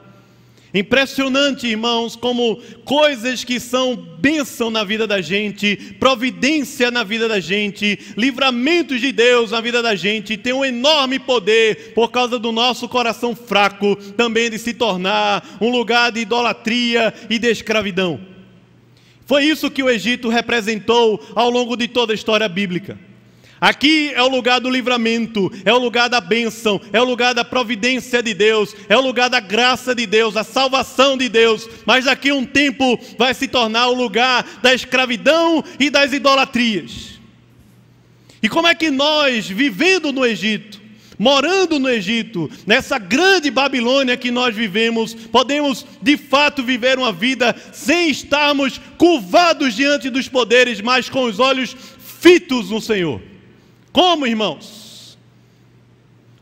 Impressionante, 0.75 1.69
irmãos, 1.69 2.17
como 2.17 2.57
coisas 2.85 3.45
que 3.45 3.61
são 3.61 3.95
bênção 3.95 4.73
na 4.73 4.83
vida 4.83 5.07
da 5.07 5.21
gente, 5.21 5.77
providência 6.01 6.91
na 6.91 7.05
vida 7.05 7.29
da 7.29 7.39
gente, 7.39 7.97
livramentos 8.17 9.01
de 9.01 9.13
Deus 9.13 9.53
na 9.53 9.61
vida 9.61 9.81
da 9.81 9.95
gente, 9.95 10.37
tem 10.37 10.53
um 10.53 10.65
enorme 10.65 11.21
poder 11.21 11.93
por 11.95 12.11
causa 12.11 12.41
do 12.41 12.51
nosso 12.51 12.89
coração 12.89 13.37
fraco 13.37 13.95
também 14.17 14.51
de 14.51 14.59
se 14.59 14.75
tornar 14.75 15.59
um 15.61 15.71
lugar 15.71 16.11
de 16.11 16.21
idolatria 16.21 17.15
e 17.31 17.39
de 17.39 17.49
escravidão. 17.49 18.19
Foi 19.27 19.45
isso 19.45 19.71
que 19.71 19.83
o 19.83 19.89
Egito 19.89 20.29
representou 20.29 21.25
ao 21.37 21.51
longo 21.51 21.77
de 21.77 21.87
toda 21.87 22.13
a 22.13 22.17
história 22.17 22.49
bíblica. 22.49 22.99
Aqui 23.65 24.13
é 24.15 24.23
o 24.23 24.29
lugar 24.29 24.61
do 24.61 24.69
livramento, 24.69 25.51
é 25.65 25.73
o 25.73 25.79
lugar 25.79 26.11
da 26.11 26.21
bênção, 26.21 26.79
é 26.93 27.01
o 27.01 27.05
lugar 27.05 27.33
da 27.33 27.43
providência 27.43 28.23
de 28.23 28.35
Deus, 28.35 28.77
é 28.91 28.95
o 28.95 29.01
lugar 29.01 29.31
da 29.31 29.41
graça 29.41 29.95
de 29.95 30.05
Deus, 30.05 30.35
da 30.35 30.45
salvação 30.45 31.17
de 31.17 31.31
Deus. 31.31 31.67
Mas 31.87 32.05
daqui 32.05 32.29
a 32.29 32.35
um 32.35 32.45
tempo 32.45 33.01
vai 33.17 33.33
se 33.33 33.49
tornar 33.49 33.89
o 33.89 33.95
lugar 33.95 34.45
da 34.61 34.75
escravidão 34.75 35.65
e 35.81 35.89
das 35.89 36.13
idolatrias. 36.13 37.19
E 38.43 38.51
como 38.51 38.69
é 38.69 38.75
que 38.75 38.91
nós, 38.91 39.49
vivendo 39.49 40.13
no 40.13 40.27
Egito, 40.27 40.79
morando 41.19 41.79
no 41.79 41.89
Egito, 41.89 42.51
nessa 42.67 42.99
grande 42.99 43.51
Babilônia 43.51 44.15
que 44.15 44.31
nós 44.31 44.55
vivemos, 44.55 45.15
podemos 45.15 45.87
de 46.03 46.19
fato 46.19 46.63
viver 46.63 46.99
uma 46.99 47.15
vida 47.15 47.57
sem 47.73 48.11
estarmos 48.11 48.79
curvados 48.99 49.73
diante 49.73 50.11
dos 50.11 50.29
poderes, 50.29 50.83
mas 50.83 51.09
com 51.09 51.25
os 51.25 51.41
olhos 51.41 51.75
fitos 52.21 52.69
no 52.69 52.79
Senhor. 52.79 53.33
Como, 53.95 54.27
irmãos? 54.27 55.17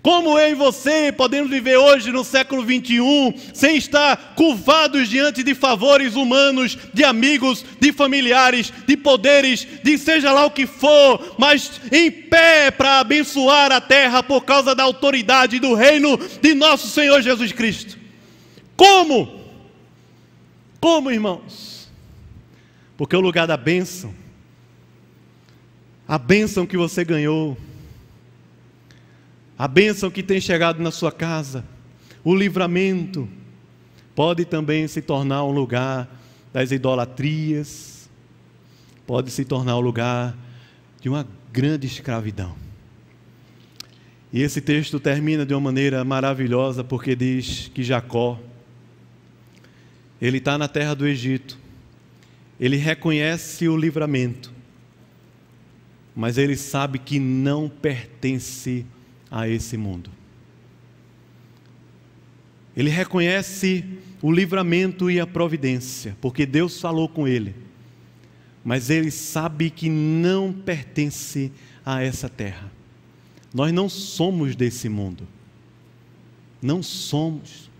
Como 0.00 0.38
eu 0.38 0.52
e 0.52 0.54
você 0.54 1.12
podemos 1.12 1.50
viver 1.50 1.76
hoje 1.76 2.10
no 2.10 2.24
século 2.24 2.64
21 2.64 3.34
sem 3.52 3.76
estar 3.76 4.32
curvados 4.34 5.06
diante 5.06 5.42
de 5.42 5.54
favores 5.54 6.14
humanos, 6.14 6.78
de 6.94 7.04
amigos, 7.04 7.62
de 7.78 7.92
familiares, 7.92 8.72
de 8.86 8.96
poderes, 8.96 9.68
de 9.84 9.98
seja 9.98 10.32
lá 10.32 10.46
o 10.46 10.50
que 10.50 10.66
for, 10.66 11.36
mas 11.38 11.78
em 11.92 12.10
pé 12.10 12.70
para 12.70 13.00
abençoar 13.00 13.70
a 13.70 13.82
terra 13.82 14.22
por 14.22 14.46
causa 14.46 14.74
da 14.74 14.84
autoridade 14.84 15.60
do 15.60 15.74
reino 15.74 16.18
de 16.40 16.54
nosso 16.54 16.88
Senhor 16.88 17.20
Jesus 17.20 17.52
Cristo? 17.52 17.98
Como? 18.74 19.42
Como, 20.80 21.10
irmãos? 21.10 21.86
Porque 22.96 23.14
o 23.14 23.20
lugar 23.20 23.46
da 23.46 23.58
bênção, 23.58 24.21
a 26.06 26.18
bênção 26.18 26.66
que 26.66 26.76
você 26.76 27.04
ganhou, 27.04 27.56
a 29.58 29.68
bênção 29.68 30.10
que 30.10 30.22
tem 30.22 30.40
chegado 30.40 30.82
na 30.82 30.90
sua 30.90 31.12
casa, 31.12 31.64
o 32.24 32.34
livramento, 32.34 33.28
pode 34.14 34.44
também 34.44 34.86
se 34.88 35.00
tornar 35.00 35.44
um 35.44 35.52
lugar 35.52 36.08
das 36.52 36.70
idolatrias, 36.70 38.10
pode 39.06 39.30
se 39.30 39.44
tornar 39.44 39.76
um 39.76 39.80
lugar 39.80 40.36
de 41.00 41.08
uma 41.08 41.26
grande 41.52 41.86
escravidão. 41.86 42.54
E 44.32 44.40
esse 44.40 44.60
texto 44.60 44.98
termina 44.98 45.44
de 45.44 45.52
uma 45.52 45.60
maneira 45.60 46.02
maravilhosa, 46.04 46.82
porque 46.82 47.14
diz 47.14 47.70
que 47.74 47.82
Jacó, 47.82 48.40
ele 50.20 50.38
está 50.38 50.56
na 50.56 50.68
terra 50.68 50.94
do 50.94 51.06
Egito, 51.06 51.58
ele 52.58 52.76
reconhece 52.76 53.68
o 53.68 53.76
livramento, 53.76 54.52
mas 56.14 56.38
ele 56.38 56.56
sabe 56.56 56.98
que 56.98 57.18
não 57.18 57.68
pertence 57.68 58.84
a 59.30 59.48
esse 59.48 59.76
mundo. 59.76 60.10
Ele 62.76 62.90
reconhece 62.90 63.84
o 64.20 64.30
livramento 64.30 65.10
e 65.10 65.20
a 65.20 65.26
providência, 65.26 66.16
porque 66.20 66.46
Deus 66.46 66.80
falou 66.80 67.08
com 67.08 67.26
ele. 67.26 67.54
Mas 68.64 68.90
ele 68.90 69.10
sabe 69.10 69.70
que 69.70 69.88
não 69.88 70.52
pertence 70.52 71.50
a 71.84 72.02
essa 72.02 72.28
terra. 72.28 72.70
Nós 73.52 73.72
não 73.72 73.88
somos 73.88 74.54
desse 74.54 74.88
mundo. 74.88 75.26
Não 76.60 76.82
somos. 76.82 77.70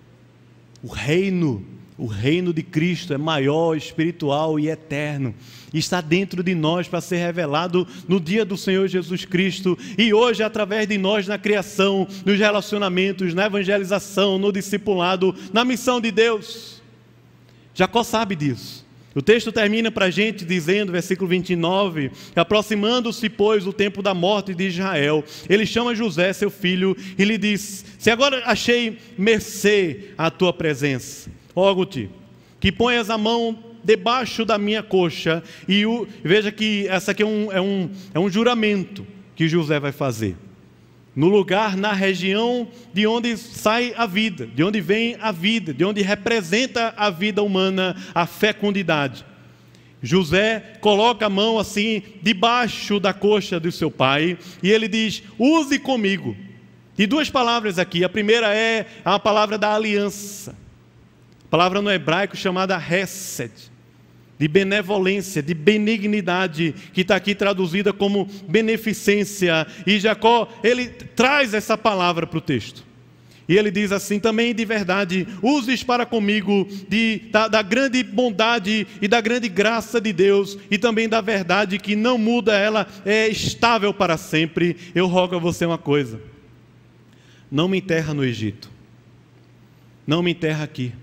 O 0.83 0.89
reino 0.89 1.65
o 1.97 2.07
reino 2.07 2.53
de 2.53 2.63
Cristo 2.63 3.13
é 3.13 3.19
maior, 3.19 3.77
espiritual 3.77 4.59
e 4.59 4.69
eterno. 4.69 5.35
Está 5.73 6.01
dentro 6.01 6.43
de 6.43 6.55
nós 6.55 6.89
para 6.89 7.01
ser 7.01 7.17
revelado 7.17 7.87
no 8.09 8.21
dia 8.21 8.45
do 8.45 8.57
Senhor 8.57 8.87
Jesus 8.89 9.25
Cristo 9.25 9.79
e 9.97 10.13
hoje, 10.13 10.43
através 10.43 10.87
de 10.87 10.99
nós, 10.99 11.27
na 11.27 11.39
criação, 11.39 12.07
nos 12.25 12.39
relacionamentos, 12.39 13.35
na 13.35 13.47
evangelização, 13.47 14.39
no 14.39 14.53
discipulado, 14.53 15.35
na 15.53 15.65
missão 15.65 16.01
de 16.01 16.11
Deus. 16.11 16.83
Jacó 17.75 18.03
sabe 18.03 18.37
disso. 18.37 18.83
O 19.15 19.21
texto 19.21 19.53
termina 19.53 19.91
para 19.91 20.07
a 20.07 20.11
gente 20.11 20.45
dizendo, 20.45 20.93
versículo 20.93 21.29
29, 21.29 22.11
aproximando-se, 22.35 23.29
pois, 23.29 23.67
o 23.67 23.73
tempo 23.73 24.03
da 24.03 24.15
morte 24.15 24.55
de 24.55 24.69
Israel, 24.69 25.23
ele 25.49 25.67
chama 25.67 25.95
José, 25.95 26.33
seu 26.33 26.51
filho, 26.51 26.97
e 27.19 27.25
lhe 27.25 27.37
diz: 27.37 27.85
Se 27.99 28.11
agora 28.11 28.43
achei 28.47 28.99
mercê 29.19 30.13
à 30.17 30.31
tua 30.31 30.53
presença, 30.53 31.31
rogo-te 31.55 32.11
que 32.63 32.71
ponhas 32.71 33.11
a 33.11 33.19
mão 33.19 33.59
debaixo 33.83 34.45
da 34.45 34.57
minha 34.57 34.85
coxa 34.85 35.43
e 35.67 35.85
o, 35.85 36.07
veja 36.23 36.53
que 36.53 36.87
essa 36.87 37.11
aqui 37.11 37.25
é 37.25 37.27
um, 37.27 37.51
é, 37.51 37.61
um, 37.61 37.91
é 38.15 38.21
um 38.21 38.31
juramento 38.31 39.05
que 39.35 39.49
José 39.49 39.81
vai 39.81 39.91
fazer. 39.91 40.37
No 41.15 41.29
lugar, 41.29 41.77
na 41.77 41.93
região 41.93 42.69
de 42.95 43.05
onde 43.05 43.37
sai 43.37 43.93
a 43.97 44.07
vida, 44.07 44.47
de 44.47 44.63
onde 44.63 44.81
vem 44.81 45.17
a 45.21 45.33
vida, 45.33 45.75
de 45.75 45.85
onde 45.85 46.03
representa 46.03 46.95
a 46.97 47.11
vida 47.11 47.43
humana, 47.43 47.97
a 48.15 48.27
fecundidade. 48.27 49.25
José 50.01 50.79
coloca 50.81 51.27
a 51.27 51.31
mão 51.31 51.59
assim 51.59 52.01
debaixo 52.23 53.01
da 53.01 53.13
coxa 53.13 53.59
do 53.59 53.73
seu 53.73 53.91
pai 53.91 54.39
e 54.63 54.71
ele 54.71 54.87
diz: 54.87 55.23
Use 55.37 55.79
comigo. 55.81 56.37
E 56.97 57.07
duas 57.07 57.29
palavras 57.29 57.79
aqui. 57.79 58.05
A 58.05 58.09
primeira 58.09 58.55
é 58.55 58.87
a 59.05 59.19
palavra 59.19 59.59
da 59.59 59.75
aliança 59.75 60.62
palavra 61.53 61.83
no 61.83 61.91
hebraico 61.91 62.35
chamada 62.35 62.83
Hesed, 62.83 63.53
de 64.39 64.49
benevolência, 64.49 65.43
de 65.43 65.53
benignidade, 65.53 66.75
que 66.95 67.03
está 67.03 67.15
aqui 67.15 67.35
traduzida 67.35 67.93
como 67.93 68.27
beneficência. 68.49 69.67
E 69.87 70.01
Jacó, 70.01 70.49
ele 70.65 70.87
traz 70.89 71.53
essa 71.53 71.77
palavra 71.77 72.27
para 72.27 72.39
o 72.39 72.41
texto. 72.41 72.83
E 73.47 73.59
ele 73.59 73.71
diz 73.71 73.93
assim 73.93 74.19
também 74.19 74.55
de 74.55 74.65
verdade: 74.65 75.29
uses 75.43 75.85
para 75.85 76.07
comigo 76.07 76.67
de, 76.89 77.21
da, 77.31 77.49
da, 77.49 77.61
grande 77.61 78.03
bondade 78.03 78.87
e 79.03 79.07
da 79.07 79.21
grande 79.21 79.51
graça 79.51 80.01
de 80.01 80.11
Deus, 80.11 80.57
e 80.71 80.79
também 80.79 81.07
da 81.07 81.21
verdade 81.21 81.79
que 81.79 81.95
não 81.95 82.17
muda, 82.17 82.57
ela 82.57 82.87
é 83.05 83.29
estável 83.29 83.93
para 83.93 84.17
sempre. 84.17 84.75
Eu 84.95 85.07
rogo 85.07 85.37
a 85.37 85.39
você 85.39 85.67
uma 85.67 85.77
coisa: 85.77 86.19
não 87.51 87.69
me 87.69 87.77
enterra 87.77 88.15
no 88.15 88.25
Egito, 88.25 88.71
não 90.07 90.23
me 90.23 90.31
enterra 90.31 90.65
aqui. 90.65 90.95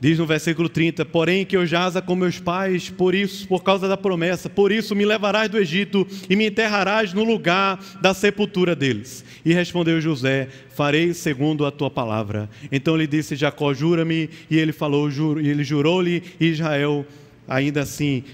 Diz 0.00 0.18
no 0.18 0.24
versículo 0.24 0.68
30: 0.68 1.04
Porém, 1.04 1.44
que 1.44 1.54
eu 1.54 1.66
jaza 1.66 2.00
com 2.00 2.16
meus 2.16 2.40
pais, 2.40 2.88
por 2.88 3.14
isso, 3.14 3.46
por 3.46 3.62
causa 3.62 3.86
da 3.86 3.98
promessa, 3.98 4.48
por 4.48 4.72
isso 4.72 4.96
me 4.96 5.04
levarás 5.04 5.50
do 5.50 5.58
Egito 5.58 6.06
e 6.28 6.34
me 6.34 6.46
enterrarás 6.46 7.12
no 7.12 7.22
lugar 7.22 7.78
da 8.00 8.14
sepultura 8.14 8.74
deles. 8.74 9.22
E 9.44 9.52
respondeu 9.52 10.00
José: 10.00 10.48
Farei 10.70 11.12
segundo 11.12 11.66
a 11.66 11.70
tua 11.70 11.90
palavra. 11.90 12.48
Então 12.72 12.96
lhe 12.96 13.06
disse 13.06 13.36
Jacó: 13.36 13.74
Jura-me. 13.74 14.30
E 14.50 14.56
ele 14.56 14.72
falou, 14.72 15.10
juro, 15.10 15.38
e 15.38 15.48
ele 15.48 15.62
jurou-lhe. 15.62 16.22
Israel, 16.40 17.04
ainda 17.46 17.82
assim, 17.82 18.24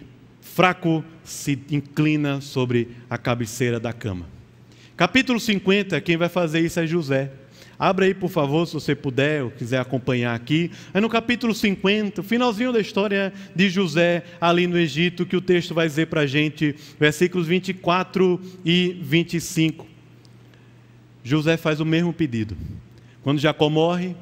fraco, 0.40 1.04
se 1.24 1.58
inclina 1.70 2.40
sobre 2.40 2.88
a 3.10 3.18
cabeceira 3.18 3.80
da 3.80 3.92
cama. 3.92 4.26
Capítulo 4.96 5.40
50, 5.40 6.00
quem 6.00 6.16
vai 6.16 6.28
fazer 6.28 6.60
isso 6.60 6.78
é 6.78 6.86
José. 6.86 7.30
Abra 7.79 8.07
aí, 8.07 8.14
por 8.14 8.31
favor, 8.31 8.66
se 8.66 8.74
você 8.74 8.95
puder 8.95 9.43
ou 9.43 9.51
quiser 9.51 9.79
acompanhar 9.79 10.35
aqui. 10.35 10.70
É 10.95 11.01
no 11.01 11.09
capítulo 11.09 11.55
50, 11.55 12.22
finalzinho 12.22 12.72
da 12.72 12.81
história 12.81 13.33
de 13.55 13.68
José 13.68 14.24
ali 14.41 14.66
no 14.66 14.79
Egito, 14.79 15.27
que 15.27 15.37
o 15.37 15.41
texto 15.41 15.74
vai 15.74 15.87
dizer 15.87 16.07
para 16.07 16.22
a 16.22 16.27
gente, 16.27 16.74
versículos 16.99 17.47
24 17.47 18.41
e 18.64 18.99
25. 19.03 19.87
José 21.22 21.57
faz 21.57 21.81
o 21.81 21.85
mesmo 21.85 22.12
pedido. 22.12 22.57
Quando 23.22 23.41
Jacó 23.41 23.68
morre, 23.68 24.16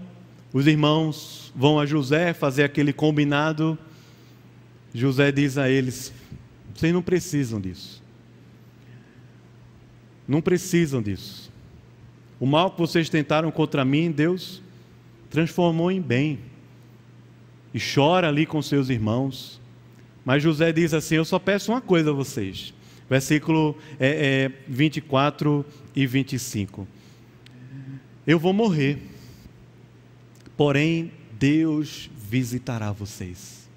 os 0.52 0.66
irmãos 0.66 1.52
vão 1.54 1.78
a 1.78 1.86
José 1.86 2.32
fazer 2.32 2.64
aquele 2.64 2.92
combinado. 2.92 3.78
José 4.92 5.30
diz 5.30 5.58
a 5.58 5.68
eles: 5.68 6.12
vocês 6.74 6.92
não 6.92 7.02
precisam 7.02 7.60
disso. 7.60 8.02
Não 10.26 10.40
precisam 10.40 11.00
disso. 11.00 11.43
O 12.44 12.46
mal 12.46 12.70
que 12.70 12.78
vocês 12.78 13.08
tentaram 13.08 13.50
contra 13.50 13.86
mim, 13.86 14.10
Deus 14.10 14.62
transformou 15.30 15.90
em 15.90 15.98
bem. 15.98 16.40
E 17.72 17.78
chora 17.80 18.28
ali 18.28 18.44
com 18.44 18.60
seus 18.60 18.90
irmãos. 18.90 19.58
Mas 20.26 20.42
José 20.42 20.70
diz 20.70 20.92
assim: 20.92 21.14
Eu 21.14 21.24
só 21.24 21.38
peço 21.38 21.72
uma 21.72 21.80
coisa 21.80 22.10
a 22.10 22.12
vocês. 22.12 22.74
Versículo 23.08 23.74
é, 23.98 24.50
é, 24.52 24.52
24 24.68 25.64
e 25.96 26.06
25. 26.06 26.86
Eu 28.26 28.38
vou 28.38 28.52
morrer, 28.52 28.98
porém 30.54 31.12
Deus 31.32 32.10
visitará 32.14 32.92
vocês. 32.92 33.70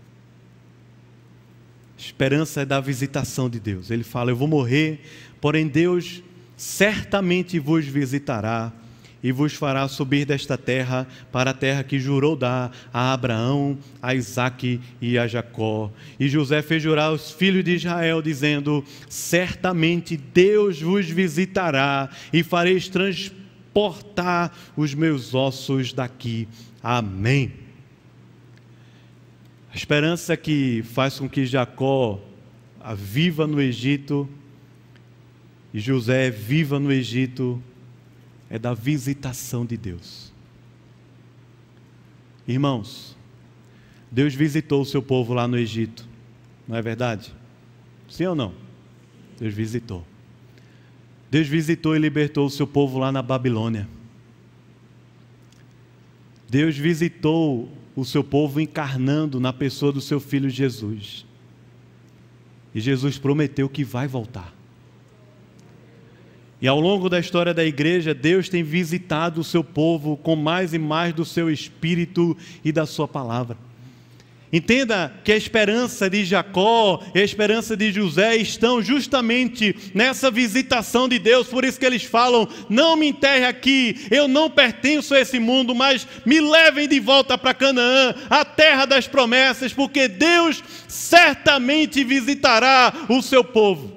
esperança 1.98 2.64
é 2.64 2.66
da 2.66 2.82
visitação 2.82 3.50
de 3.50 3.62
Deus. 3.62 3.90
Ele 3.90 4.04
fala: 4.04 4.30
Eu 4.30 4.36
vou 4.36 4.46
morrer, 4.50 5.00
porém 5.40 5.70
Deus 5.70 6.22
certamente 6.58 7.60
vos 7.60 7.86
visitará 7.86 8.74
e 9.22 9.32
vos 9.32 9.54
fará 9.54 9.88
subir 9.88 10.26
desta 10.26 10.58
terra 10.58 11.08
para 11.32 11.52
a 11.52 11.54
terra 11.54 11.84
que 11.84 12.00
jurou 12.00 12.36
dar 12.36 12.72
a 12.94 13.14
Abraão, 13.14 13.78
a 14.02 14.14
Isaque 14.14 14.80
e 15.02 15.18
a 15.18 15.28
Jacó. 15.28 15.92
E 16.20 16.28
José 16.28 16.62
fez 16.62 16.82
jurar 16.82 17.12
os 17.12 17.32
filhos 17.32 17.64
de 17.64 17.76
Israel, 17.76 18.22
dizendo: 18.22 18.84
Certamente 19.10 20.18
Deus 20.18 20.82
vos 20.82 21.10
visitará 21.10 22.10
e 22.32 22.44
fareis 22.44 22.88
transportar 22.88 24.56
os 24.76 24.94
meus 24.94 25.34
ossos 25.34 25.94
daqui. 25.94 26.48
Amém. 26.82 27.52
A 29.74 29.76
esperança 29.76 30.38
que 30.38 30.84
faz 30.94 31.20
com 31.20 31.28
que 31.28 31.46
Jacó 31.46 32.20
viva 32.96 33.46
no 33.46 33.62
Egito 33.62 34.30
e 35.74 35.80
José 35.80 36.30
viva 36.30 36.80
no 36.80 36.92
Egito 36.92 37.62
é 38.50 38.58
da 38.58 38.74
visitação 38.74 39.66
de 39.66 39.76
Deus. 39.78 40.32
Irmãos, 42.48 43.18
Deus 44.10 44.34
visitou 44.34 44.82
o 44.82 44.86
seu 44.86 45.02
povo 45.02 45.34
lá 45.34 45.48
no 45.48 45.58
Egito, 45.58 46.08
não 46.68 46.78
é 46.78 46.82
verdade? 46.82 47.34
Sim 48.10 48.26
ou 48.28 48.36
não? 48.36 48.54
Deus 49.40 49.54
visitou. 49.54 50.06
Deus 51.30 51.48
visitou 51.48 51.96
e 51.96 52.00
libertou 52.00 52.46
o 52.46 52.50
seu 52.50 52.66
povo 52.66 52.98
lá 52.98 53.12
na 53.12 53.22
Babilônia. 53.22 53.88
Deus 56.50 56.78
visitou 56.78 57.70
o 57.96 58.06
seu 58.06 58.24
povo 58.24 58.62
encarnando 58.62 59.40
na 59.40 59.52
pessoa 59.52 59.92
do 59.92 60.00
seu 60.00 60.20
filho 60.20 60.50
Jesus. 60.50 61.26
E 62.74 62.80
Jesus 62.80 63.18
prometeu 63.18 63.68
que 63.68 63.84
vai 63.84 64.08
voltar. 64.08 64.57
E 66.62 66.68
ao 66.68 66.80
longo 66.80 67.08
da 67.10 67.20
história 67.20 67.54
da 67.54 67.64
igreja, 67.64 68.14
Deus 68.14 68.50
tem 68.50 68.64
visitado 68.64 69.42
o 69.42 69.44
seu 69.44 69.64
povo 69.64 70.18
com 70.18 70.36
mais 70.36 70.74
e 70.74 70.80
mais 70.80 71.14
do 71.14 71.24
seu 71.24 71.52
espírito 71.52 72.36
e 72.66 72.72
da 72.72 72.86
sua 72.86 73.08
palavra. 73.08 73.58
Entenda 74.52 75.14
que 75.26 75.32
a 75.34 75.36
esperança 75.36 76.10
de 76.10 76.24
Jacó 76.24 77.04
e 77.14 77.20
a 77.20 77.24
esperança 77.24 77.76
de 77.76 77.92
José 77.92 78.38
estão 78.38 78.82
justamente 78.82 79.76
nessa 79.94 80.32
visitação 80.32 81.08
de 81.08 81.20
Deus, 81.20 81.48
por 81.48 81.66
isso 81.66 81.78
que 81.78 81.86
eles 81.86 82.04
falam: 82.04 82.48
não 82.70 82.96
me 82.96 83.10
enterre 83.10 83.46
aqui, 83.46 84.08
eu 84.10 84.26
não 84.26 84.50
pertenço 84.50 85.14
a 85.14 85.20
esse 85.20 85.38
mundo, 85.38 85.76
mas 85.76 86.08
me 86.26 86.40
levem 86.40 86.88
de 86.88 86.98
volta 86.98 87.38
para 87.38 87.54
Canaã, 87.54 88.16
a 88.30 88.46
terra 88.46 88.86
das 88.86 89.06
promessas, 89.06 89.74
porque 89.74 90.08
Deus 90.08 90.64
certamente 90.88 92.02
visitará 92.06 92.94
o 93.10 93.22
seu 93.22 93.44
povo. 93.44 93.97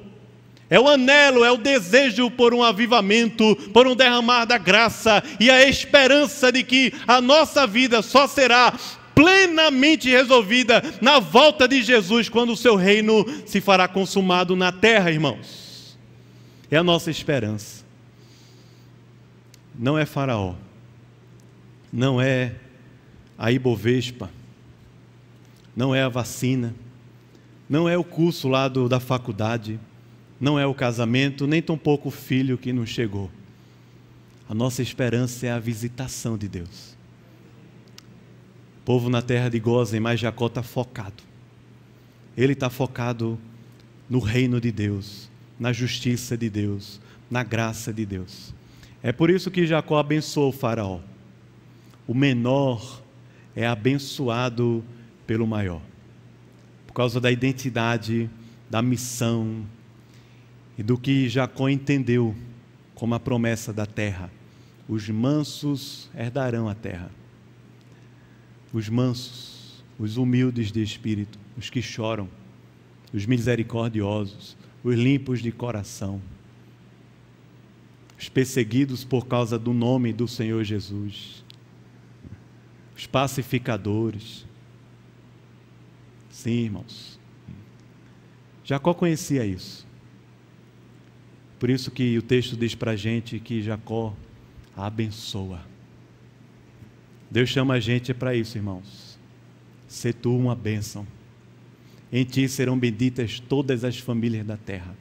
É 0.70 0.78
o 0.78 0.88
anelo, 0.88 1.44
é 1.44 1.50
o 1.50 1.56
desejo 1.56 2.30
por 2.30 2.54
um 2.54 2.62
avivamento, 2.62 3.56
por 3.74 3.88
um 3.88 3.96
derramar 3.96 4.44
da 4.44 4.56
graça 4.56 5.20
e 5.40 5.50
a 5.50 5.68
esperança 5.68 6.52
de 6.52 6.62
que 6.62 6.94
a 7.08 7.20
nossa 7.20 7.66
vida 7.66 8.00
só 8.02 8.28
será 8.28 8.72
plenamente 9.12 10.08
resolvida 10.08 10.80
na 11.00 11.18
volta 11.18 11.66
de 11.66 11.82
Jesus, 11.82 12.28
quando 12.28 12.52
o 12.52 12.56
seu 12.56 12.76
reino 12.76 13.26
se 13.44 13.60
fará 13.60 13.88
consumado 13.88 14.54
na 14.54 14.70
terra, 14.70 15.10
irmãos. 15.10 15.98
É 16.70 16.76
a 16.76 16.84
nossa 16.84 17.10
esperança. 17.10 17.84
Não 19.76 19.98
é 19.98 20.06
Faraó, 20.06 20.54
não 21.92 22.20
é 22.20 22.54
a 23.36 23.50
Ibovespa, 23.50 24.30
não 25.74 25.92
é 25.92 26.02
a 26.02 26.08
vacina, 26.08 26.76
não 27.68 27.88
é 27.88 27.98
o 27.98 28.04
curso 28.04 28.46
lá 28.46 28.68
do, 28.68 28.88
da 28.88 29.00
faculdade 29.00 29.80
não 30.40 30.58
é 30.58 30.66
o 30.66 30.74
casamento, 30.74 31.46
nem 31.46 31.60
tampouco 31.60 32.08
o 32.08 32.12
filho 32.12 32.56
que 32.56 32.72
nos 32.72 32.88
chegou. 32.88 33.30
A 34.48 34.54
nossa 34.54 34.82
esperança 34.82 35.46
é 35.46 35.50
a 35.50 35.58
visitação 35.58 36.38
de 36.38 36.48
Deus. 36.48 36.96
O 38.80 38.84
povo 38.84 39.10
na 39.10 39.20
terra 39.20 39.50
de 39.50 39.60
Gozen, 39.60 40.00
mas 40.00 40.18
Jacó 40.18 40.46
está 40.46 40.62
focado. 40.62 41.22
Ele 42.36 42.54
está 42.54 42.70
focado 42.70 43.38
no 44.08 44.18
reino 44.18 44.60
de 44.60 44.72
Deus, 44.72 45.30
na 45.58 45.72
justiça 45.72 46.36
de 46.36 46.48
Deus, 46.48 47.00
na 47.30 47.44
graça 47.44 47.92
de 47.92 48.06
Deus. 48.06 48.54
É 49.02 49.12
por 49.12 49.28
isso 49.28 49.50
que 49.50 49.66
Jacó 49.66 49.98
abençoou 49.98 50.48
o 50.48 50.52
faraó. 50.52 51.00
O 52.08 52.14
menor 52.14 53.02
é 53.54 53.66
abençoado 53.66 54.82
pelo 55.26 55.46
maior. 55.46 55.82
Por 56.86 56.94
causa 56.94 57.20
da 57.20 57.30
identidade, 57.30 58.28
da 58.68 58.82
missão, 58.82 59.64
e 60.80 60.82
do 60.82 60.96
que 60.96 61.28
Jacó 61.28 61.68
entendeu 61.68 62.34
como 62.94 63.14
a 63.14 63.20
promessa 63.20 63.70
da 63.70 63.84
terra. 63.84 64.32
Os 64.88 65.10
mansos 65.10 66.10
herdarão 66.16 66.70
a 66.70 66.74
terra. 66.74 67.10
Os 68.72 68.88
mansos, 68.88 69.84
os 69.98 70.16
humildes 70.16 70.72
de 70.72 70.82
espírito, 70.82 71.38
os 71.54 71.68
que 71.68 71.82
choram, 71.82 72.30
os 73.12 73.26
misericordiosos, 73.26 74.56
os 74.82 74.96
limpos 74.96 75.42
de 75.42 75.52
coração, 75.52 76.18
os 78.18 78.30
perseguidos 78.30 79.04
por 79.04 79.26
causa 79.26 79.58
do 79.58 79.74
nome 79.74 80.14
do 80.14 80.26
Senhor 80.26 80.64
Jesus, 80.64 81.44
os 82.96 83.06
pacificadores. 83.06 84.46
Sim, 86.30 86.52
irmãos. 86.52 87.20
Jacó 88.64 88.94
conhecia 88.94 89.44
isso. 89.44 89.89
Por 91.60 91.68
isso 91.68 91.90
que 91.90 92.16
o 92.16 92.22
texto 92.22 92.56
diz 92.56 92.74
para 92.74 92.92
a 92.92 92.96
gente 92.96 93.38
que 93.38 93.60
Jacó 93.60 94.16
abençoa. 94.74 95.60
Deus 97.30 97.50
chama 97.50 97.74
a 97.74 97.80
gente 97.80 98.14
para 98.14 98.34
isso, 98.34 98.56
irmãos. 98.56 99.18
Ser 99.86 100.14
tu 100.14 100.34
uma 100.34 100.56
bênção. 100.56 101.06
Em 102.10 102.24
ti 102.24 102.48
serão 102.48 102.78
benditas 102.78 103.38
todas 103.38 103.84
as 103.84 103.98
famílias 103.98 104.44
da 104.46 104.56
terra. 104.56 104.96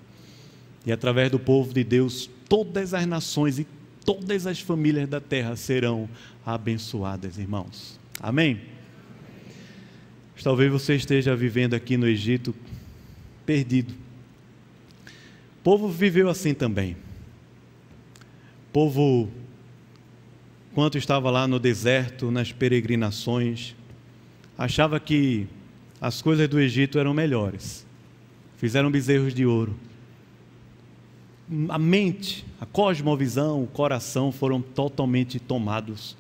E 0.86 0.92
através 0.92 1.32
do 1.32 1.40
povo 1.40 1.74
de 1.74 1.84
Deus, 1.84 2.30
todas 2.50 2.94
as 2.94 3.06
nações 3.06 3.58
e 3.58 3.66
todas 4.04 4.46
as 4.46 4.60
famílias 4.60 5.08
da 5.08 5.22
terra 5.22 5.56
serão 5.56 6.10
abençoadas, 6.46 7.38
irmãos. 7.38 7.98
Amém? 8.20 8.62
Talvez 10.44 10.70
você 10.70 10.96
esteja 10.96 11.36
vivendo 11.38 11.74
aqui 11.74 11.96
no 11.96 12.06
Egito 12.06 12.54
perdido 13.46 13.94
o 15.60 15.62
povo 15.62 15.90
viveu 15.90 16.30
assim 16.30 16.54
também. 16.54 16.94
O 16.94 18.72
povo, 18.72 19.30
quando 20.74 20.98
estava 20.98 21.30
lá 21.30 21.46
no 21.50 21.60
deserto, 21.60 22.32
nas 22.32 22.54
peregrinações, 22.54 23.76
achava 24.58 25.02
que 25.02 25.48
as 26.00 26.22
coisas 26.22 26.48
do 26.48 26.62
Egito 26.62 26.98
eram 26.98 27.14
melhores. 27.14 27.86
Fizeram 28.56 28.90
bezerros 28.90 29.34
de 29.34 29.46
ouro. 29.46 29.76
A 31.68 31.78
mente, 31.78 32.46
a 32.62 32.66
cosmovisão, 32.66 33.62
o 33.62 33.68
coração 33.68 34.32
foram 34.32 34.62
totalmente 34.62 35.42
tomados 35.42 36.16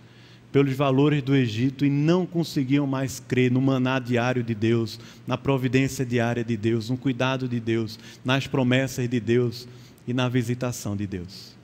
pelos 0.51 0.73
valores 0.73 1.21
do 1.21 1.35
Egito 1.35 1.85
e 1.85 1.89
não 1.89 2.25
conseguiam 2.25 2.87
mais 2.87 3.19
crer 3.19 3.51
no 3.51 3.61
maná 3.61 3.99
diário 3.99 4.43
de 4.43 4.55
Deus, 4.55 4.99
na 5.27 5.37
providência 5.37 6.05
diária 6.05 6.43
de 6.43 6.57
Deus, 6.57 6.89
no 6.89 6.97
cuidado 6.97 7.47
de 7.47 7.59
Deus, 7.59 7.99
nas 8.25 8.47
promessas 8.47 9.07
de 9.07 9.19
Deus 9.19 9.67
e 10.07 10.13
na 10.13 10.27
visitação 10.27 10.95
de 10.95 11.05
Deus. 11.05 11.55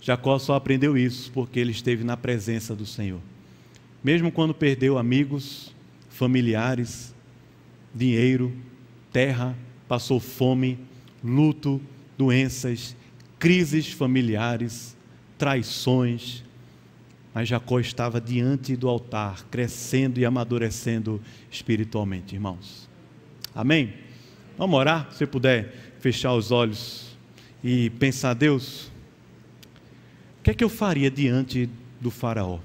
Jacó 0.00 0.38
só 0.38 0.54
aprendeu 0.54 0.96
isso 0.96 1.30
porque 1.32 1.58
ele 1.58 1.70
esteve 1.70 2.04
na 2.04 2.16
presença 2.16 2.74
do 2.74 2.86
Senhor. 2.86 3.20
Mesmo 4.02 4.32
quando 4.32 4.52
perdeu 4.52 4.98
amigos, 4.98 5.72
familiares, 6.08 7.14
dinheiro, 7.94 8.52
terra, 9.12 9.56
passou 9.86 10.18
fome, 10.18 10.78
luto, 11.22 11.80
doenças, 12.18 12.96
crises 13.38 13.92
familiares, 13.92 14.96
traições, 15.38 16.42
mas 17.34 17.48
Jacó 17.48 17.80
estava 17.80 18.20
diante 18.20 18.76
do 18.76 18.88
altar, 18.88 19.44
crescendo 19.50 20.20
e 20.20 20.24
amadurecendo 20.24 21.20
espiritualmente, 21.50 22.34
irmãos. 22.34 22.88
Amém? 23.54 23.94
Vamos 24.58 24.78
orar? 24.78 25.10
Se 25.12 25.26
puder 25.26 25.94
fechar 25.98 26.34
os 26.34 26.50
olhos 26.50 27.16
e 27.64 27.90
pensar, 27.90 28.34
Deus, 28.34 28.90
o 30.40 30.42
que 30.42 30.50
é 30.50 30.54
que 30.54 30.64
eu 30.64 30.68
faria 30.68 31.10
diante 31.10 31.70
do 32.00 32.10
Faraó? 32.10 32.58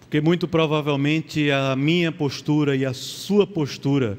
Porque 0.00 0.20
muito 0.20 0.46
provavelmente 0.46 1.50
a 1.50 1.74
minha 1.74 2.12
postura 2.12 2.76
e 2.76 2.84
a 2.84 2.92
sua 2.92 3.46
postura 3.46 4.18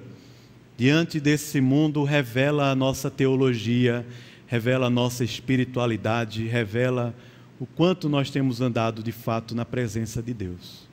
diante 0.78 1.20
desse 1.20 1.62
mundo 1.62 2.04
revela 2.04 2.72
a 2.72 2.76
nossa 2.76 3.10
teologia, 3.10 4.06
revela 4.48 4.88
a 4.88 4.90
nossa 4.90 5.24
espiritualidade, 5.24 6.48
revela 6.48 7.16
o 7.64 7.66
quanto 7.66 8.10
nós 8.10 8.30
temos 8.30 8.60
andado 8.60 9.02
de 9.02 9.14
fato 9.14 9.56
na 9.56 9.64
presença 9.64 10.22
de 10.22 10.34
Deus. 10.34 10.86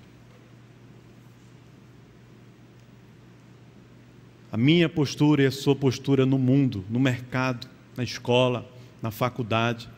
A 4.53 4.57
minha 4.57 4.89
postura 4.89 5.43
e 5.43 5.47
a 5.47 5.51
sua 5.51 5.75
postura 5.75 6.25
no 6.25 6.39
mundo, 6.39 6.85
no 6.89 7.01
mercado, 7.01 7.67
na 7.97 8.05
escola, 8.05 8.65
na 9.03 9.11
faculdade, 9.11 9.89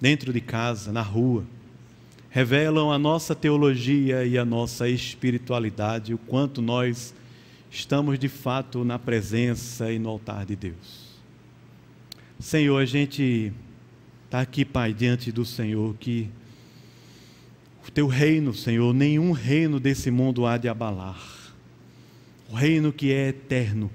dentro 0.00 0.32
de 0.32 0.40
casa, 0.40 0.92
na 0.92 1.02
rua, 1.02 1.44
revelam 2.30 2.92
a 2.92 2.98
nossa 2.98 3.34
teologia 3.34 4.24
e 4.24 4.38
a 4.38 4.44
nossa 4.44 4.88
espiritualidade, 4.88 6.14
o 6.14 6.18
quanto 6.18 6.62
nós 6.62 7.12
estamos 7.68 8.16
de 8.16 8.28
fato 8.28 8.84
na 8.84 8.96
presença 8.96 9.92
e 9.92 9.98
no 9.98 10.08
altar 10.08 10.46
de 10.46 10.54
Deus. 10.54 11.20
Senhor, 12.38 12.78
a 12.78 12.84
gente 12.84 13.52
está 14.32 14.40
aqui, 14.40 14.64
Pai, 14.64 14.94
diante 14.94 15.30
do 15.30 15.44
Senhor, 15.44 15.94
que 16.00 16.26
o 17.86 17.90
teu 17.90 18.06
reino, 18.06 18.54
Senhor, 18.54 18.94
nenhum 18.94 19.32
reino 19.32 19.78
desse 19.78 20.10
mundo 20.10 20.46
há 20.46 20.56
de 20.56 20.70
abalar. 20.70 21.22
O 22.50 22.54
reino 22.54 22.94
que 22.94 23.12
é 23.12 23.28
eterno, 23.28 23.90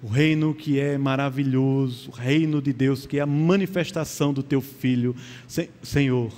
o 0.00 0.06
reino 0.06 0.54
que 0.54 0.78
é 0.78 0.96
maravilhoso, 0.96 2.10
o 2.10 2.12
reino 2.12 2.62
de 2.62 2.72
Deus, 2.72 3.04
que 3.04 3.18
é 3.18 3.20
a 3.20 3.26
manifestação 3.26 4.32
do 4.32 4.44
teu 4.44 4.60
filho, 4.60 5.12
Senhor. 5.82 6.32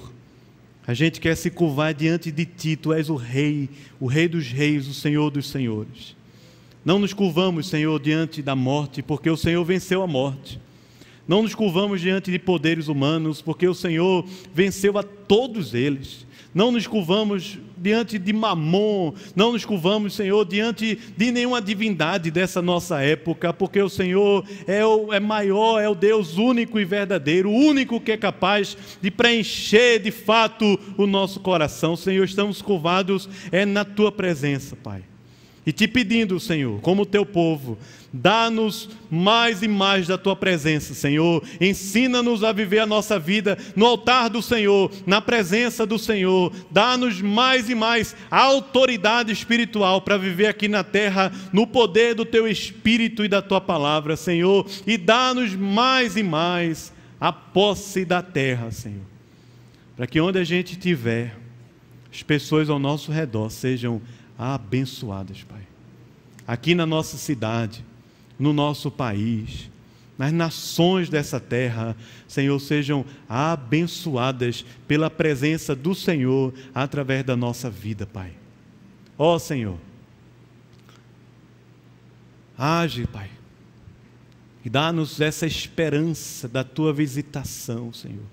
A 0.86 0.94
gente 0.94 1.20
quer 1.20 1.36
se 1.36 1.50
curvar 1.50 1.92
diante 1.92 2.32
de 2.32 2.46
ti, 2.46 2.74
tu 2.74 2.90
és 2.90 3.10
o 3.10 3.16
rei, 3.16 3.68
o 4.00 4.06
rei 4.06 4.28
dos 4.28 4.46
reis, 4.46 4.88
o 4.88 4.94
Senhor 4.94 5.30
dos 5.30 5.50
senhores. 5.50 6.16
Não 6.82 6.98
nos 6.98 7.12
curvamos, 7.12 7.68
Senhor, 7.68 8.00
diante 8.00 8.40
da 8.40 8.56
morte, 8.56 9.02
porque 9.02 9.28
o 9.28 9.36
Senhor 9.36 9.62
venceu 9.62 10.02
a 10.02 10.06
morte. 10.06 10.63
Não 11.26 11.42
nos 11.42 11.54
curvamos 11.54 12.00
diante 12.00 12.30
de 12.30 12.38
poderes 12.38 12.88
humanos, 12.88 13.40
porque 13.40 13.66
o 13.66 13.74
Senhor 13.74 14.24
venceu 14.52 14.98
a 14.98 15.02
todos 15.02 15.72
eles. 15.72 16.26
Não 16.54 16.70
nos 16.70 16.86
curvamos 16.86 17.58
diante 17.76 18.16
de 18.16 18.32
Mamon, 18.32 19.12
não 19.34 19.52
nos 19.52 19.64
curvamos, 19.64 20.14
Senhor, 20.14 20.44
diante 20.44 20.96
de 21.16 21.32
nenhuma 21.32 21.60
divindade 21.60 22.30
dessa 22.30 22.62
nossa 22.62 23.02
época, 23.02 23.52
porque 23.52 23.82
o 23.82 23.88
Senhor 23.88 24.44
é, 24.66 24.84
o, 24.86 25.12
é 25.12 25.18
maior, 25.18 25.80
é 25.80 25.88
o 25.88 25.96
Deus 25.96 26.38
único 26.38 26.78
e 26.78 26.84
verdadeiro, 26.84 27.50
o 27.50 27.56
único 27.56 28.00
que 28.00 28.12
é 28.12 28.16
capaz 28.16 28.76
de 29.02 29.10
preencher 29.10 29.98
de 29.98 30.12
fato 30.12 30.78
o 30.96 31.06
nosso 31.06 31.40
coração. 31.40 31.96
Senhor, 31.96 32.24
estamos 32.24 32.62
curvados 32.62 33.28
é 33.50 33.66
na 33.66 33.84
tua 33.84 34.12
presença, 34.12 34.76
Pai 34.76 35.02
e 35.66 35.72
te 35.72 35.88
pedindo, 35.88 36.38
Senhor, 36.38 36.80
como 36.80 37.06
teu 37.06 37.24
povo, 37.24 37.78
dá-nos 38.12 38.88
mais 39.10 39.62
e 39.62 39.68
mais 39.68 40.06
da 40.06 40.18
tua 40.18 40.36
presença, 40.36 40.92
Senhor. 40.92 41.42
Ensina-nos 41.58 42.44
a 42.44 42.52
viver 42.52 42.80
a 42.80 42.86
nossa 42.86 43.18
vida 43.18 43.56
no 43.74 43.86
altar 43.86 44.28
do 44.28 44.42
Senhor, 44.42 44.92
na 45.06 45.22
presença 45.22 45.86
do 45.86 45.98
Senhor. 45.98 46.52
Dá-nos 46.70 47.20
mais 47.22 47.70
e 47.70 47.74
mais 47.74 48.14
autoridade 48.30 49.32
espiritual 49.32 50.02
para 50.02 50.18
viver 50.18 50.46
aqui 50.46 50.68
na 50.68 50.84
terra 50.84 51.32
no 51.50 51.66
poder 51.66 52.14
do 52.14 52.26
teu 52.26 52.46
espírito 52.46 53.24
e 53.24 53.28
da 53.28 53.40
tua 53.40 53.60
palavra, 53.60 54.16
Senhor. 54.16 54.66
E 54.86 54.98
dá-nos 54.98 55.54
mais 55.54 56.14
e 56.16 56.22
mais 56.22 56.92
a 57.18 57.32
posse 57.32 58.04
da 58.04 58.20
terra, 58.20 58.70
Senhor. 58.70 59.14
Para 59.96 60.06
que 60.06 60.20
onde 60.20 60.38
a 60.38 60.44
gente 60.44 60.72
estiver, 60.72 61.34
as 62.12 62.22
pessoas 62.22 62.68
ao 62.68 62.78
nosso 62.78 63.10
redor 63.10 63.48
sejam 63.48 64.02
abençoadas, 64.38 65.42
Pai. 65.42 65.62
Aqui 66.46 66.74
na 66.74 66.84
nossa 66.84 67.16
cidade, 67.16 67.84
no 68.38 68.52
nosso 68.52 68.90
país, 68.90 69.70
nas 70.18 70.32
nações 70.32 71.08
dessa 71.08 71.40
terra, 71.40 71.96
Senhor, 72.28 72.58
sejam 72.60 73.04
abençoadas 73.28 74.64
pela 74.86 75.10
presença 75.10 75.74
do 75.74 75.94
Senhor 75.94 76.52
através 76.74 77.24
da 77.24 77.36
nossa 77.36 77.70
vida, 77.70 78.06
Pai. 78.06 78.32
Ó 79.16 79.38
Senhor, 79.38 79.78
age, 82.58 83.06
Pai, 83.06 83.30
e 84.64 84.70
dá-nos 84.70 85.20
essa 85.20 85.46
esperança 85.46 86.48
da 86.48 86.64
tua 86.64 86.92
visitação, 86.92 87.92
Senhor. 87.92 88.24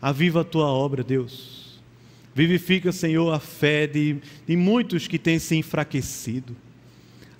Aviva 0.00 0.42
a 0.42 0.44
tua 0.44 0.66
obra, 0.66 1.02
Deus 1.02 1.55
Vivifica, 2.36 2.92
Senhor, 2.92 3.32
a 3.32 3.40
fé 3.40 3.86
de, 3.86 4.18
de 4.46 4.54
muitos 4.54 5.08
que 5.08 5.18
têm 5.18 5.38
se 5.38 5.56
enfraquecido. 5.56 6.54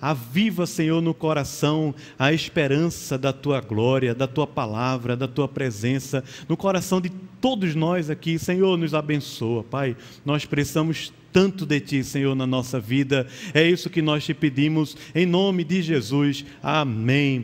Aviva, 0.00 0.64
Senhor, 0.64 1.02
no 1.02 1.12
coração 1.12 1.94
a 2.18 2.32
esperança 2.32 3.18
da 3.18 3.30
tua 3.30 3.60
glória, 3.60 4.14
da 4.14 4.26
tua 4.26 4.46
palavra, 4.46 5.14
da 5.14 5.28
tua 5.28 5.46
presença, 5.46 6.24
no 6.48 6.56
coração 6.56 6.98
de 6.98 7.10
todos 7.42 7.74
nós 7.74 8.08
aqui. 8.08 8.38
Senhor, 8.38 8.78
nos 8.78 8.94
abençoa, 8.94 9.62
Pai. 9.62 9.94
Nós 10.24 10.46
precisamos 10.46 11.12
tanto 11.30 11.66
de 11.66 11.78
ti, 11.78 12.02
Senhor, 12.02 12.34
na 12.34 12.46
nossa 12.46 12.80
vida. 12.80 13.26
É 13.52 13.68
isso 13.68 13.90
que 13.90 14.00
nós 14.00 14.24
te 14.24 14.32
pedimos, 14.32 14.96
em 15.14 15.26
nome 15.26 15.62
de 15.62 15.82
Jesus. 15.82 16.42
Amém. 16.62 17.34